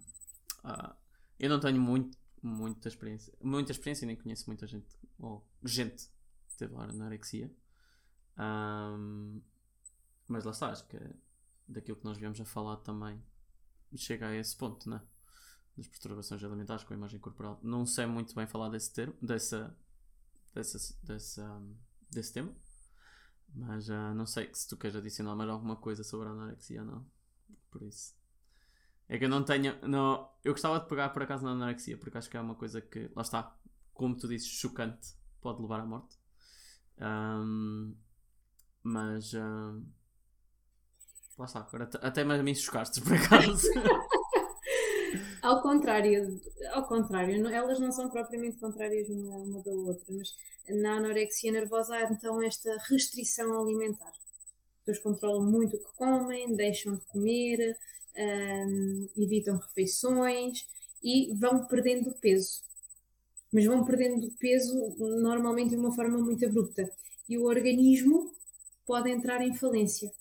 Ah, 0.64 0.96
eu 1.38 1.50
não 1.50 1.60
tenho 1.60 1.80
muito, 1.80 2.16
muita 2.42 2.88
experiência, 2.88 3.32
muita 3.42 3.72
experiência, 3.72 4.06
nem 4.06 4.16
conheço 4.16 4.44
muita 4.46 4.66
gente, 4.66 4.96
ou 5.18 5.46
gente 5.62 6.08
que 6.48 6.56
teve 6.56 6.74
anorexia. 6.76 7.54
Ahm, 8.36 9.40
mas 10.28 10.44
lá 10.44 10.52
está, 10.52 10.70
acho 10.70 10.86
que 10.88 10.98
daquilo 11.68 11.98
que 11.98 12.04
nós 12.04 12.16
viemos 12.18 12.40
a 12.40 12.44
falar 12.44 12.78
também 12.78 13.22
chega 13.96 14.28
a 14.28 14.34
esse 14.34 14.56
ponto, 14.56 14.88
né? 14.88 15.00
Das 15.76 15.86
perturbações 15.88 16.42
alimentares 16.42 16.84
com 16.84 16.94
a 16.94 16.96
imagem 16.96 17.20
corporal. 17.20 17.60
Não 17.62 17.84
sei 17.86 18.06
muito 18.06 18.34
bem 18.34 18.46
falar 18.46 18.70
desse 18.70 18.92
termo, 18.92 19.14
dessa, 19.20 19.76
dessa, 20.54 20.78
dessa, 21.02 21.62
desse 22.10 22.32
tema, 22.32 22.52
mas 23.54 23.90
ah, 23.90 24.14
não 24.14 24.26
sei 24.26 24.50
se 24.52 24.68
tu 24.68 24.76
queres 24.76 24.96
adicionar 24.96 25.34
mais 25.36 25.50
alguma 25.50 25.76
coisa 25.76 26.02
sobre 26.04 26.28
a 26.28 26.32
anorexia 26.32 26.80
ou 26.82 26.86
não. 26.86 27.06
Por 27.70 27.82
isso. 27.82 28.14
É 29.08 29.18
que 29.18 29.24
eu 29.24 29.28
não 29.28 29.44
tenho. 29.44 29.76
Não, 29.86 30.30
eu 30.44 30.52
gostava 30.52 30.80
de 30.80 30.88
pegar 30.88 31.10
por 31.10 31.22
acaso 31.22 31.44
na 31.44 31.52
anorexia, 31.52 31.98
porque 31.98 32.18
acho 32.18 32.30
que 32.30 32.36
é 32.36 32.40
uma 32.40 32.54
coisa 32.54 32.80
que, 32.80 33.10
lá 33.14 33.22
está, 33.22 33.56
como 33.92 34.16
tu 34.16 34.28
dizes, 34.28 34.48
chocante, 34.48 35.14
pode 35.40 35.60
levar 35.62 35.80
à 35.80 35.86
morte. 35.86 36.16
Ahm, 36.98 37.94
mas. 38.82 39.34
ahm, 39.34 39.84
lá 41.38 41.44
está, 41.46 41.60
agora 41.60 41.88
até- 42.02 42.24
mais 42.24 42.42
mim 42.42 42.54
chocaste 42.54 43.00
por 43.00 43.14
acaso. 43.14 43.68
Ao 45.42 45.62
contrário, 45.62 46.40
ao 46.72 46.86
contrário, 46.86 47.46
elas 47.48 47.78
não 47.78 47.92
são 47.92 48.08
propriamente 48.08 48.56
contrárias 48.58 49.08
uma, 49.08 49.36
uma 49.36 49.62
da 49.62 49.72
outra, 49.72 50.04
mas 50.14 50.34
na 50.68 50.96
anorexia 50.96 51.52
nervosa 51.52 51.94
há 51.94 52.02
então 52.04 52.42
esta 52.42 52.76
restrição 52.88 53.60
alimentar. 53.60 54.08
As 54.08 54.84
pessoas 54.84 54.98
controlam 54.98 55.44
muito 55.44 55.76
o 55.76 55.78
que 55.78 55.96
comem, 55.96 56.54
deixam 56.54 56.96
de 56.96 57.04
comer, 57.06 57.76
hum, 58.16 59.08
evitam 59.16 59.56
refeições 59.56 60.66
e 61.02 61.34
vão 61.34 61.66
perdendo 61.66 62.12
peso. 62.20 62.62
Mas 63.52 63.66
vão 63.66 63.84
perdendo 63.84 64.30
peso 64.38 64.74
normalmente 64.98 65.70
de 65.70 65.76
uma 65.76 65.94
forma 65.94 66.18
muito 66.18 66.44
abrupta. 66.44 66.90
E 67.28 67.38
o 67.38 67.44
organismo 67.44 68.34
pode 68.86 69.10
entrar 69.10 69.40
em 69.40 69.54
falência. 69.54 70.12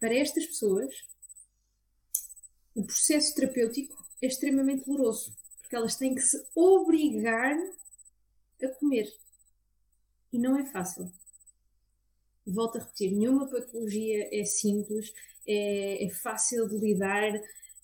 Para 0.00 0.14
estas 0.14 0.46
pessoas, 0.46 0.92
o 2.74 2.84
processo 2.84 3.34
terapêutico 3.34 3.96
é 4.20 4.26
extremamente 4.26 4.84
doloroso, 4.86 5.34
porque 5.60 5.76
elas 5.76 5.96
têm 5.96 6.14
que 6.14 6.22
se 6.22 6.42
obrigar 6.54 7.56
a 8.62 8.68
comer. 8.78 9.12
E 10.32 10.38
não 10.38 10.56
é 10.56 10.64
fácil. 10.64 11.12
Volto 12.46 12.76
a 12.76 12.80
repetir, 12.80 13.12
nenhuma 13.12 13.46
patologia 13.48 14.28
é 14.32 14.44
simples, 14.44 15.12
é, 15.46 16.04
é 16.04 16.10
fácil 16.10 16.68
de 16.68 16.76
lidar, 16.76 17.32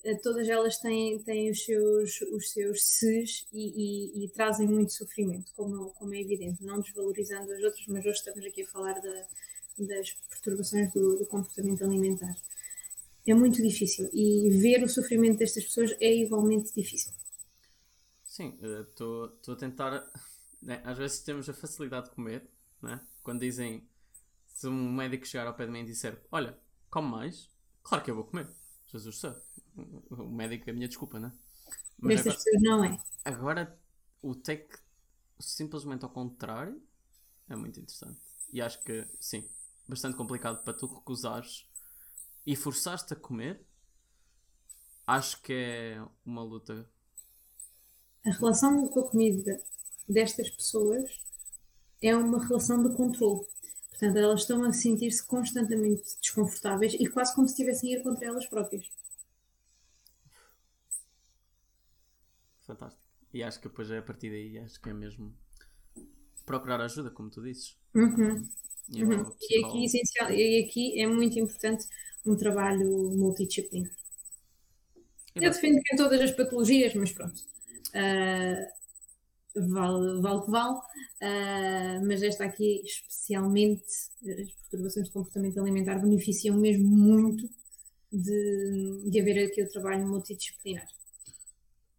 eh, 0.05 0.15
todas 0.23 0.49
elas 0.49 0.79
têm, 0.79 1.19
têm 1.23 1.51
os 1.51 1.65
seus, 1.65 2.21
os 2.23 2.51
seus 2.51 2.85
ses 2.85 3.47
e, 3.53 4.23
e- 4.23 4.25
e 4.25 4.29
trazem 4.31 4.67
muito 4.67 4.93
sofrimento, 4.93 5.53
como, 5.55 5.91
como 5.91 6.13
é 6.15 6.21
evidente, 6.21 6.65
não 6.65 6.81
desvalorizando 6.81 7.53
as 7.53 7.63
outras, 7.63 7.87
mas 7.87 8.05
hoje 8.05 8.19
estamos 8.19 8.45
aqui 8.45 8.63
a 8.63 8.67
falar 8.67 8.95
da- 9.01 9.27
das 9.79 10.11
perturbações 10.29 10.93
do- 10.93 11.19
do 11.19 11.27
comportamento 11.27 11.85
alimentar 11.85 12.35
é 13.31 13.35
muito 13.35 13.63
difícil 13.63 14.09
e 14.13 14.49
ver 14.51 14.83
o 14.85 14.89
sofrimento 14.89 15.39
destas 15.39 15.65
pessoas 15.65 15.95
é 16.01 16.15
igualmente 16.15 16.73
difícil. 16.75 17.13
Sim, 18.25 18.59
estou 18.63 19.33
a 19.49 19.57
tentar. 19.57 20.05
né, 20.63 20.83
Às 20.85 20.99
vezes 20.99 21.21
temos 21.23 21.49
a 21.49 21.55
facilidade 21.55 22.09
de 22.11 22.15
comer, 22.15 22.49
né? 22.83 23.01
quando 23.23 23.41
dizem 23.41 23.89
Se 24.49 24.69
um 24.69 24.93
médico 24.93 25.27
chegar 25.27 25.47
ao 25.49 25.55
pé 25.57 25.67
de 25.67 25.73
mim 25.73 25.81
e 25.81 25.87
disser: 25.87 26.23
Olha, 26.33 26.59
come 26.91 27.09
mais, 27.11 27.51
claro 27.83 28.05
que 28.05 28.11
eu 28.13 28.17
vou 28.17 28.25
comer. 28.25 28.49
Jesus 28.87 29.19
sabe. 29.19 29.41
O 30.11 30.29
médico 30.29 30.71
é 30.71 30.73
a 30.73 30.77
minha 30.77 30.89
desculpa, 30.89 31.21
não 31.21 31.29
é? 31.31 31.33
Mas 32.01 32.21
agora, 32.21 32.37
pessoas 32.37 32.63
não 32.63 32.85
é. 32.85 32.99
Agora, 33.25 33.79
o 34.23 34.35
take 34.35 34.77
simplesmente 35.41 36.05
ao 36.05 36.11
contrário 36.11 36.83
é 37.49 37.57
muito 37.57 37.81
interessante. 37.81 38.21
E 38.53 38.63
acho 38.63 38.83
que, 38.85 39.09
sim, 39.21 39.49
bastante 39.89 40.17
complicado 40.17 40.65
para 40.65 40.75
tu 40.75 40.87
recusares 40.87 41.68
e 42.49 42.57
forçaste 42.57 43.13
a 43.13 43.17
comer. 43.17 43.61
Acho 45.07 45.43
que 45.43 45.53
é 45.53 46.03
uma 46.25 46.43
luta. 46.43 46.89
A 48.25 48.31
relação 48.31 48.89
com 48.89 49.01
a 49.01 49.11
comida 49.11 49.63
destas 50.09 50.49
pessoas 50.49 51.21
é 52.01 52.17
uma 52.17 52.43
relação 52.43 52.83
de 52.83 52.97
controle. 52.97 53.47
Portanto, 53.91 54.17
elas 54.17 54.41
estão 54.41 54.65
a 54.65 54.73
sentir-se 54.73 55.23
constantemente 55.27 56.19
desconfortáveis 56.23 56.95
e 56.95 57.07
quase 57.07 57.35
como 57.35 57.47
se 57.47 57.53
estivessem 57.53 57.95
a 57.95 57.99
ir 57.99 58.03
contra 58.03 58.25
elas 58.25 58.47
próprias. 58.47 58.91
Fantástico. 62.63 63.05
E 63.35 63.43
acho 63.43 63.61
que 63.61 63.69
depois 63.69 63.91
é 63.91 63.99
a 63.99 64.03
partir 64.03 64.31
daí, 64.31 64.59
acho 64.59 64.81
que 64.81 64.89
é 64.89 64.95
mesmo 64.95 65.37
procurar 66.47 66.81
ajuda, 66.81 67.11
como 67.11 67.29
tu 67.29 67.43
dizes. 67.43 67.77
Uhum. 67.95 68.49
E, 68.89 69.05
uhum. 69.05 69.37
e, 69.51 69.65
aqui, 69.67 69.85
essencial, 69.85 70.31
e 70.31 70.65
aqui 70.65 70.99
é 70.99 71.07
muito 71.07 71.39
importante 71.39 71.87
um 72.27 72.37
trabalho 72.37 73.11
multidisciplinar. 73.17 73.93
Eu 75.35 75.51
defendo 75.51 75.81
que 75.83 75.95
em 75.95 75.97
todas 75.97 76.21
as 76.21 76.33
patologias, 76.33 76.95
mas 76.95 77.13
pronto. 77.13 77.39
Uh, 77.89 79.71
vale, 79.73 80.21
vale 80.21 80.43
que 80.43 80.51
vale. 80.51 80.77
Uh, 80.77 82.07
mas 82.07 82.23
esta 82.23 82.45
aqui, 82.45 82.83
especialmente, 82.85 83.85
as 84.23 84.53
perturbações 84.53 85.07
de 85.07 85.13
comportamento 85.13 85.61
alimentar 85.61 85.99
beneficiam 85.99 86.57
mesmo 86.57 86.89
muito 86.89 87.49
de, 88.13 89.11
de 89.11 89.21
haver 89.21 89.47
aqui 89.47 89.63
o 89.63 89.69
trabalho 89.69 90.07
multidisciplinar. 90.07 90.87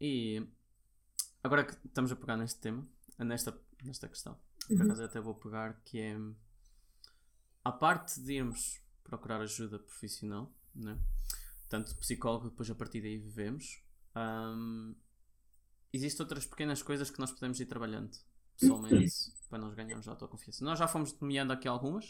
E 0.01 0.45
agora 1.43 1.65
que 1.65 1.75
estamos 1.85 2.11
a 2.11 2.15
pegar 2.15 2.37
neste 2.37 2.59
tema, 2.59 2.87
nesta, 3.17 3.57
nesta 3.83 4.07
questão, 4.07 4.37
por 4.67 4.75
uhum. 4.75 4.83
acaso 4.83 5.03
até 5.03 5.19
vou 5.19 5.35
pegar 5.35 5.81
que 5.85 5.99
é 5.99 6.17
a 7.63 7.71
parte 7.71 8.19
de 8.21 8.33
irmos 8.33 8.81
procurar 9.09 9.41
ajuda 9.41 9.79
profissional, 9.79 10.53
né? 10.73 10.97
tanto 11.67 11.95
psicólogo, 11.97 12.49
depois 12.49 12.69
a 12.69 12.75
partir 12.75 13.01
daí 13.01 13.17
vivemos. 13.17 13.83
Um, 14.15 14.95
existem 15.91 16.23
outras 16.23 16.45
pequenas 16.45 16.81
coisas 16.81 17.09
que 17.09 17.19
nós 17.19 17.31
podemos 17.31 17.59
ir 17.59 17.65
trabalhando 17.65 18.15
pessoalmente 18.57 19.31
para 19.49 19.59
nós 19.59 19.73
ganharmos 19.73 20.07
autoconfiança. 20.07 20.63
Nós 20.63 20.77
já 20.77 20.87
fomos 20.87 21.17
nomeando 21.19 21.53
aqui 21.53 21.67
algumas 21.67 22.09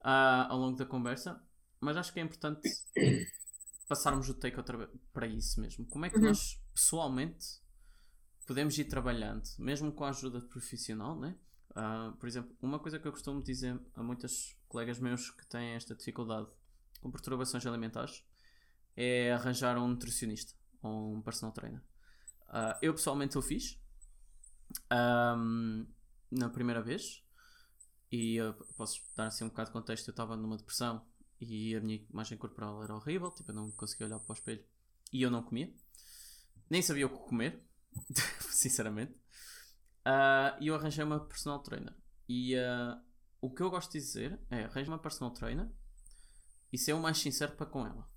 uh, 0.00 0.48
ao 0.48 0.58
longo 0.58 0.76
da 0.76 0.86
conversa, 0.86 1.42
mas 1.80 1.96
acho 1.96 2.12
que 2.12 2.20
é 2.20 2.22
importante 2.22 2.68
passarmos 3.88 4.28
o 4.28 4.34
take 4.34 4.56
para 5.12 5.26
isso 5.26 5.60
mesmo. 5.60 5.86
Como 5.86 6.06
é 6.06 6.10
que 6.10 6.16
uhum. 6.16 6.24
nós 6.24 6.60
pessoalmente 6.72 7.62
podemos 8.46 8.76
ir 8.78 8.84
trabalhando, 8.84 9.44
mesmo 9.58 9.92
com 9.92 10.04
a 10.04 10.10
ajuda 10.10 10.40
profissional, 10.40 11.18
né? 11.18 11.36
Uh, 11.76 12.16
por 12.16 12.28
exemplo, 12.28 12.56
uma 12.62 12.78
coisa 12.78 12.98
que 12.98 13.06
eu 13.06 13.12
costumo 13.12 13.42
dizer 13.42 13.80
a 13.94 14.02
muitas 14.02 14.56
colegas 14.68 14.98
meus 15.00 15.30
que 15.30 15.46
têm 15.46 15.74
esta 15.74 15.94
dificuldade 15.94 16.48
com 17.00 17.10
perturbações 17.10 17.66
alimentares 17.66 18.24
é 18.96 19.32
arranjar 19.32 19.76
um 19.76 19.88
nutricionista 19.88 20.54
ou 20.82 21.14
um 21.14 21.22
personal 21.22 21.52
trainer. 21.52 21.80
Uh, 22.48 22.78
eu 22.80 22.94
pessoalmente 22.94 23.36
o 23.36 23.42
fiz 23.42 23.80
um, 24.92 25.86
na 26.30 26.48
primeira 26.48 26.80
vez 26.80 27.24
e 28.10 28.38
posso 28.76 29.00
dar 29.16 29.26
assim 29.26 29.44
um 29.44 29.48
bocado 29.48 29.70
de 29.70 29.72
contexto. 29.72 30.08
Eu 30.08 30.12
estava 30.12 30.36
numa 30.36 30.56
depressão 30.56 31.04
e 31.40 31.74
a 31.74 31.80
minha 31.80 32.04
imagem 32.08 32.38
corporal 32.38 32.82
era 32.82 32.94
horrível, 32.94 33.30
tipo, 33.30 33.50
eu 33.50 33.54
não 33.54 33.70
conseguia 33.72 34.06
olhar 34.06 34.20
para 34.20 34.32
o 34.32 34.34
espelho 34.34 34.64
e 35.12 35.22
eu 35.22 35.30
não 35.30 35.42
comia, 35.42 35.72
nem 36.70 36.82
sabia 36.82 37.06
o 37.06 37.10
que 37.10 37.28
comer, 37.28 37.60
sinceramente. 38.50 39.14
Uh, 40.06 40.56
e 40.60 40.68
eu 40.68 40.74
arranjei 40.74 41.04
uma 41.04 41.20
personal 41.20 41.60
trainer. 41.60 41.94
E 42.28 42.56
uh, 42.56 43.00
o 43.40 43.50
que 43.50 43.62
eu 43.62 43.70
gosto 43.70 43.92
de 43.92 43.98
dizer 43.98 44.38
é: 44.50 44.64
arranje 44.64 44.88
uma 44.88 44.98
personal 44.98 45.32
trainer 45.32 45.70
e 46.72 46.78
ser 46.78 46.92
o 46.92 47.00
mais 47.00 47.18
sincero 47.18 47.52
para 47.52 47.66
com 47.66 47.86
ela. 47.86 48.08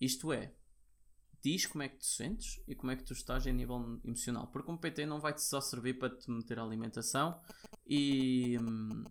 Isto 0.00 0.32
é, 0.32 0.54
diz 1.42 1.66
como 1.66 1.82
é 1.82 1.88
que 1.88 1.98
tu 1.98 2.06
sentes 2.06 2.62
e 2.66 2.74
como 2.74 2.92
é 2.92 2.96
que 2.96 3.04
tu 3.04 3.12
estás 3.12 3.46
a 3.46 3.52
nível 3.52 4.00
emocional. 4.04 4.46
Porque 4.48 4.70
um 4.70 4.76
PT 4.76 5.06
não 5.06 5.20
vai-te 5.20 5.42
só 5.42 5.60
servir 5.60 5.98
para 5.98 6.14
te 6.14 6.30
meter 6.30 6.58
a 6.58 6.62
alimentação 6.62 7.40
e 7.86 8.58
um, 8.58 9.04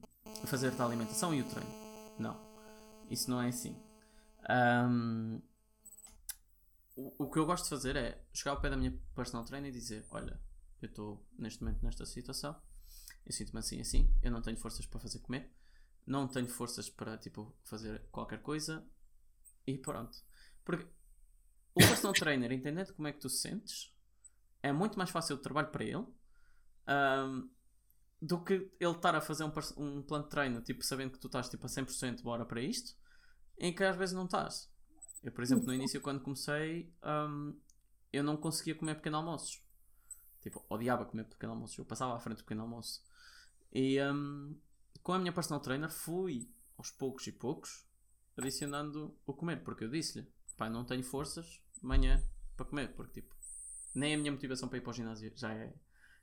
fazer-te 0.45 0.81
a 0.81 0.85
alimentação 0.85 1.33
e 1.33 1.41
o 1.41 1.45
treino. 1.45 1.71
Não. 2.17 2.39
Isso 3.09 3.29
não 3.29 3.41
é 3.41 3.49
assim. 3.49 3.75
Um, 4.49 5.41
o, 6.95 7.25
o 7.25 7.31
que 7.31 7.39
eu 7.39 7.45
gosto 7.45 7.63
de 7.63 7.69
fazer 7.69 7.95
é 7.95 8.23
chegar 8.33 8.51
ao 8.51 8.61
pé 8.61 8.69
da 8.69 8.77
minha 8.77 8.97
personal 9.15 9.45
trainer 9.45 9.69
e 9.69 9.73
dizer: 9.73 10.05
Olha, 10.11 10.39
eu 10.85 10.89
estou 10.89 11.27
neste 11.37 11.63
momento 11.63 11.83
nesta 11.83 12.05
situação, 12.05 12.59
eu 13.25 13.31
sinto-me 13.31 13.59
assim 13.59 13.81
assim, 13.81 14.13
eu 14.21 14.31
não 14.31 14.41
tenho 14.41 14.57
forças 14.57 14.85
para 14.85 14.99
fazer 14.99 15.19
comer, 15.19 15.51
não 16.05 16.27
tenho 16.27 16.47
forças 16.47 16.89
para 16.89 17.17
tipo 17.17 17.55
fazer 17.63 18.01
qualquer 18.11 18.41
coisa 18.41 18.85
e 19.65 19.77
pronto. 19.77 20.17
Porque 20.63 20.87
o 21.75 21.79
personal 21.79 22.13
trainer 22.17 22.51
entendendo 22.51 22.93
como 22.93 23.07
é 23.07 23.13
que 23.13 23.19
tu 23.19 23.29
sentes 23.29 23.93
é 24.61 24.71
muito 24.71 24.97
mais 24.97 25.09
fácil 25.09 25.37
de 25.37 25.43
trabalho 25.43 25.69
para 25.69 25.83
ele 25.83 26.05
um, 26.89 27.49
do 28.21 28.43
que 28.43 28.53
ele 28.79 28.91
estar 28.91 29.15
a 29.15 29.21
fazer 29.21 29.43
um, 29.43 29.51
um 29.77 30.01
plano 30.01 30.25
de 30.25 30.29
treino, 30.29 30.61
tipo, 30.61 30.83
sabendo 30.83 31.11
que 31.11 31.19
tu 31.19 31.27
estás 31.27 31.49
tipo, 31.49 31.65
a 31.65 31.69
100% 31.69 32.21
bora 32.21 32.45
para 32.45 32.61
isto, 32.61 32.95
em 33.57 33.73
que 33.73 33.83
às 33.83 33.95
vezes 33.95 34.13
não 34.13 34.25
estás. 34.25 34.69
Eu, 35.23 35.31
por 35.31 35.43
exemplo, 35.43 35.65
no 35.65 35.73
início, 35.73 36.01
quando 36.01 36.21
comecei, 36.21 36.93
um, 37.03 37.57
eu 38.11 38.23
não 38.23 38.35
conseguia 38.35 38.75
comer 38.75 38.95
pequeno 38.95 39.17
almoços. 39.17 39.61
Tipo, 40.41 40.65
odiava 40.69 41.05
comer 41.05 41.25
pequeno 41.25 41.53
almoço. 41.53 41.79
Eu 41.79 41.85
passava 41.85 42.15
à 42.15 42.19
frente 42.19 42.37
do 42.37 42.43
pequeno 42.43 42.61
almoço. 42.61 43.03
E 43.73 44.01
um, 44.01 44.57
com 45.03 45.13
a 45.13 45.19
minha 45.19 45.33
personal 45.33 45.59
trainer 45.59 45.91
fui 45.91 46.49
aos 46.77 46.91
poucos 46.91 47.27
e 47.27 47.31
poucos 47.31 47.85
adicionando 48.37 49.17
o 49.25 49.33
comer. 49.33 49.63
Porque 49.63 49.83
eu 49.83 49.89
disse-lhe, 49.89 50.27
pai, 50.57 50.69
não 50.69 50.85
tenho 50.85 51.03
forças 51.03 51.61
amanhã 51.83 52.23
para 52.55 52.65
comer. 52.65 52.95
Porque 52.95 53.21
tipo, 53.21 53.35
nem 53.93 54.15
a 54.15 54.17
minha 54.17 54.31
motivação 54.31 54.69
para 54.69 54.77
ir 54.77 54.81
para 54.81 54.91
o 54.91 54.93
ginásio 54.93 55.31
já 55.35 55.53
é, 55.53 55.73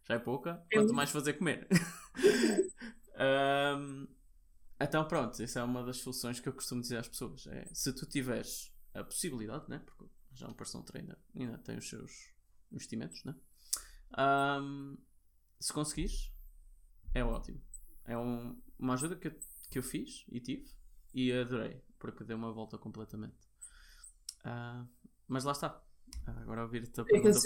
já 0.05 0.15
é 0.15 0.19
pouca. 0.19 0.65
Quanto 0.73 0.95
mais 0.95 1.11
fazer 1.11 1.35
comer. 1.35 1.69
um, 3.79 4.09
então 4.81 5.07
pronto, 5.07 5.43
essa 5.43 5.61
é 5.61 5.63
uma 5.63 5.85
das 5.85 5.99
soluções 5.99 6.41
que 6.41 6.49
eu 6.49 6.53
costumo 6.53 6.81
dizer 6.81 6.99
às 6.99 7.09
pessoas. 7.09 7.47
É, 7.47 7.67
se 7.73 7.93
tu 7.93 8.07
tiveres 8.07 8.73
a 8.95 9.05
possibilidade, 9.05 9.69
né? 9.69 9.83
Porque 9.85 10.07
já 10.33 10.49
um 10.49 10.55
personal 10.55 10.85
trainer 10.85 11.17
ainda 11.35 11.59
tem 11.59 11.79
os 11.79 11.89
seus 11.89 12.31
investimentos, 12.73 13.23
né? 13.25 13.35
Um, 14.19 14.97
se 15.61 15.73
conseguires, 15.73 16.33
é 17.15 17.25
ótimo. 17.25 17.61
É 18.05 18.17
um, 18.17 18.61
uma 18.79 18.95
ajuda 18.95 19.17
que 19.17 19.29
eu, 19.29 19.35
que 19.71 19.79
eu 19.79 19.83
fiz 19.83 20.25
e 20.29 20.41
tive 20.41 20.69
e 21.15 21.33
adorei, 21.33 21.81
porque 21.99 22.25
deu 22.25 22.37
uma 22.37 22.53
volta 22.53 22.79
completamente. 22.79 23.37
Uh, 24.45 24.87
mas 25.27 25.45
lá 25.45 25.53
está. 25.53 25.83
Agora 26.27 26.63
ouvir-te 26.63 27.01
a 27.01 27.05
pergunta. 27.05 27.39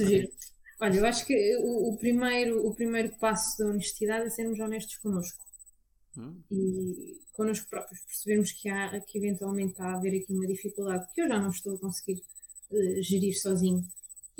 Olha, 0.82 0.96
eu 0.96 1.06
acho 1.06 1.26
que 1.26 1.56
o, 1.58 1.92
o, 1.92 1.98
primeiro, 1.98 2.66
o 2.66 2.74
primeiro 2.74 3.14
passo 3.18 3.58
da 3.58 3.66
honestidade 3.66 4.26
é 4.26 4.30
sermos 4.30 4.58
honestos 4.58 4.96
connosco. 4.96 5.44
Hum. 6.16 6.42
E 6.50 7.20
connosco 7.32 7.68
próprios, 7.68 8.00
percebermos 8.02 8.52
que, 8.52 8.68
há, 8.68 9.00
que 9.00 9.18
eventualmente 9.18 9.72
está 9.72 9.86
a 9.86 9.96
haver 9.96 10.20
aqui 10.20 10.32
uma 10.32 10.46
dificuldade 10.46 11.06
que 11.14 11.20
eu 11.20 11.28
já 11.28 11.38
não 11.38 11.50
estou 11.50 11.76
a 11.76 11.78
conseguir 11.78 12.22
uh, 12.70 13.02
gerir 13.02 13.38
sozinho 13.40 13.86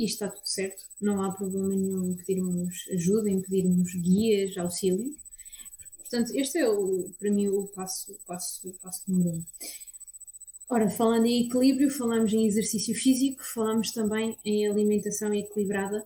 e 0.00 0.06
está 0.06 0.28
tudo 0.28 0.46
certo, 0.46 0.86
não 0.98 1.22
há 1.22 1.30
problema 1.30 1.68
nenhum 1.68 2.10
em 2.10 2.14
pedirmos 2.14 2.88
ajuda, 2.90 3.28
em 3.28 3.42
pedirmos 3.42 3.92
guias, 3.92 4.56
auxílio. 4.56 5.14
Portanto, 5.98 6.32
este 6.34 6.58
é 6.58 6.68
o, 6.68 7.10
para 7.18 7.30
mim 7.30 7.48
o 7.48 7.66
passo, 7.66 8.18
passo, 8.26 8.72
passo 8.82 9.02
número 9.06 9.36
um. 9.36 9.44
Ora, 10.70 10.88
falando 10.88 11.26
em 11.26 11.46
equilíbrio, 11.46 11.90
falamos 11.90 12.32
em 12.32 12.46
exercício 12.46 12.94
físico, 12.94 13.44
falamos 13.44 13.92
também 13.92 14.38
em 14.42 14.66
alimentação 14.66 15.34
equilibrada 15.34 16.02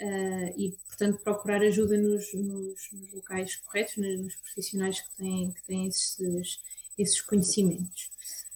uh, 0.00 0.60
e, 0.60 0.74
portanto, 0.88 1.20
procurar 1.22 1.62
ajuda 1.62 1.96
nos, 1.96 2.34
nos, 2.34 2.90
nos 2.92 3.12
locais 3.12 3.54
corretos, 3.56 3.96
nos, 3.96 4.34
profissionais 4.36 5.00
que 5.00 5.16
têm, 5.18 5.52
que 5.52 5.62
têm 5.62 5.86
esses, 5.86 6.60
esses 6.98 7.20
conhecimentos. 7.20 8.10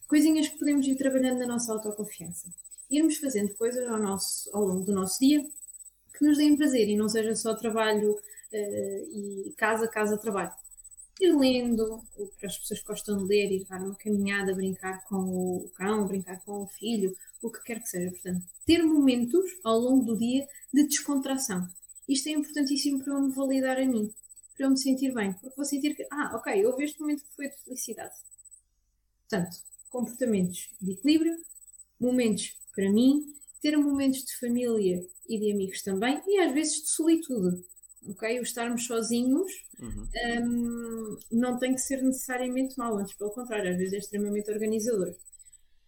Coisinhas 0.08 0.48
que 0.48 0.58
podemos 0.58 0.84
ir 0.88 0.96
trabalhando 0.96 1.38
na 1.38 1.46
nossa 1.46 1.72
autoconfiança 1.72 2.52
irmos 2.90 3.16
fazendo 3.16 3.54
coisas 3.54 3.86
ao, 3.88 3.98
nosso, 3.98 4.50
ao 4.54 4.64
longo 4.64 4.84
do 4.84 4.92
nosso 4.92 5.18
dia 5.20 5.46
que 6.20 6.24
nos 6.24 6.36
deem 6.36 6.56
prazer 6.56 6.88
e 6.88 6.96
não 6.96 7.08
seja 7.08 7.34
só 7.34 7.54
trabalho 7.54 8.12
uh, 8.12 9.46
e 9.48 9.54
casa, 9.56 9.88
casa, 9.88 10.18
trabalho. 10.18 10.52
Ir 11.18 11.36
lendo, 11.36 12.02
que 12.38 12.46
as 12.46 12.58
pessoas 12.58 12.82
gostam 12.82 13.18
de 13.18 13.24
ler, 13.24 13.52
ir 13.52 13.64
dar 13.64 13.80
uma 13.80 13.94
caminhada, 13.94 14.54
brincar 14.54 15.04
com 15.04 15.16
o 15.16 15.70
cão, 15.74 16.06
brincar 16.06 16.42
com 16.44 16.62
o 16.62 16.66
filho, 16.66 17.16
o 17.42 17.50
que 17.50 17.62
quer 17.62 17.80
que 17.80 17.88
seja. 17.88 18.10
Portanto, 18.10 18.42
ter 18.66 18.82
momentos 18.82 19.50
ao 19.64 19.78
longo 19.78 20.04
do 20.04 20.18
dia 20.18 20.46
de 20.72 20.84
descontração. 20.84 21.66
Isto 22.08 22.28
é 22.28 22.32
importantíssimo 22.32 23.02
para 23.02 23.14
eu 23.14 23.20
me 23.20 23.32
validar 23.32 23.78
a 23.78 23.86
mim, 23.86 24.12
para 24.56 24.66
eu 24.66 24.70
me 24.70 24.78
sentir 24.78 25.12
bem, 25.14 25.32
porque 25.34 25.56
vou 25.56 25.64
sentir 25.64 25.94
que, 25.94 26.06
ah, 26.10 26.32
ok, 26.34 26.66
houve 26.66 26.84
este 26.84 27.00
momento 27.00 27.22
que 27.22 27.36
foi 27.36 27.48
de 27.48 27.56
felicidade. 27.64 28.14
Portanto, 29.28 29.56
comportamentos 29.90 30.70
de 30.80 30.92
equilíbrio, 30.92 31.36
momentos 32.00 32.59
para 32.74 32.90
mim, 32.90 33.24
ter 33.62 33.76
momentos 33.76 34.24
de 34.24 34.36
família 34.38 35.04
e 35.28 35.38
de 35.38 35.52
amigos 35.52 35.82
também, 35.82 36.20
e 36.26 36.38
às 36.38 36.52
vezes 36.52 36.82
de 36.82 36.90
solitude. 36.90 37.62
Ok? 38.08 38.40
O 38.40 38.42
estarmos 38.42 38.86
sozinhos 38.86 39.52
uhum. 39.78 40.08
um, 40.42 41.18
não 41.30 41.58
tem 41.58 41.74
que 41.74 41.80
ser 41.80 42.02
necessariamente 42.02 42.78
mau, 42.78 42.96
antes 42.96 43.14
pelo 43.14 43.30
contrário, 43.30 43.70
às 43.70 43.76
vezes 43.76 43.92
é 43.92 43.98
extremamente 43.98 44.50
organizador. 44.50 45.14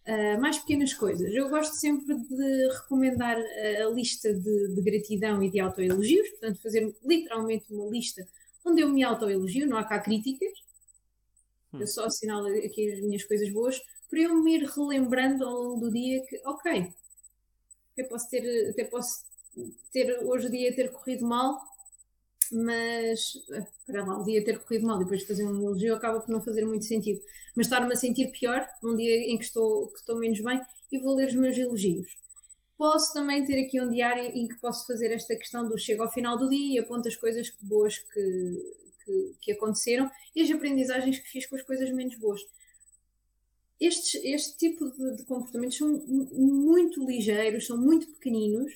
Uh, 0.05 0.39
mais 0.39 0.59
pequenas 0.59 0.93
coisas. 0.93 1.33
Eu 1.33 1.49
gosto 1.49 1.75
sempre 1.75 2.13
de 2.15 2.67
recomendar 2.73 3.37
a, 3.37 3.85
a 3.85 3.89
lista 3.89 4.33
de, 4.33 4.75
de, 4.75 4.81
gratidão 4.81 5.41
e 5.41 5.49
de 5.49 5.61
autoelogios, 5.61 6.29
portanto, 6.31 6.61
fazer 6.61 6.93
literalmente 7.05 7.65
uma 7.73 7.89
lista 7.89 8.27
onde 8.65 8.81
eu 8.81 8.89
me 8.89 9.03
autoelogio, 9.03 9.67
não 9.67 9.77
há 9.77 9.83
cá 9.83 9.99
críticas, 9.99 10.62
hum. 11.73 11.79
eu 11.81 11.87
só 11.87 12.05
assinalo 12.05 12.47
aqui 12.47 12.91
as 12.91 13.01
minhas 13.01 13.23
coisas 13.23 13.49
boas, 13.49 13.81
para 14.09 14.21
eu 14.21 14.35
me 14.35 14.57
ir 14.57 14.63
relembrando 14.65 15.43
ao 15.45 15.53
longo 15.53 15.79
do 15.81 15.91
dia 15.91 16.23
que, 16.25 16.39
ok, 16.45 16.93
posso 18.09 18.29
ter, 18.29 18.69
até 18.69 18.83
posso 18.85 19.25
ter 19.91 20.19
hoje 20.23 20.47
o 20.47 20.51
dia 20.51 20.75
ter 20.75 20.91
corrido 20.91 21.25
mal, 21.25 21.59
mas 22.51 23.33
para 23.85 24.05
lá, 24.05 24.19
o 24.19 24.23
dia 24.23 24.43
ter 24.43 24.59
corrido 24.59 24.87
mal 24.87 24.97
e 24.97 25.03
depois 25.03 25.23
fazer 25.23 25.45
um 25.45 25.55
elogio 25.55 25.95
acaba 25.95 26.19
por 26.19 26.29
não 26.29 26.41
fazer 26.41 26.65
muito 26.65 26.85
sentido. 26.85 27.21
Mas 27.55 27.67
estar-me 27.67 27.93
a 27.93 27.95
sentir 27.95 28.31
pior 28.31 28.67
num 28.81 28.95
dia 28.95 29.31
em 29.31 29.37
que 29.37 29.45
estou, 29.45 29.87
que 29.87 29.99
estou 29.99 30.17
menos 30.17 30.39
bem 30.41 30.59
e 30.91 30.99
vou 30.99 31.15
ler 31.15 31.27
os 31.27 31.35
meus 31.35 31.57
elogios. 31.57 32.17
Posso 32.77 33.13
também 33.13 33.45
ter 33.45 33.63
aqui 33.63 33.79
um 33.79 33.89
diário 33.89 34.23
em 34.23 34.47
que 34.47 34.55
posso 34.55 34.85
fazer 34.87 35.11
esta 35.11 35.35
questão 35.35 35.67
do 35.67 35.77
chego 35.77 36.03
ao 36.03 36.11
final 36.11 36.37
do 36.37 36.49
dia 36.49 36.75
e 36.75 36.79
aponto 36.79 37.07
as 37.07 37.15
coisas 37.15 37.51
boas 37.61 37.97
que, 37.97 38.75
que, 39.03 39.35
que 39.41 39.51
aconteceram 39.51 40.09
e 40.35 40.41
as 40.41 40.51
aprendizagens 40.51 41.19
que 41.19 41.29
fiz 41.29 41.45
com 41.45 41.55
as 41.55 41.61
coisas 41.61 41.89
menos 41.91 42.15
boas. 42.15 42.41
Estes, 43.79 44.21
este 44.23 44.57
tipo 44.57 44.89
de, 44.89 45.17
de 45.17 45.23
comportamentos 45.25 45.77
são 45.77 45.89
muito 46.07 47.05
ligeiros, 47.05 47.67
são 47.67 47.77
muito 47.77 48.07
pequeninos, 48.07 48.73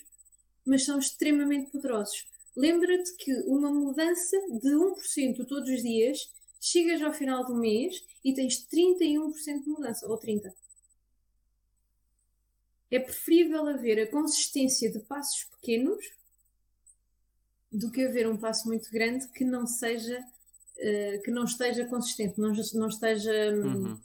mas 0.65 0.83
são 0.83 0.99
extremamente 0.99 1.71
poderosos 1.71 2.25
lembra-te 2.57 3.15
que 3.17 3.31
uma 3.45 3.71
mudança 3.71 4.35
de 4.49 4.71
1% 4.71 5.45
todos 5.47 5.69
os 5.69 5.83
dias, 5.83 6.33
chegas 6.59 6.99
ao 7.03 7.13
final 7.13 7.45
do 7.45 7.55
mês 7.55 8.03
e 8.25 8.33
tens 8.33 8.67
31% 8.67 9.63
de 9.63 9.69
mudança, 9.69 10.07
ou 10.07 10.19
30%. 10.19 10.51
É 12.89 12.99
preferível 12.99 13.67
haver 13.67 13.99
a 14.01 14.09
consistência 14.09 14.91
de 14.91 14.99
passos 15.01 15.43
pequenos 15.43 16.03
do 17.71 17.91
que 17.91 18.05
haver 18.05 18.27
um 18.27 18.37
passo 18.37 18.67
muito 18.67 18.89
grande 18.91 19.27
que 19.29 19.43
não 19.43 19.67
seja 19.67 20.19
uh, 20.19 21.21
que 21.23 21.31
não 21.31 21.43
esteja 21.43 21.85
consistente, 21.85 22.39
não, 22.39 22.51
não 22.73 22.87
esteja 22.87 23.31
um, 23.53 23.65
uhum. 23.65 23.99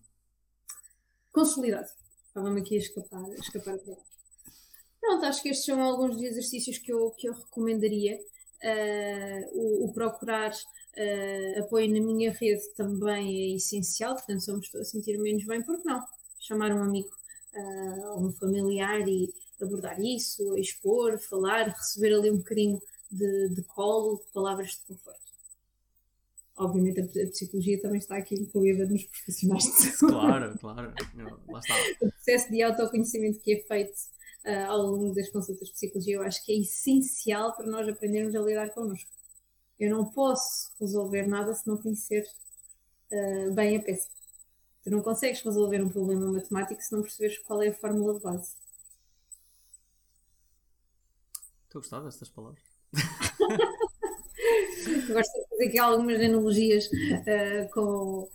consolidado. 1.32 1.88
Estava-me 2.28 2.60
aqui 2.60 2.76
a 2.76 2.78
escapar, 2.78 3.24
a 3.24 3.34
escapar 3.34 3.78
Pronto, 5.00 5.24
acho 5.26 5.42
que 5.42 5.48
estes 5.48 5.66
são 5.66 5.82
alguns 5.82 6.14
dos 6.14 6.22
exercícios 6.22 6.78
que 6.78 6.92
eu, 6.92 7.10
que 7.10 7.28
eu 7.28 7.34
recomendaria. 7.34 8.18
Uh, 8.64 9.58
o, 9.58 9.84
o, 9.86 9.92
procurar 9.92 10.52
uh, 10.52 11.60
apoio 11.60 11.92
na 11.92 12.00
minha 12.00 12.30
rede 12.30 12.62
também 12.76 13.52
é 13.52 13.56
essencial, 13.56 14.14
portanto, 14.14 14.40
se 14.40 14.50
eu 14.50 14.54
me 14.54 14.60
estou 14.62 14.80
a 14.80 14.84
sentir 14.84 15.18
menos 15.18 15.44
bem, 15.44 15.60
por 15.62 15.82
que 15.82 15.84
não? 15.84 16.00
Chamar 16.38 16.70
um 16.72 16.82
amigo 16.82 17.10
ou 18.14 18.28
um 18.28 18.32
familiar 18.32 19.06
e 19.06 19.28
abordar 19.60 20.00
isso, 20.00 20.56
expor, 20.56 21.18
falar, 21.18 21.68
receber 21.68 22.14
ali 22.14 22.30
um 22.30 22.38
bocadinho 22.38 22.80
de, 23.12 23.48
de 23.50 23.62
colo, 23.62 24.16
de 24.16 24.32
palavras 24.32 24.70
de 24.70 24.80
conforto. 24.88 25.20
Obviamente 26.56 27.00
a, 27.00 27.26
psicologia 27.28 27.80
também 27.80 27.98
está 27.98 28.16
aqui 28.16 28.34
incluída 28.34 28.86
nos 28.86 29.04
profissionais 29.04 29.64
de 29.64 29.70
saúde. 29.70 30.14
Claro, 30.14 30.58
claro. 30.60 30.94
Lá 31.48 31.58
está. 31.58 31.74
O 32.00 32.10
processo 32.10 32.50
de 32.50 32.62
autoconhecimento 32.62 33.40
que 33.40 33.54
é 33.54 33.62
feito 33.62 33.96
uh, 34.44 34.70
ao 34.70 34.78
longo 34.78 35.14
das 35.14 35.28
consultas 35.30 35.68
de 35.68 35.74
psicologia, 35.74 36.16
eu 36.16 36.22
acho 36.22 36.44
que 36.44 36.52
é 36.52 36.56
essencial 36.56 37.54
para 37.54 37.66
nós 37.66 37.88
aprendermos 37.88 38.34
a 38.34 38.40
lidar 38.40 38.70
connosco. 38.70 39.10
Eu 39.78 39.90
não 39.90 40.04
posso 40.04 40.70
resolver 40.78 41.26
nada 41.26 41.54
se 41.54 41.66
não 41.66 41.76
conhecer 41.76 42.26
uh, 43.10 43.52
bem 43.52 43.76
a 43.76 43.82
peça. 43.82 44.08
Tu 44.84 44.90
não 44.90 45.00
consegues 45.00 45.40
resolver 45.42 45.82
um 45.82 45.88
problema 45.88 46.30
matemático 46.32 46.82
se 46.82 46.92
não 46.92 47.02
perceberes 47.02 47.38
qual 47.38 47.62
é 47.62 47.68
a 47.68 47.74
fórmula 47.74 48.14
de 48.14 48.20
base. 48.20 48.54
Estou 51.64 51.78
a 51.78 51.82
gostar 51.82 52.00
destas 52.00 52.28
palavras. 52.28 52.71
Gosto 55.12 55.32
de 55.32 55.49
fazer 55.51 55.68
aqui 55.68 55.78
algumas 55.78 56.20
analogias 56.20 56.86
uh, 56.86 57.68
com 57.72 58.28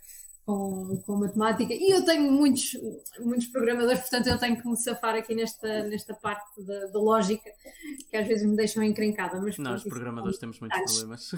com, 0.48 0.96
com 1.04 1.16
matemática 1.16 1.74
e 1.74 1.90
eu 1.90 2.02
tenho 2.06 2.32
muitos, 2.32 2.74
muitos 3.20 3.48
programadores, 3.48 4.00
portanto 4.00 4.28
eu 4.28 4.38
tenho 4.38 4.58
que 4.58 4.66
me 4.66 4.78
safar 4.78 5.14
aqui 5.14 5.34
nesta, 5.34 5.84
nesta 5.84 6.14
parte 6.14 6.62
da, 6.62 6.86
da 6.86 6.98
lógica 6.98 7.50
que 8.08 8.16
às 8.16 8.26
vezes 8.26 8.48
me 8.48 8.56
deixam 8.56 8.82
encrencada. 8.82 9.38
Mas, 9.42 9.58
Nós, 9.58 9.84
programadores, 9.84 10.38
temos 10.38 10.58
muitos 10.58 10.80
problemas. 10.80 11.32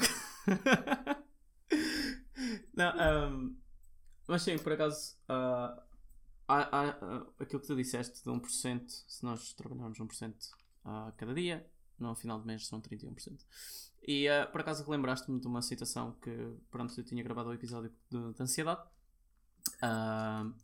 Não, 2.73 3.33
um, 3.33 3.57
mas 4.29 4.43
sim, 4.43 4.57
por 4.59 4.75
acaso, 4.75 5.16
uh, 5.29 5.75
há, 6.47 6.68
há, 6.71 6.97
uh, 7.05 7.27
aquilo 7.41 7.61
que 7.61 7.66
tu 7.66 7.75
disseste 7.75 8.23
de 8.23 8.31
1%, 8.31 8.85
se 9.09 9.25
nós 9.25 9.53
trabalharmos 9.55 9.99
1% 9.99 10.33
a 10.85 11.12
cada 11.16 11.35
dia, 11.35 11.66
no 12.03 12.14
final 12.14 12.38
do 12.38 12.46
mês 12.46 12.66
são 12.66 12.80
31%. 12.80 13.38
E 14.03 14.28
uh, 14.28 14.51
por 14.51 14.62
acaso 14.62 14.84
relembraste-me 14.84 15.38
de 15.38 15.46
uma 15.46 15.62
citação 15.62 16.12
que, 16.22 16.30
pronto, 16.70 16.98
eu 16.98 17.05
tinha 17.05 17.22
gravado 17.22 17.51
o 17.51 17.55
episódio 17.55 17.92
de, 18.11 18.32
de 18.32 18.42
ansiedade 18.42 18.82
Uh, 19.82 20.55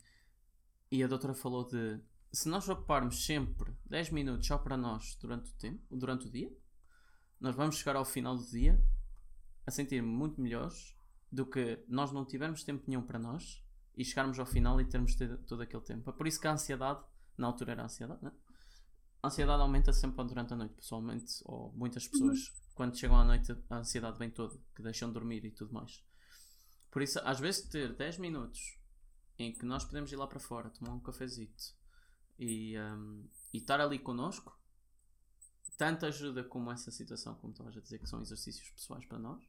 e 0.90 1.02
a 1.02 1.06
doutora 1.06 1.34
falou 1.34 1.64
de 1.64 2.00
se 2.32 2.48
nós 2.48 2.68
ocuparmos 2.68 3.24
sempre 3.24 3.72
10 3.86 4.10
minutos 4.10 4.46
só 4.46 4.58
para 4.58 4.76
nós 4.76 5.16
durante 5.20 5.50
o 5.50 5.54
tempo, 5.54 5.82
durante 5.90 6.26
o 6.26 6.30
dia, 6.30 6.52
nós 7.40 7.54
vamos 7.54 7.76
chegar 7.76 7.96
ao 7.96 8.04
final 8.04 8.36
do 8.36 8.44
dia 8.46 8.80
a 9.66 9.70
sentir 9.70 10.02
muito 10.02 10.40
melhores 10.40 10.96
do 11.30 11.46
que 11.46 11.82
nós 11.88 12.12
não 12.12 12.24
tivermos 12.24 12.62
tempo 12.62 12.84
nenhum 12.86 13.02
para 13.02 13.18
nós 13.18 13.64
e 13.96 14.04
chegarmos 14.04 14.38
ao 14.38 14.46
final 14.46 14.80
e 14.80 14.84
termos 14.84 15.16
todo 15.46 15.62
aquele 15.62 15.82
tempo. 15.82 16.08
É 16.10 16.12
por 16.12 16.26
isso 16.26 16.40
que 16.40 16.46
a 16.46 16.52
ansiedade, 16.52 17.02
na 17.36 17.46
altura 17.46 17.72
era 17.72 17.84
ansiedade, 17.84 18.22
né? 18.22 18.32
A 19.26 19.28
ansiedade 19.28 19.60
aumenta 19.60 19.92
sempre 19.92 20.24
durante 20.24 20.52
a 20.52 20.56
noite, 20.56 20.74
pessoalmente, 20.74 21.42
ou 21.46 21.72
muitas 21.72 22.06
pessoas, 22.06 22.38
uhum. 22.38 22.54
quando 22.76 22.96
chegam 22.96 23.18
à 23.18 23.24
noite, 23.24 23.52
a 23.68 23.78
ansiedade 23.78 24.16
vem 24.18 24.30
toda, 24.30 24.56
que 24.72 24.80
deixam 24.82 25.08
de 25.08 25.14
dormir 25.14 25.44
e 25.44 25.50
tudo 25.50 25.74
mais. 25.74 26.04
Por 26.92 27.02
isso, 27.02 27.18
às 27.24 27.40
vezes, 27.40 27.68
ter 27.68 27.92
10 27.92 28.18
minutos 28.18 28.78
em 29.36 29.52
que 29.52 29.66
nós 29.66 29.84
podemos 29.84 30.12
ir 30.12 30.16
lá 30.16 30.28
para 30.28 30.38
fora, 30.38 30.70
tomar 30.70 30.92
um 30.92 31.00
cafezito 31.00 31.74
e, 32.38 32.78
um, 32.78 33.28
e 33.52 33.58
estar 33.58 33.80
ali 33.80 33.98
connosco, 33.98 34.56
tanto 35.76 36.06
ajuda 36.06 36.44
como 36.44 36.70
essa 36.70 36.92
situação, 36.92 37.34
como 37.34 37.52
estavas 37.52 37.76
a 37.76 37.80
dizer, 37.80 37.98
que 37.98 38.06
são 38.06 38.22
exercícios 38.22 38.70
pessoais 38.70 39.04
para 39.06 39.18
nós, 39.18 39.42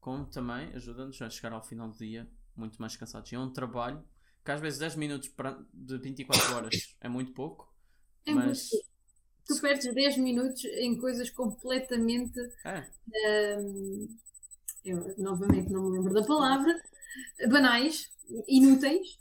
como 0.00 0.24
também 0.24 0.72
ajuda-nos 0.72 1.20
a 1.20 1.28
chegar 1.28 1.52
ao 1.52 1.62
final 1.62 1.90
do 1.90 1.98
dia 1.98 2.26
muito 2.56 2.80
mais 2.80 2.96
cansados. 2.96 3.30
E 3.30 3.34
é 3.34 3.38
um 3.38 3.52
trabalho 3.52 4.02
que 4.42 4.50
às 4.50 4.58
vezes 4.58 4.78
10 4.78 4.96
minutos 4.96 5.30
de 5.70 5.98
24 5.98 6.56
horas 6.56 6.96
é 6.98 7.10
muito 7.10 7.34
pouco, 7.34 7.70
é 8.24 8.32
mas. 8.32 8.70
Muito. 8.72 8.91
Tu 9.46 9.60
perdes 9.60 9.92
10 9.92 10.18
minutos 10.18 10.64
em 10.64 10.96
coisas 10.96 11.30
completamente. 11.30 12.38
É. 12.64 13.58
Um, 13.58 14.08
eu 14.84 15.14
novamente 15.18 15.70
não 15.70 15.84
me 15.84 15.98
lembro 15.98 16.12
da 16.12 16.24
palavra, 16.24 16.80
banais, 17.48 18.10
inúteis 18.48 19.18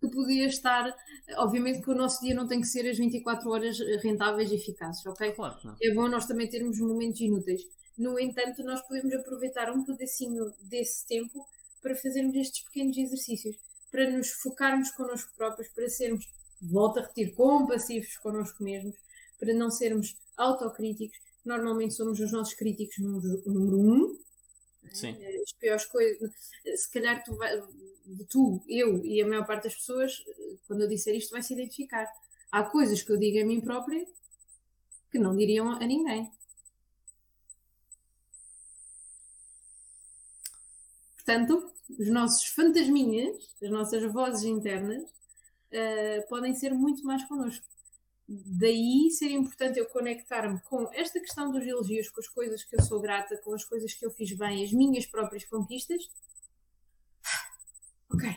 que 0.00 0.08
podia 0.08 0.46
estar. 0.46 0.94
Obviamente 1.36 1.82
que 1.82 1.90
o 1.90 1.94
nosso 1.94 2.20
dia 2.22 2.34
não 2.34 2.48
tem 2.48 2.60
que 2.60 2.66
ser 2.66 2.88
as 2.88 2.96
24 2.98 3.48
horas 3.50 3.78
rentáveis 4.02 4.50
e 4.50 4.56
eficazes, 4.56 5.04
ok? 5.06 5.32
Claro, 5.32 5.76
é 5.80 5.94
bom 5.94 6.08
nós 6.08 6.26
também 6.26 6.48
termos 6.48 6.80
momentos 6.80 7.20
inúteis. 7.20 7.62
No 7.98 8.18
entanto, 8.18 8.62
nós 8.64 8.80
podemos 8.82 9.12
aproveitar 9.12 9.70
um 9.70 9.84
pedacinho 9.84 10.52
desse 10.62 11.06
tempo 11.06 11.46
para 11.82 11.94
fazermos 11.94 12.34
estes 12.34 12.64
pequenos 12.64 12.96
exercícios, 12.96 13.56
para 13.90 14.10
nos 14.10 14.30
focarmos 14.30 14.90
connosco 14.92 15.30
próprios, 15.36 15.68
para 15.68 15.88
sermos, 15.88 16.26
volto 16.62 16.98
a 16.98 17.02
repetir, 17.02 17.34
compassivos 17.34 18.16
connosco 18.18 18.62
mesmos, 18.62 18.96
para 19.40 19.54
não 19.54 19.70
sermos 19.70 20.16
autocríticos. 20.36 21.18
Normalmente 21.44 21.94
somos 21.94 22.20
os 22.20 22.30
nossos 22.30 22.54
críticos 22.54 22.98
número, 22.98 23.42
número 23.46 23.80
um. 23.80 24.18
Sim. 24.92 25.16
As 25.42 25.52
piores 25.52 25.86
coisas. 25.86 26.30
Se 26.76 26.90
calhar 26.92 27.24
tu 27.24 27.34
vai, 27.34 27.60
tu, 28.28 28.62
eu 28.68 29.04
e 29.04 29.20
a 29.22 29.26
maior 29.26 29.46
parte 29.46 29.64
das 29.64 29.74
pessoas, 29.74 30.22
quando 30.68 30.82
eu 30.82 30.88
disser 30.88 31.16
isto, 31.16 31.32
vai 31.32 31.42
se 31.42 31.54
identificar. 31.54 32.06
Há 32.52 32.62
coisas 32.64 33.02
que 33.02 33.10
eu 33.10 33.16
digo 33.16 33.40
a 33.40 33.46
mim 33.46 33.60
própria 33.60 34.06
que 35.10 35.18
não 35.18 35.36
diriam 35.36 35.70
a 35.72 35.86
ninguém. 35.86 36.30
Portanto, 41.16 41.72
os 41.98 42.08
nossos 42.08 42.44
fantasminhas, 42.46 43.54
as 43.62 43.70
nossas 43.70 44.02
vozes 44.12 44.44
internas, 44.44 45.02
uh, 45.02 46.28
podem 46.28 46.54
ser 46.54 46.72
muito 46.72 47.04
mais 47.04 47.24
connosco. 47.24 47.64
Daí 48.32 49.10
seria 49.10 49.36
importante 49.36 49.78
eu 49.80 49.86
conectar-me 49.88 50.60
com 50.62 50.88
esta 50.92 51.18
questão 51.18 51.50
dos 51.50 51.66
elogios, 51.66 52.08
com 52.10 52.20
as 52.20 52.28
coisas 52.28 52.62
que 52.62 52.76
eu 52.76 52.82
sou 52.82 53.00
grata, 53.00 53.36
com 53.38 53.52
as 53.54 53.64
coisas 53.64 53.92
que 53.92 54.06
eu 54.06 54.10
fiz 54.12 54.32
bem, 54.36 54.62
as 54.64 54.72
minhas 54.72 55.04
próprias 55.04 55.44
conquistas, 55.46 56.08
ok, 58.12 58.28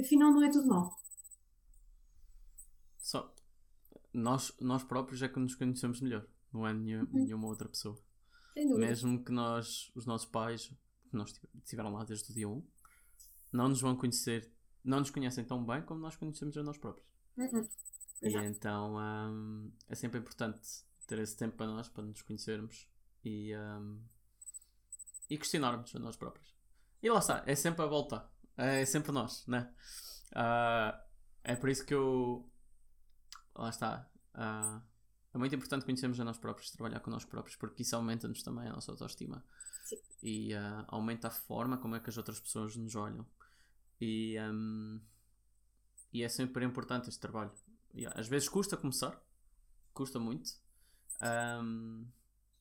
afinal 0.00 0.32
não 0.32 0.42
é 0.42 0.50
tudo 0.50 0.66
mal. 0.66 1.00
nós, 4.14 4.52
nós 4.60 4.84
próprios 4.84 5.22
é 5.22 5.28
que 5.28 5.38
nos 5.38 5.54
conhecemos 5.54 6.00
melhor, 6.02 6.26
não 6.52 6.66
é 6.66 6.74
nenhuma, 6.74 7.04
Uhum. 7.04 7.24
nenhuma 7.24 7.46
outra 7.48 7.66
pessoa. 7.66 7.98
Sem 8.52 8.68
dúvida. 8.68 8.86
Mesmo 8.86 9.24
que 9.24 9.32
nós, 9.32 9.90
os 9.94 10.04
nossos 10.04 10.28
pais, 10.28 10.66
que 11.08 11.16
nós 11.16 11.32
tive- 11.32 11.48
estiveram 11.64 11.94
lá 11.94 12.04
desde 12.04 12.30
o 12.30 12.34
dia 12.34 12.46
1, 12.46 12.62
não 13.50 13.68
nos 13.70 13.80
vão 13.80 13.96
conhecer, 13.96 14.52
não 14.84 14.98
nos 15.00 15.08
conhecem 15.08 15.44
tão 15.46 15.64
bem 15.64 15.80
como 15.80 15.98
nós 16.00 16.14
conhecemos 16.14 16.54
a 16.58 16.62
nós 16.62 16.76
próprios. 16.76 17.08
Uhum. 17.38 17.66
E 18.22 18.28
Exato. 18.28 18.46
então 18.46 18.96
hum, 18.96 19.72
é 19.88 19.94
sempre 19.94 20.20
importante 20.20 20.60
ter 21.06 21.18
esse 21.18 21.36
tempo 21.36 21.56
para 21.56 21.66
nós, 21.66 21.88
para 21.88 22.04
nos 22.04 22.22
conhecermos 22.22 22.88
e, 23.24 23.54
hum, 23.56 24.00
e 25.28 25.36
questionarmos 25.36 25.94
a 25.94 25.98
nós 25.98 26.16
próprios. 26.16 26.54
E 27.02 27.10
lá 27.10 27.18
está, 27.18 27.42
é 27.46 27.54
sempre 27.54 27.82
a 27.82 27.86
volta, 27.86 28.30
é 28.56 28.84
sempre 28.84 29.10
nós, 29.10 29.44
né? 29.46 29.74
Ah, 30.34 31.04
é 31.42 31.56
por 31.56 31.68
isso 31.68 31.84
que 31.84 31.94
eu. 31.94 32.48
Lá 33.54 33.68
está. 33.68 34.08
ah, 34.34 34.80
é 35.34 35.38
muito 35.38 35.54
importante 35.54 35.84
conhecermos 35.84 36.20
a 36.20 36.24
nós 36.24 36.38
próprios, 36.38 36.70
trabalhar 36.70 37.00
com 37.00 37.10
nós 37.10 37.24
próprios, 37.24 37.56
porque 37.56 37.82
isso 37.82 37.96
aumenta-nos 37.96 38.42
também 38.42 38.68
a 38.68 38.72
nossa 38.72 38.92
autoestima 38.92 39.42
Sim. 39.84 39.96
e 40.22 40.54
ah, 40.54 40.84
aumenta 40.88 41.28
a 41.28 41.30
forma 41.30 41.78
como 41.78 41.96
é 41.96 42.00
que 42.00 42.10
as 42.10 42.16
outras 42.16 42.38
pessoas 42.38 42.76
nos 42.76 42.94
olham. 42.94 43.26
E, 44.00 44.36
hum, 44.40 45.00
e 46.12 46.22
é 46.22 46.28
sempre 46.28 46.64
importante 46.64 47.08
este 47.08 47.20
trabalho. 47.20 47.52
E, 47.94 48.06
às 48.06 48.28
vezes 48.28 48.48
custa 48.48 48.76
começar, 48.76 49.20
custa 49.94 50.18
muito, 50.18 50.52
hum, 51.62 52.06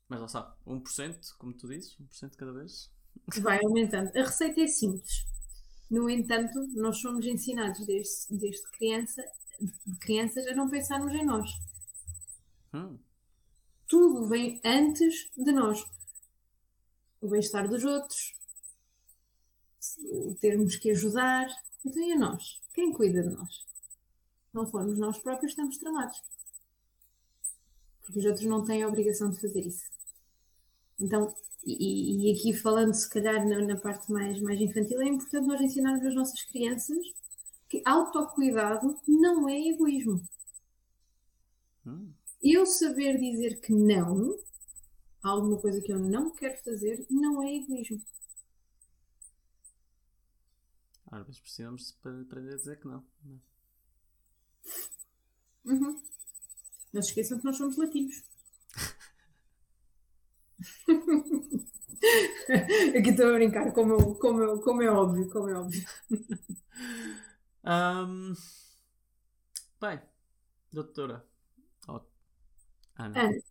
mas 0.07 0.19
lá 0.19 0.25
está, 0.25 0.57
1%, 0.65 1.35
como 1.37 1.53
tu 1.53 1.67
dizes, 1.67 1.97
1% 1.99 2.35
cada 2.35 2.51
vez. 2.53 2.91
Vai 3.41 3.59
aumentando. 3.63 4.09
A 4.15 4.23
receita 4.23 4.61
é 4.61 4.67
simples. 4.67 5.25
No 5.89 6.09
entanto, 6.09 6.59
nós 6.75 6.99
somos 6.99 7.25
ensinados 7.25 7.85
desde, 7.85 8.37
desde 8.37 8.63
criança, 8.71 9.23
de 9.59 9.99
crianças 9.99 10.47
a 10.47 10.55
não 10.55 10.69
pensarmos 10.69 11.13
em 11.13 11.25
nós. 11.25 11.49
Hum, 12.73 12.99
Tudo 13.87 14.27
vem 14.27 14.59
antes 14.65 15.29
de 15.37 15.51
nós. 15.51 15.85
O 17.21 17.29
bem-estar 17.29 17.69
dos 17.69 17.83
outros, 17.85 18.35
termos 20.39 20.75
que 20.77 20.91
ajudar. 20.91 21.47
Então 21.85 22.01
e 22.03 22.11
a 22.13 22.17
nós? 22.17 22.59
Quem 22.73 22.91
cuida 22.93 23.21
de 23.23 23.29
nós? 23.29 23.65
Não 24.53 24.67
formos 24.67 24.97
nós 24.97 25.17
próprios, 25.19 25.51
estamos 25.51 25.77
tramados. 25.77 26.21
Porque 28.01 28.19
os 28.19 28.25
outros 28.25 28.45
não 28.45 28.63
têm 28.63 28.83
a 28.83 28.87
obrigação 28.87 29.29
de 29.29 29.39
fazer 29.39 29.65
isso. 29.65 29.85
Então, 30.99 31.33
e, 31.63 32.29
e 32.29 32.33
aqui 32.33 32.53
falando 32.53 32.93
se 32.93 33.09
calhar 33.09 33.47
na, 33.47 33.59
na 33.59 33.77
parte 33.77 34.11
mais, 34.11 34.39
mais 34.41 34.59
infantil, 34.59 35.01
é 35.01 35.07
importante 35.07 35.47
nós 35.47 35.61
ensinarmos 35.61 36.05
às 36.05 36.15
nossas 36.15 36.43
crianças 36.43 36.97
que 37.69 37.81
autocuidado 37.85 38.99
não 39.07 39.47
é 39.47 39.57
egoísmo. 39.69 40.21
hum. 41.85 42.11
Eu 42.43 42.65
saber 42.65 43.19
dizer 43.19 43.61
que 43.61 43.71
não 43.71 44.35
a 45.23 45.29
alguma 45.29 45.59
coisa 45.59 45.79
que 45.79 45.93
eu 45.93 45.99
não 45.99 46.33
quero 46.33 46.57
fazer 46.63 47.05
não 47.09 47.41
é 47.43 47.55
egoísmo. 47.55 48.01
Às 51.11 51.25
vezes 51.25 51.41
precisamos 51.41 51.97
aprender 52.03 52.53
a 52.53 52.57
dizer 52.57 52.79
que 52.79 52.87
não. 52.87 53.05
não. 53.23 53.50
Uhum. 55.65 56.01
Não 56.93 57.01
se 57.01 57.09
esqueçam 57.09 57.39
que 57.39 57.45
nós 57.45 57.57
somos 57.57 57.77
latinos. 57.77 58.23
Aqui 62.97 63.09
estou 63.09 63.29
a 63.29 63.33
brincar, 63.33 63.71
como, 63.73 64.15
como, 64.15 64.59
como 64.61 64.81
é 64.81 64.89
óbvio, 64.89 65.29
como 65.29 65.49
é 65.49 65.53
óbvio. 65.53 65.85
Hum, 67.63 68.33
bem, 69.79 70.01
doutora. 70.71 71.23
Oh, 71.87 72.01
Ana. 72.97 73.21
Ana. 73.21 73.41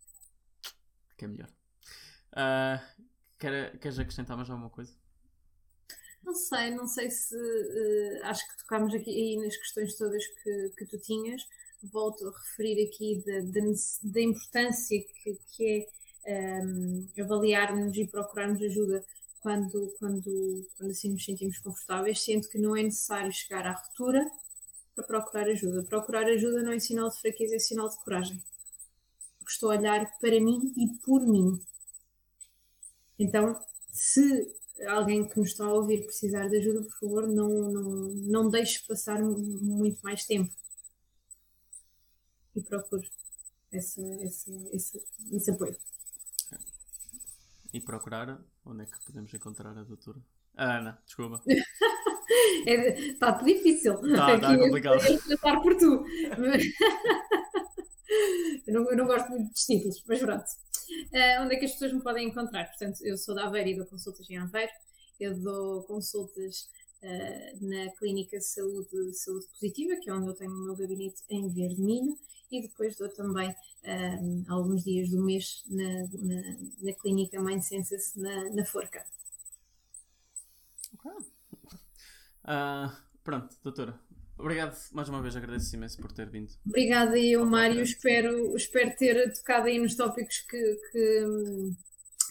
Que 1.17 1.25
é 1.25 1.29
melhor. 1.29 1.49
Ah, 2.33 2.83
quer, 3.39 3.79
queres 3.79 3.99
acrescentar 3.99 4.37
mais 4.37 4.51
alguma 4.51 4.71
coisa? 4.71 5.00
Não 6.31 6.35
sei, 6.37 6.71
não 6.71 6.87
sei 6.87 7.11
se 7.11 7.35
eh, 7.37 8.21
acho 8.23 8.49
que 8.49 8.59
tocámos 8.59 8.95
aqui 8.95 9.11
aí 9.11 9.37
nas 9.37 9.57
questões 9.57 9.97
todas 9.97 10.25
que, 10.25 10.73
que 10.79 10.87
tu 10.87 10.97
tinhas. 11.01 11.45
Volto 11.83 12.29
a 12.29 12.31
referir 12.31 12.87
aqui 12.87 13.21
da, 14.05 14.21
importância 14.21 15.03
que, 15.25 15.37
que 15.51 15.89
é 16.25 16.61
ehm, 16.61 17.09
avaliarmos 17.21 17.97
e 17.97 18.07
procurarmos 18.07 18.63
ajuda 18.63 19.05
quando, 19.41 19.93
quando, 19.99 20.71
quando 20.79 20.91
assim 20.93 21.11
nos 21.11 21.25
sentimos 21.25 21.59
confortáveis, 21.59 22.23
sendo 22.23 22.49
que 22.49 22.59
não 22.59 22.77
é 22.77 22.85
necessário 22.85 23.33
chegar 23.33 23.67
à 23.67 23.73
ruptura 23.73 24.25
para 24.95 25.05
procurar 25.05 25.49
ajuda. 25.49 25.83
Procurar 25.83 26.27
ajuda 26.27 26.63
não 26.63 26.71
é 26.71 26.79
sinal 26.79 27.11
de 27.11 27.21
fraqueza, 27.21 27.57
é 27.57 27.59
sinal 27.59 27.89
de 27.89 27.97
coragem. 28.05 28.41
Porque 29.41 29.51
estou 29.51 29.73
a 29.73 29.77
olhar 29.77 30.09
para 30.21 30.41
mim 30.41 30.73
e 30.77 30.87
por 31.05 31.27
mim. 31.27 31.61
Então, 33.19 33.61
se 33.93 34.60
alguém 34.89 35.29
que 35.29 35.39
nos 35.39 35.51
está 35.51 35.65
a 35.65 35.73
ouvir 35.73 36.05
precisar 36.05 36.49
de 36.49 36.57
ajuda, 36.59 36.83
por 36.83 36.99
favor, 36.99 37.27
não, 37.29 37.49
não, 37.71 37.91
não 38.15 38.49
deixe 38.51 38.85
passar 38.87 39.21
mu- 39.21 39.39
muito 39.39 40.01
mais 40.03 40.25
tempo. 40.25 40.53
E 42.57 42.61
procure 42.63 43.09
esse, 43.73 44.01
esse, 44.23 44.51
esse, 44.73 45.03
esse 45.33 45.51
apoio. 45.51 45.77
E 47.73 47.81
procurar 47.81 48.43
onde 48.65 48.83
é 48.83 48.87
que 48.87 49.05
podemos 49.05 49.33
encontrar 49.33 49.77
a 49.79 49.85
doutora? 49.85 50.19
A 50.57 50.79
Ana, 50.79 51.01
desculpa. 51.07 51.43
Está 52.67 53.31
difícil. 53.43 53.95
Tá, 54.17 54.39
tá 54.39 54.53
Aqui 54.53 54.59
complicado. 54.63 55.01
eu 55.05 55.63
por 55.63 55.77
tu. 55.77 56.05
eu, 58.67 58.75
não, 58.75 58.91
eu 58.91 58.97
não 58.97 59.07
gosto 59.07 59.29
muito 59.31 59.53
de 59.55 59.67
títulos, 59.67 60.03
mas 60.07 60.21
pronto. 60.21 60.45
Ah, 61.15 61.43
onde 61.43 61.55
é 61.55 61.59
que 61.59 61.65
as 61.65 61.73
pessoas 61.73 61.93
me 61.93 62.03
podem 62.03 62.29
encontrar? 62.29 62.67
Portanto, 62.67 63.01
eu 63.05 63.17
sou 63.17 63.35
da 63.35 63.47
Aveiro 63.47 63.71
e 63.71 63.77
dou 63.77 63.87
consultas 63.87 64.29
em 64.31 64.39
Aveiro. 64.39 64.73
Eu 65.19 65.39
dou 65.39 65.83
consultas 65.85 66.69
ah, 67.03 67.57
na 67.61 67.91
Clínica 67.93 68.41
Saúde, 68.41 69.15
Saúde 69.15 69.47
Positiva, 69.49 69.97
que 70.01 70.11
é 70.11 70.15
onde 70.15 70.29
eu 70.29 70.35
tenho 70.35 70.51
o 70.51 70.65
meu 70.65 70.77
gabinete 70.77 71.23
em 71.29 71.49
Verde 71.49 71.81
Milho. 71.81 72.19
E 72.51 72.63
depois 72.63 72.97
dou 72.97 73.09
também 73.09 73.55
ah, 73.85 74.53
alguns 74.53 74.85
dias 74.85 75.11
do 75.11 75.23
mês 75.23 75.65
na, 75.69 76.07
na, 76.13 76.57
na 76.81 76.93
Clínica 76.95 77.41
Mind 77.41 77.63
Senses, 77.63 78.15
na, 78.17 78.51
na 78.51 78.65
Forca. 78.65 79.05
Ah, 82.45 83.01
pronto, 83.23 83.57
doutora. 83.63 84.10
Obrigado 84.41 84.75
mais 84.93 85.09
uma 85.09 85.21
vez, 85.21 85.37
agradeço 85.37 85.77
imenso 85.77 86.01
por 86.01 86.13
ter 86.13 86.29
vindo. 86.29 86.51
Obrigada 86.67 87.19
eu, 87.19 87.45
Mário. 87.45 87.83
Espero, 87.83 88.57
espero 88.57 88.97
ter 88.97 89.33
tocado 89.35 89.67
aí 89.67 89.79
nos 89.79 89.95
tópicos 89.95 90.39
que, 90.49 90.57
que, 90.91 91.27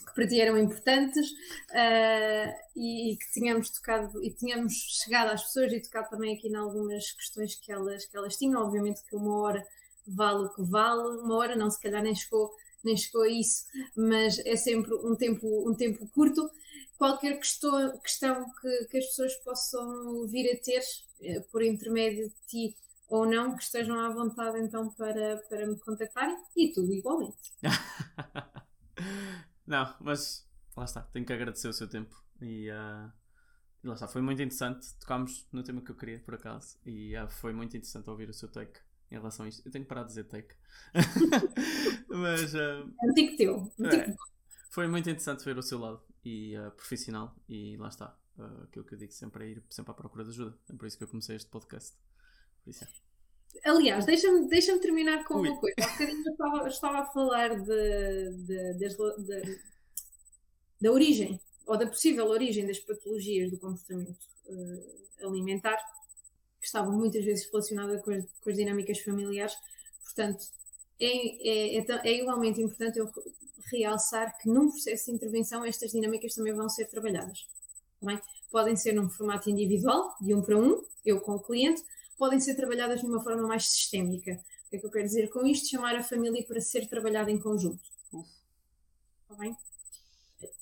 que 0.07 0.15
para 0.15 0.27
ti 0.27 0.41
eram 0.41 0.57
importantes 0.57 1.29
ah, 1.71 2.53
e, 2.75 3.15
que 3.15 3.31
tínhamos 3.31 3.69
tocado 3.69 4.23
e 4.23 4.31
tínhamos 4.31 4.73
chegado 5.03 5.29
às 5.29 5.43
pessoas 5.43 5.71
e 5.71 5.81
tocado 5.81 6.09
também 6.09 6.35
aqui 6.35 6.47
em 6.47 6.55
algumas 6.55 7.11
questões 7.11 7.55
que 7.55 7.71
elas, 7.71 8.05
que 8.05 8.17
elas 8.17 8.35
tinham. 8.35 8.61
Obviamente 8.61 9.03
que 9.07 9.15
uma 9.15 9.41
hora 9.41 9.63
vale 10.07 10.45
o 10.45 10.53
que 10.53 10.63
vale, 10.63 11.21
uma 11.21 11.35
hora 11.35 11.55
não, 11.55 11.69
se 11.69 11.79
calhar 11.79 12.01
nem 12.01 12.15
chegou, 12.15 12.49
nem 12.83 12.97
chegou 12.97 13.23
a 13.23 13.29
isso, 13.29 13.65
mas 13.95 14.39
é 14.39 14.55
sempre 14.55 14.93
um 14.93 15.15
tempo, 15.15 15.69
um 15.69 15.75
tempo 15.75 16.07
curto. 16.09 16.49
Qualquer 16.97 17.37
questão, 17.37 17.97
questão 17.99 18.45
que, 18.61 18.85
que 18.85 18.97
as 18.97 19.05
pessoas 19.05 19.33
possam 19.37 20.27
vir 20.27 20.51
a 20.51 20.59
ter 20.59 20.81
eh, 21.21 21.39
por 21.51 21.63
intermédio 21.63 22.27
de 22.29 22.35
ti 22.47 22.75
ou 23.09 23.25
não, 23.25 23.55
que 23.55 23.63
estejam 23.63 23.99
à 23.99 24.09
vontade 24.09 24.59
então 24.59 24.89
para, 24.93 25.37
para 25.49 25.65
me 25.65 25.77
contactarem 25.79 26.37
e 26.55 26.71
tu 26.71 26.81
igualmente. 26.93 27.37
Não, 29.65 29.95
mas 29.99 30.47
lá 30.75 30.85
está, 30.85 31.01
tenho 31.01 31.25
que 31.25 31.33
agradecer 31.33 31.67
o 31.67 31.73
seu 31.73 31.89
tempo 31.89 32.15
e, 32.41 32.67
e 32.67 33.87
lá 33.87 33.93
está, 33.93 34.07
foi 34.07 34.21
muito 34.21 34.41
interessante. 34.41 34.93
Tocámos 34.99 35.47
no 35.51 35.63
tema 35.63 35.81
que 35.81 35.91
eu 35.91 35.95
queria, 35.95 36.19
por 36.19 36.35
acaso, 36.35 36.77
e 36.85 37.15
ah, 37.15 37.27
foi 37.27 37.53
muito 37.53 37.75
interessante 37.75 38.09
ouvir 38.09 38.29
o 38.29 38.33
seu 38.33 38.49
take 38.49 38.79
em 39.11 39.15
relação 39.15 39.45
a 39.45 39.49
isto. 39.49 39.61
Eu 39.65 39.71
tenho 39.71 39.83
que 39.85 39.89
parar 39.89 40.03
de 40.03 40.09
dizer 40.09 40.23
take, 40.25 40.55
mas 42.09 42.55
ah, 42.55 42.85
Antigo 43.03 43.35
teu. 43.37 43.71
Antigo. 43.79 44.11
é, 44.11 44.15
foi 44.71 44.87
muito 44.87 45.09
interessante 45.09 45.43
ver 45.45 45.57
o 45.57 45.61
seu 45.63 45.79
lado 45.79 46.01
e 46.23 46.55
ah, 46.55 46.71
profissional, 46.71 47.35
e 47.47 47.75
lá 47.77 47.89
está. 47.89 48.15
ah, 48.37 48.63
aquilo 48.63 48.85
que 48.85 48.93
eu 48.93 48.97
digo 48.97 49.11
sempre 49.11 49.45
é 49.45 49.47
ir 49.49 49.63
sempre 49.69 49.91
à 49.91 49.93
procura 49.93 50.23
de 50.23 50.29
ajuda. 50.31 50.57
É 50.69 50.73
por 50.73 50.85
isso 50.87 50.97
que 50.97 51.03
eu 51.03 51.07
comecei 51.07 51.35
este 51.35 51.49
podcast. 51.49 51.95
Por 52.63 52.69
isso 52.71 52.83
é. 52.83 52.87
Aliás, 53.65 54.05
deixa-me 54.05 54.47
deixa 54.47 54.77
terminar 54.79 55.23
com 55.25 55.39
Ui. 55.39 55.49
uma 55.49 55.59
coisa. 55.59 55.75
Há 55.81 55.87
bocadinho 55.91 56.23
eu 56.25 56.31
estava, 56.31 56.67
estava 56.67 56.99
a 56.99 57.05
falar 57.05 57.59
de, 57.59 58.31
de- 58.77 58.95
lo- 58.97 59.17
de- 59.23 59.59
da 60.81 60.91
origem, 60.91 61.39
ou 61.65 61.75
da 61.77 61.87
possível 61.87 62.27
origem 62.27 62.65
das 62.67 62.79
patologias 62.79 63.49
do 63.51 63.57
comportamento 63.57 64.17
eh, 64.47 65.25
alimentar, 65.25 65.77
que 66.59 66.65
estavam 66.65 66.93
muitas 66.95 67.23
vezes 67.23 67.49
relacionadas 67.49 68.01
com 68.01 68.11
as, 68.11 68.25
com 68.41 68.49
as 68.49 68.55
dinâmicas 68.55 68.99
familiares. 68.99 69.53
Portanto, 70.03 70.45
é, 70.99 71.07
é, 71.07 71.77
é 71.77 71.85
é 72.03 72.21
igualmente 72.21 72.61
importante 72.61 72.99
eu 72.99 73.09
realçar 73.71 74.37
que 74.37 74.49
num 74.49 74.69
processo 74.69 75.05
de 75.05 75.11
intervenção 75.11 75.63
estas 75.63 75.91
dinâmicas 75.91 76.33
também 76.33 76.53
vão 76.53 76.69
ser 76.69 76.85
trabalhadas. 76.85 77.47
tá? 78.01 78.21
Podem 78.51 78.75
ser 78.75 78.93
num 78.93 79.09
formato 79.09 79.49
individual, 79.49 80.15
de 80.19 80.33
um 80.33 80.41
para 80.41 80.57
um, 80.57 80.83
eu 81.05 81.21
com 81.21 81.33
o 81.33 81.39
cliente, 81.39 81.83
podem 82.17 82.39
ser 82.39 82.55
trabalhadas 82.55 82.99
de 82.99 83.05
uma 83.05 83.23
forma 83.23 83.47
mais 83.47 83.69
sistémica, 83.69 84.33
O 84.65 84.69
que 84.69 84.75
é 84.75 84.79
que 84.79 84.85
eu 84.85 84.91
quero 84.91 85.05
dizer 85.05 85.29
com 85.29 85.45
isto? 85.45 85.69
Chamar 85.69 85.95
a 85.95 86.03
família 86.03 86.43
para 86.45 86.59
ser 86.59 86.87
trabalhada 86.87 87.31
em 87.31 87.39
conjunto. 87.39 87.81
Está 88.11 89.35
bem? 89.35 89.55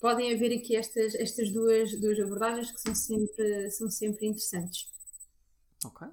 Podem 0.02 0.34
haver 0.34 0.58
aqui 0.58 0.76
estas, 0.76 1.16
estas 1.16 1.50
duas, 1.50 1.98
duas 2.00 2.20
abordagens 2.20 2.72
que 2.72 2.82
são 2.82 2.94
sempre, 2.94 3.72
são 3.72 3.90
sempre 3.90 4.28
interessantes. 4.28 4.88
Ok. 5.88 6.08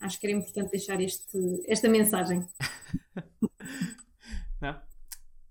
Acho 0.00 0.18
que 0.18 0.26
era 0.26 0.36
importante 0.36 0.70
deixar 0.70 1.00
este, 1.00 1.38
esta 1.66 1.88
mensagem. 1.88 2.46
Não, 4.60 4.80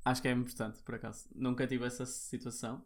acho 0.04 0.22
que 0.22 0.28
é 0.28 0.32
importante, 0.32 0.82
por 0.82 0.96
acaso. 0.96 1.28
Nunca 1.36 1.68
tive 1.68 1.86
essa 1.86 2.06
situação, 2.06 2.84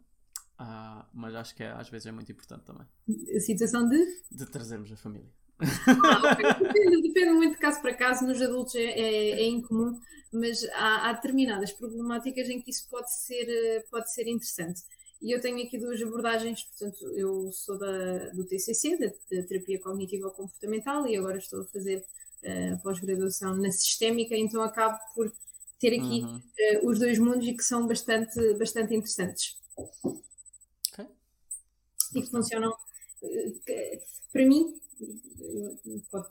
uh, 0.60 1.04
mas 1.12 1.34
acho 1.34 1.54
que 1.54 1.62
é, 1.62 1.70
às 1.70 1.88
vezes 1.88 2.06
é 2.06 2.12
muito 2.12 2.30
importante 2.30 2.64
também. 2.64 2.86
A 3.34 3.40
situação 3.40 3.88
de? 3.88 4.22
De 4.30 4.44
trazermos 4.46 4.92
a 4.92 4.96
família. 4.96 5.32
Ah, 5.58 6.32
okay. 6.32 6.52
depende, 6.68 7.02
depende, 7.02 7.32
muito 7.32 7.54
de 7.54 7.60
caso 7.60 7.80
para 7.80 7.94
caso, 7.94 8.26
nos 8.26 8.42
adultos 8.42 8.74
é, 8.74 8.84
é, 8.84 9.30
é 9.40 9.46
incomum, 9.46 9.98
mas 10.32 10.64
há, 10.74 11.08
há, 11.08 11.12
determinadas 11.14 11.72
problemáticas 11.72 12.48
em 12.48 12.60
que 12.60 12.70
isso 12.70 12.88
pode 12.90 13.10
ser, 13.14 13.86
pode 13.90 14.12
ser 14.12 14.26
interessante. 14.26 14.82
E 15.24 15.34
eu 15.34 15.40
tenho 15.40 15.66
aqui 15.66 15.78
duas 15.78 16.02
abordagens, 16.02 16.64
portanto, 16.64 17.10
eu 17.12 17.50
sou 17.50 17.78
da, 17.78 18.28
do 18.28 18.44
TCC, 18.44 18.98
da, 18.98 19.06
da 19.06 19.46
Terapia 19.46 19.80
Cognitiva 19.80 20.30
Comportamental, 20.30 21.06
e 21.06 21.16
agora 21.16 21.38
estou 21.38 21.62
a 21.62 21.64
fazer 21.64 22.04
uh, 22.42 22.82
pós-graduação 22.82 23.56
na 23.56 23.72
Sistémica, 23.72 24.36
então 24.36 24.62
acabo 24.62 24.98
por 25.14 25.32
ter 25.80 25.98
aqui 25.98 26.20
uhum. 26.20 26.36
uh, 26.36 26.86
os 26.86 26.98
dois 26.98 27.18
mundos 27.18 27.48
e 27.48 27.54
que 27.54 27.62
são 27.62 27.88
bastante, 27.88 28.38
bastante 28.58 28.94
interessantes. 28.94 29.58
Ok. 29.78 31.06
E 32.14 32.20
que 32.20 32.30
funcionam, 32.30 32.70
uh, 32.70 33.60
para 34.30 34.44
mim, 34.44 34.78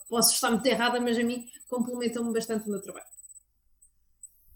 posso 0.08 0.36
estar 0.36 0.52
muito 0.52 0.68
errada, 0.68 1.02
mas 1.02 1.18
a 1.18 1.24
mim 1.24 1.50
complementam-me 1.68 2.32
bastante 2.32 2.68
o 2.68 2.70
meu 2.70 2.80
trabalho. 2.80 3.08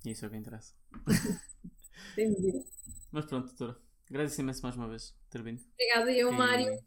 Isso 0.06 0.26
é 0.26 0.28
o 0.28 0.32
que 0.32 0.38
interessa. 0.38 0.76
Sem 2.14 2.32
dúvida. 2.32 2.64
Mas 3.12 3.26
pronto, 3.26 3.48
doutora. 3.48 3.87
Agradeço 4.10 4.40
imenso 4.40 4.62
mais 4.64 4.76
uma 4.76 4.88
vez 4.88 5.14
ter 5.30 5.42
vindo. 5.42 5.62
Obrigada, 5.74 6.12
eu, 6.12 6.32
e... 6.32 6.36
Mário, 6.36 6.80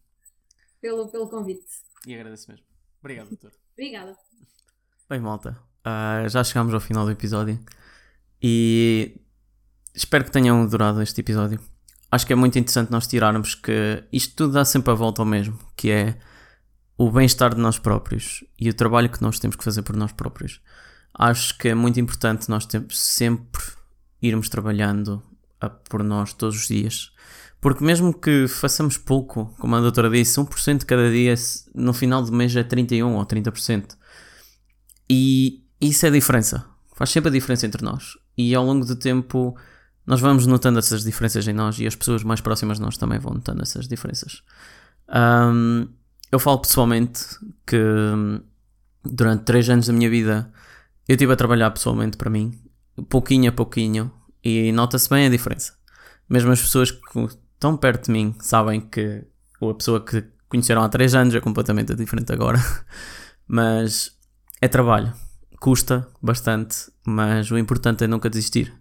pelo, 0.81 1.09
pelo 1.09 1.29
convite. 1.29 1.67
E 2.07 2.15
agradeço 2.15 2.51
mesmo. 2.51 2.65
Obrigado, 3.01 3.29
doutor. 3.31 3.53
Obrigada. 3.75 4.17
Bem, 5.09 5.21
malta, 5.21 5.59
uh, 5.87 6.29
já 6.29 6.43
chegamos 6.43 6.73
ao 6.73 6.81
final 6.81 7.05
do 7.05 7.11
episódio 7.11 7.59
e 8.43 9.21
espero 9.95 10.25
que 10.25 10.31
tenham 10.31 10.63
adorado 10.63 11.03
este 11.03 11.21
episódio. 11.21 11.61
Acho 12.11 12.27
que 12.27 12.33
é 12.33 12.37
muito 12.37 12.59
interessante 12.59 12.91
nós 12.91 13.07
tirarmos 13.07 13.55
que 13.55 14.03
isto 14.13 14.35
tudo 14.35 14.55
dá 14.55 14.65
sempre 14.65 14.91
a 14.91 14.95
volta 14.95 15.23
ao 15.23 15.27
mesmo, 15.27 15.59
que 15.77 15.91
é 15.91 16.19
o 16.97 17.11
bem-estar 17.11 17.55
de 17.55 17.61
nós 17.61 17.79
próprios 17.79 18.45
e 18.59 18.69
o 18.69 18.75
trabalho 18.75 19.11
que 19.11 19.23
nós 19.23 19.39
temos 19.39 19.57
que 19.57 19.65
fazer 19.65 19.83
por 19.83 19.95
nós 19.95 20.13
próprios. 20.13 20.61
Acho 21.15 21.57
que 21.59 21.69
é 21.69 21.75
muito 21.75 22.01
importante 22.01 22.49
nós 22.49 22.67
sempre 22.91 23.63
irmos 24.23 24.49
trabalhando 24.49 25.23
por 25.89 26.03
nós 26.03 26.33
todos 26.33 26.57
os 26.57 26.69
dias. 26.69 27.13
Porque 27.61 27.85
mesmo 27.85 28.15
que 28.15 28.49
façamos 28.49 28.97
pouco, 28.97 29.55
como 29.59 29.77
a 29.77 29.81
doutora 29.81 30.09
disse, 30.09 30.41
1% 30.41 30.79
de 30.79 30.87
cada 30.87 31.11
dia, 31.11 31.35
no 31.75 31.93
final 31.93 32.23
do 32.23 32.33
mês 32.33 32.57
é 32.57 32.65
31% 32.65 33.15
ou 33.15 33.27
30%. 33.27 33.97
E 35.09 35.63
isso 35.81 36.07
é 36.07 36.09
a 36.09 36.13
diferença. 36.13 36.65
Faz 36.95 37.11
sempre 37.11 37.29
a 37.29 37.33
diferença 37.33 37.67
entre 37.67 37.85
nós. 37.85 38.17
E 38.37 38.55
ao 38.55 38.65
longo 38.65 38.87
do 38.87 38.97
tempo 38.97 39.55
nós 40.07 40.21
vamos 40.21 40.47
notando 40.47 40.79
essas 40.79 41.05
diferenças 41.05 41.47
em 41.47 41.53
nós 41.53 41.79
e 41.79 41.87
as 41.87 41.95
pessoas 41.95 42.25
mais 42.25 42.41
próximas 42.41 42.79
de 42.79 42.83
nós 42.83 42.97
também 42.97 43.19
vão 43.19 43.35
notando 43.35 43.63
essas 43.63 43.87
diferenças. 43.87 44.43
Um, 45.09 45.87
eu 46.33 46.39
falo 46.39 46.59
pessoalmente 46.59 47.21
que 47.67 47.77
durante 49.05 49.45
3 49.45 49.71
anos 49.71 49.87
da 49.87 49.93
minha 49.93 50.11
vida 50.11 50.51
eu 51.07 51.15
estive 51.15 51.33
a 51.33 51.37
trabalhar 51.37 51.71
pessoalmente 51.71 52.17
para 52.17 52.31
mim, 52.31 52.59
pouquinho 53.09 53.51
a 53.51 53.53
pouquinho, 53.53 54.11
e 54.45 54.73
nota-se 54.73 55.09
bem 55.09 55.27
a 55.27 55.31
diferença. 55.31 55.75
Mesmo 56.29 56.53
as 56.53 56.61
pessoas 56.61 56.91
que 56.91 57.01
estão 57.55 57.77
perto 57.77 58.07
de 58.07 58.13
mim 58.13 58.35
sabem 58.41 58.81
que 58.81 59.25
a 59.61 59.75
pessoa 59.75 60.05
que 60.05 60.25
conheceram 60.49 60.83
há 60.83 60.89
3 60.89 61.15
anos 61.15 61.35
é 61.35 61.41
completamente 61.41 61.95
diferente 61.95 62.33
agora. 62.33 62.59
mas 63.47 64.17
é 64.61 64.69
trabalho. 64.69 65.13
Custa 65.61 66.09
bastante, 66.23 66.91
mas 67.05 67.51
o 67.51 67.59
importante 67.59 68.05
é 68.05 68.07
nunca 68.07 68.31
desistir. 68.31 68.73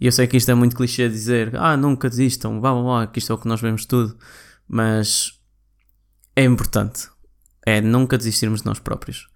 E 0.00 0.06
eu 0.06 0.12
sei 0.12 0.26
que 0.26 0.36
isto 0.36 0.50
é 0.50 0.54
muito 0.54 0.76
clichê 0.76 1.08
dizer, 1.08 1.54
ah, 1.56 1.76
nunca 1.76 2.08
desistam, 2.08 2.60
vá, 2.60 2.72
vá, 2.72 2.82
vá, 2.82 3.06
que 3.06 3.18
isto 3.18 3.32
é 3.32 3.34
o 3.34 3.38
que 3.38 3.48
nós 3.48 3.60
vemos 3.60 3.84
tudo. 3.84 4.16
Mas 4.66 5.38
é 6.34 6.44
importante. 6.44 7.08
É 7.66 7.80
nunca 7.80 8.16
desistirmos 8.16 8.60
de 8.60 8.66
nós 8.66 8.78
próprios. 8.78 9.28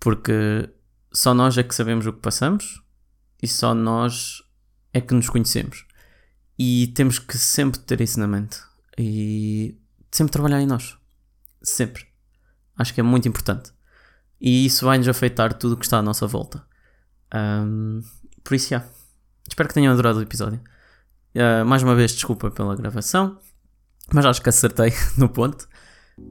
Porque 0.00 0.70
só 1.12 1.34
nós 1.34 1.58
é 1.58 1.62
que 1.62 1.74
sabemos 1.74 2.06
o 2.06 2.12
que 2.12 2.20
passamos 2.20 2.82
e 3.42 3.48
só 3.48 3.74
nós 3.74 4.42
é 4.96 5.00
que 5.00 5.14
nos 5.14 5.28
conhecemos. 5.28 5.84
E 6.58 6.88
temos 6.88 7.18
que 7.18 7.36
sempre 7.36 7.78
ter 7.80 8.00
isso 8.00 8.18
na 8.18 8.26
mente. 8.26 8.58
E 8.98 9.78
sempre 10.10 10.32
trabalhar 10.32 10.60
em 10.60 10.66
nós. 10.66 10.96
Sempre. 11.62 12.06
Acho 12.78 12.94
que 12.94 13.00
é 13.00 13.02
muito 13.02 13.28
importante. 13.28 13.72
E 14.40 14.64
isso 14.64 14.86
vai 14.86 14.96
nos 14.96 15.08
afetar 15.08 15.52
tudo 15.54 15.74
o 15.74 15.76
que 15.76 15.84
está 15.84 15.98
à 15.98 16.02
nossa 16.02 16.26
volta. 16.26 16.64
Um, 17.34 18.00
por 18.42 18.54
isso, 18.54 18.70
já. 18.70 18.84
Espero 19.46 19.68
que 19.68 19.74
tenham 19.74 19.92
adorado 19.92 20.18
o 20.18 20.22
episódio. 20.22 20.60
Uh, 21.34 21.64
mais 21.66 21.82
uma 21.82 21.94
vez, 21.94 22.12
desculpa 22.12 22.50
pela 22.50 22.74
gravação. 22.74 23.38
Mas 24.12 24.24
acho 24.24 24.40
que 24.40 24.48
acertei 24.48 24.92
no 25.18 25.28
ponto. 25.28 25.68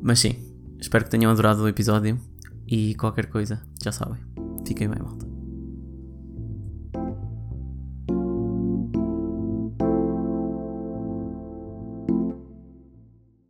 Mas 0.01 0.19
sim, 0.19 0.35
espero 0.79 1.03
que 1.03 1.11
tenham 1.11 1.31
adorado 1.31 1.61
o 1.61 1.67
episódio. 1.67 2.19
E 2.67 2.95
qualquer 2.95 3.27
coisa, 3.27 3.61
já 3.83 3.91
sabem. 3.91 4.23
Fiquem 4.65 4.89
bem, 4.89 4.99
malta. 4.99 5.24